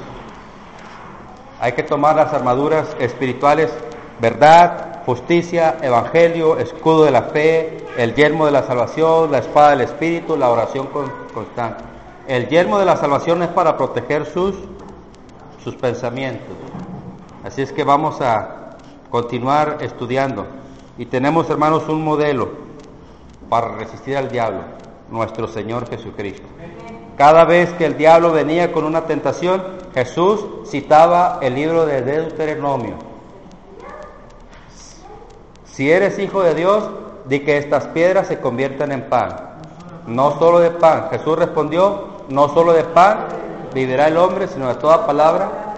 Hay 1.59 1.73
que 1.73 1.83
tomar 1.83 2.15
las 2.15 2.33
armaduras 2.33 2.95
espirituales, 2.99 3.71
verdad, 4.19 5.03
justicia, 5.05 5.77
evangelio, 5.81 6.57
escudo 6.57 7.05
de 7.05 7.11
la 7.11 7.23
fe, 7.23 7.85
el 7.97 8.15
yelmo 8.15 8.45
de 8.45 8.51
la 8.51 8.63
salvación, 8.63 9.31
la 9.31 9.39
espada 9.39 9.71
del 9.71 9.81
espíritu, 9.81 10.37
la 10.37 10.49
oración 10.49 10.87
constante. 11.33 11.83
El 12.27 12.47
yelmo 12.47 12.79
de 12.79 12.85
la 12.85 12.95
salvación 12.95 13.43
es 13.43 13.49
para 13.49 13.75
proteger 13.77 14.25
sus, 14.25 14.55
sus 15.63 15.75
pensamientos. 15.75 16.55
Así 17.43 17.61
es 17.61 17.71
que 17.71 17.83
vamos 17.83 18.21
a 18.21 18.77
continuar 19.09 19.77
estudiando. 19.81 20.45
Y 20.97 21.05
tenemos, 21.05 21.49
hermanos, 21.49 21.87
un 21.89 22.03
modelo 22.03 22.49
para 23.49 23.75
resistir 23.75 24.15
al 24.15 24.29
diablo, 24.29 24.61
nuestro 25.09 25.47
Señor 25.47 25.89
Jesucristo. 25.89 26.47
Cada 27.17 27.45
vez 27.45 27.71
que 27.73 27.85
el 27.85 27.97
diablo 27.97 28.31
venía 28.31 28.71
con 28.71 28.85
una 28.85 29.05
tentación, 29.05 29.61
Jesús 29.93 30.45
citaba 30.67 31.39
el 31.41 31.53
libro 31.53 31.85
de 31.85 32.01
Deuteronomio. 32.01 32.95
Si 35.65 35.91
eres 35.91 36.17
hijo 36.19 36.41
de 36.41 36.55
Dios, 36.55 36.89
di 37.25 37.41
que 37.41 37.57
estas 37.57 37.87
piedras 37.87 38.27
se 38.27 38.39
conviertan 38.39 38.91
en 38.91 39.09
pan. 39.09 39.35
No 40.07 40.37
solo 40.39 40.59
de 40.59 40.71
pan. 40.71 41.07
Jesús 41.11 41.37
respondió, 41.37 42.07
no 42.29 42.49
solo 42.49 42.73
de 42.73 42.83
pan 42.83 43.25
vivirá 43.73 44.07
el 44.07 44.17
hombre, 44.17 44.47
sino 44.47 44.67
de 44.67 44.75
toda 44.75 45.05
palabra. 45.05 45.72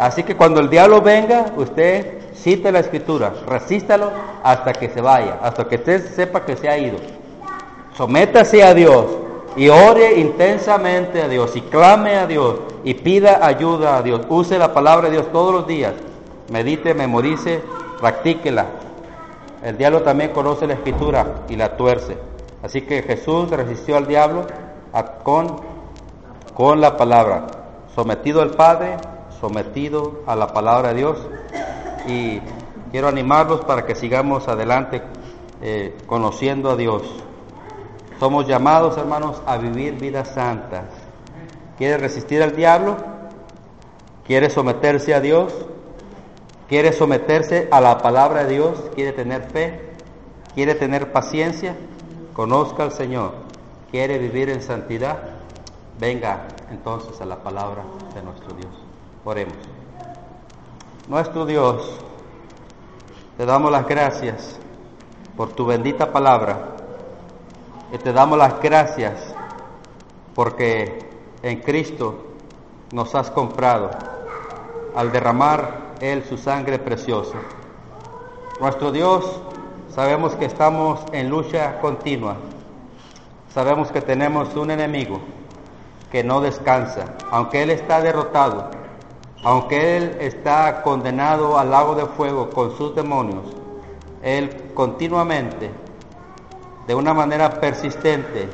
Así 0.00 0.22
que 0.22 0.34
cuando 0.34 0.60
el 0.60 0.70
diablo 0.70 1.02
venga, 1.02 1.52
usted 1.58 2.32
cite 2.34 2.72
la 2.72 2.78
escritura, 2.78 3.34
resístalo 3.46 4.10
hasta 4.42 4.72
que 4.72 4.88
se 4.88 5.02
vaya, 5.02 5.40
hasta 5.42 5.68
que 5.68 5.76
usted 5.76 6.14
sepa 6.14 6.46
que 6.46 6.56
se 6.56 6.70
ha 6.70 6.78
ido. 6.78 6.96
Sométase 7.92 8.62
a 8.62 8.72
Dios 8.72 9.04
y 9.56 9.68
ore 9.68 10.18
intensamente 10.18 11.20
a 11.20 11.28
Dios 11.28 11.54
y 11.54 11.60
clame 11.60 12.16
a 12.16 12.26
Dios 12.26 12.60
y 12.82 12.94
pida 12.94 13.46
ayuda 13.46 13.98
a 13.98 14.02
Dios. 14.02 14.22
Use 14.30 14.58
la 14.58 14.72
palabra 14.72 15.10
de 15.10 15.16
Dios 15.16 15.30
todos 15.32 15.52
los 15.52 15.66
días. 15.66 15.92
Medite, 16.48 16.94
memorice, 16.94 17.62
practíquela. 18.00 18.68
El 19.62 19.76
diablo 19.76 20.00
también 20.00 20.30
conoce 20.30 20.66
la 20.66 20.72
escritura 20.72 21.42
y 21.46 21.56
la 21.56 21.76
tuerce. 21.76 22.16
Así 22.62 22.80
que 22.80 23.02
Jesús 23.02 23.50
resistió 23.50 23.98
al 23.98 24.06
diablo 24.06 24.46
con, 25.24 25.60
con 26.54 26.80
la 26.80 26.96
palabra. 26.96 27.48
Sometido 27.94 28.40
al 28.40 28.52
Padre, 28.52 28.96
sometido 29.40 30.22
a 30.26 30.36
la 30.36 30.52
palabra 30.52 30.90
de 30.90 30.94
Dios. 30.94 31.18
Y 32.06 32.40
quiero 32.90 33.08
animarlos 33.08 33.64
para 33.64 33.86
que 33.86 33.94
sigamos 33.94 34.48
adelante 34.48 35.02
eh, 35.62 35.96
conociendo 36.06 36.70
a 36.70 36.76
Dios. 36.76 37.02
Somos 38.18 38.46
llamados, 38.46 38.98
hermanos, 38.98 39.42
a 39.46 39.56
vivir 39.56 39.94
vidas 39.94 40.34
santas. 40.34 40.84
¿Quiere 41.78 41.96
resistir 41.96 42.42
al 42.42 42.54
diablo? 42.54 42.96
¿Quiere 44.26 44.50
someterse 44.50 45.14
a 45.14 45.20
Dios? 45.20 45.54
¿Quiere 46.68 46.92
someterse 46.92 47.68
a 47.70 47.80
la 47.80 47.98
palabra 47.98 48.44
de 48.44 48.54
Dios? 48.54 48.78
¿Quiere 48.94 49.12
tener 49.12 49.50
fe? 49.50 49.90
¿Quiere 50.54 50.74
tener 50.74 51.12
paciencia? 51.12 51.74
Conozca 52.34 52.82
al 52.82 52.92
Señor. 52.92 53.32
¿Quiere 53.90 54.18
vivir 54.18 54.50
en 54.50 54.62
santidad? 54.62 55.18
Venga 55.98 56.46
entonces 56.70 57.20
a 57.20 57.26
la 57.26 57.42
palabra 57.42 57.82
de 58.14 58.22
nuestro 58.22 58.54
Dios. 58.54 58.89
Oremos. 59.24 59.54
Nuestro 61.06 61.44
Dios, 61.44 61.98
te 63.36 63.44
damos 63.44 63.70
las 63.70 63.86
gracias 63.86 64.58
por 65.36 65.50
tu 65.52 65.66
bendita 65.66 66.10
palabra 66.10 66.76
y 67.92 67.98
te 67.98 68.14
damos 68.14 68.38
las 68.38 68.62
gracias 68.62 69.34
porque 70.34 71.10
en 71.42 71.60
Cristo 71.60 72.28
nos 72.92 73.14
has 73.14 73.30
comprado 73.30 73.90
al 74.94 75.12
derramar 75.12 75.96
Él 76.00 76.24
su 76.24 76.38
sangre 76.38 76.78
preciosa. 76.78 77.36
Nuestro 78.58 78.90
Dios, 78.90 79.40
sabemos 79.90 80.34
que 80.36 80.46
estamos 80.46 81.00
en 81.12 81.28
lucha 81.28 81.78
continua. 81.80 82.36
Sabemos 83.52 83.92
que 83.92 84.00
tenemos 84.00 84.56
un 84.56 84.70
enemigo 84.70 85.20
que 86.10 86.24
no 86.24 86.40
descansa, 86.40 87.16
aunque 87.30 87.62
Él 87.62 87.70
está 87.70 88.00
derrotado, 88.00 88.70
aunque 89.42 89.96
Él 89.96 90.16
está 90.20 90.82
condenado 90.82 91.58
al 91.58 91.70
lago 91.70 91.94
de 91.94 92.06
fuego 92.06 92.50
con 92.50 92.76
sus 92.76 92.94
demonios, 92.94 93.44
Él 94.22 94.72
continuamente 94.74 95.70
de 96.90 96.94
una 96.96 97.14
manera 97.14 97.60
persistente, 97.60 98.48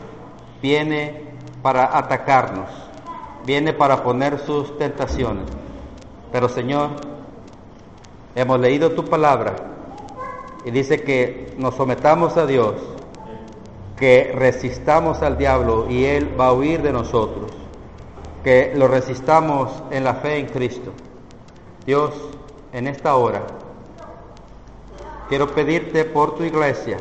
viene 0.60 1.22
para 1.62 1.96
atacarnos, 1.96 2.68
viene 3.46 3.72
para 3.72 4.02
poner 4.02 4.38
sus 4.40 4.76
tentaciones. 4.76 5.46
Pero 6.30 6.48
Señor, 6.48 6.90
hemos 8.34 8.60
leído 8.60 8.92
tu 8.92 9.06
palabra 9.06 9.56
y 10.66 10.70
dice 10.70 11.02
que 11.02 11.54
nos 11.56 11.76
sometamos 11.76 12.36
a 12.36 12.44
Dios, 12.44 12.74
que 13.96 14.32
resistamos 14.34 15.22
al 15.22 15.38
diablo 15.38 15.86
y 15.88 16.04
Él 16.04 16.38
va 16.38 16.48
a 16.48 16.52
huir 16.52 16.82
de 16.82 16.92
nosotros, 16.92 17.50
que 18.46 18.72
lo 18.76 18.86
resistamos 18.86 19.72
en 19.90 20.04
la 20.04 20.14
fe 20.14 20.38
en 20.38 20.46
Cristo. 20.46 20.92
Dios, 21.84 22.12
en 22.72 22.86
esta 22.86 23.16
hora, 23.16 23.42
quiero 25.28 25.48
pedirte 25.48 26.04
por 26.04 26.36
tu 26.36 26.44
iglesia, 26.44 26.98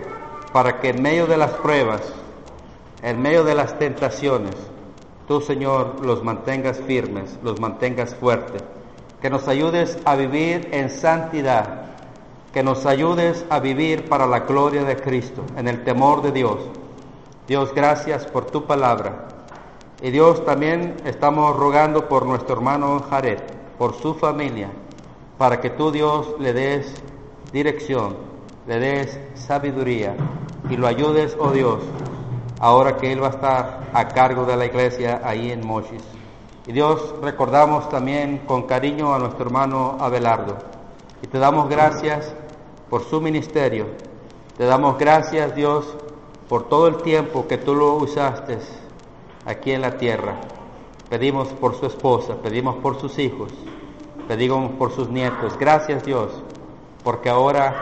para 0.51 0.79
que 0.79 0.89
en 0.89 1.03
medio 1.03 1.27
de 1.27 1.37
las 1.37 1.51
pruebas, 1.51 2.01
en 3.03 3.21
medio 3.21 3.43
de 3.43 3.53
las 3.53 3.77
tentaciones, 3.77 4.55
tú, 5.27 5.39
Señor, 5.39 6.03
los 6.03 6.23
mantengas 6.23 6.79
firmes, 6.79 7.37
los 7.43 7.59
mantengas 7.59 8.15
fuertes, 8.15 8.63
que 9.21 9.29
nos 9.29 9.47
ayudes 9.47 9.99
a 10.03 10.15
vivir 10.15 10.69
en 10.71 10.89
santidad, 10.89 11.91
que 12.55 12.63
nos 12.63 12.87
ayudes 12.87 13.45
a 13.51 13.59
vivir 13.59 14.09
para 14.09 14.25
la 14.25 14.39
gloria 14.39 14.83
de 14.83 14.97
Cristo, 14.97 15.43
en 15.55 15.67
el 15.67 15.83
temor 15.83 16.23
de 16.23 16.31
Dios. 16.31 16.57
Dios, 17.47 17.71
gracias 17.75 18.25
por 18.25 18.45
tu 18.45 18.65
palabra. 18.65 19.34
Y 20.05 20.11
Dios, 20.11 20.45
también 20.45 20.97
estamos 21.03 21.55
rogando 21.55 22.07
por 22.07 22.27
nuestro 22.27 22.57
hermano 22.57 23.03
Jared, 23.09 23.39
por 23.79 23.95
su 23.95 24.13
familia, 24.13 24.69
para 25.39 25.59
que 25.59 25.71
tú, 25.71 25.91
Dios, 25.91 26.35
le 26.37 26.53
des 26.53 26.93
dirección, 27.51 28.15
le 28.67 28.77
des 28.77 29.19
sabiduría 29.33 30.15
y 30.69 30.77
lo 30.77 30.85
ayudes, 30.85 31.35
oh 31.39 31.49
Dios, 31.49 31.79
ahora 32.59 32.97
que 32.97 33.11
Él 33.11 33.23
va 33.23 33.29
a 33.29 33.31
estar 33.31 33.89
a 33.93 34.07
cargo 34.09 34.45
de 34.45 34.55
la 34.55 34.67
iglesia 34.67 35.21
ahí 35.23 35.49
en 35.49 35.65
Mochis. 35.65 36.03
Y 36.67 36.71
Dios, 36.71 37.15
recordamos 37.23 37.89
también 37.89 38.43
con 38.45 38.67
cariño 38.67 39.11
a 39.11 39.17
nuestro 39.17 39.47
hermano 39.47 39.97
Abelardo 39.99 40.57
y 41.23 41.25
te 41.25 41.39
damos 41.39 41.67
gracias 41.67 42.31
por 42.91 43.03
su 43.05 43.21
ministerio. 43.21 43.87
Te 44.55 44.65
damos 44.65 44.99
gracias, 44.99 45.55
Dios, 45.55 45.97
por 46.47 46.69
todo 46.69 46.89
el 46.89 46.97
tiempo 46.97 47.47
que 47.47 47.57
tú 47.57 47.73
lo 47.73 47.95
usaste 47.95 48.59
aquí 49.45 49.71
en 49.71 49.81
la 49.81 49.97
tierra. 49.97 50.35
Pedimos 51.09 51.49
por 51.49 51.75
su 51.75 51.85
esposa, 51.85 52.35
pedimos 52.41 52.77
por 52.77 52.99
sus 52.99 53.19
hijos, 53.19 53.51
pedimos 54.27 54.71
por 54.71 54.91
sus 54.91 55.09
nietos. 55.09 55.57
Gracias, 55.57 56.03
Dios, 56.03 56.31
porque 57.03 57.29
ahora 57.29 57.75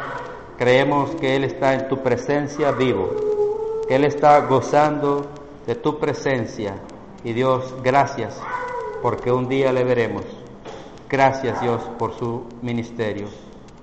creemos 0.58 1.12
que 1.16 1.36
Él 1.36 1.44
está 1.46 1.74
en 1.74 1.88
tu 1.88 2.04
presencia 2.04 2.72
vivo, 2.72 3.10
que 3.88 3.96
Él 3.96 4.04
está 4.04 4.40
gozando 4.42 5.26
de 5.66 5.76
tu 5.76 6.00
presencia. 6.00 6.76
Y 7.24 7.32
Dios, 7.32 7.74
gracias, 7.82 8.40
porque 9.02 9.32
un 9.32 9.48
día 9.48 9.72
le 9.72 9.84
veremos. 9.84 10.24
Gracias 11.10 11.62
Dios 11.62 11.82
por 12.00 12.14
su 12.18 12.44
ministerio. 12.62 13.28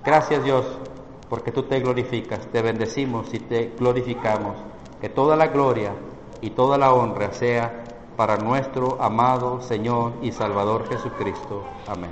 Gracias 0.04 0.42
Dios 0.42 0.66
porque 1.28 1.52
tú 1.52 1.62
te 1.62 1.78
glorificas, 1.78 2.44
te 2.48 2.60
bendecimos 2.60 3.32
y 3.32 3.38
te 3.38 3.72
glorificamos. 3.78 4.56
Que 5.00 5.08
toda 5.08 5.36
la 5.36 5.46
gloria 5.46 5.92
y 6.40 6.50
toda 6.50 6.78
la 6.78 6.92
honra 6.92 7.32
sea 7.32 7.84
para 8.16 8.36
nuestro 8.36 9.00
amado 9.00 9.60
Señor 9.62 10.12
y 10.22 10.32
Salvador 10.32 10.86
Jesucristo. 10.88 11.62
Amén. 11.86 12.10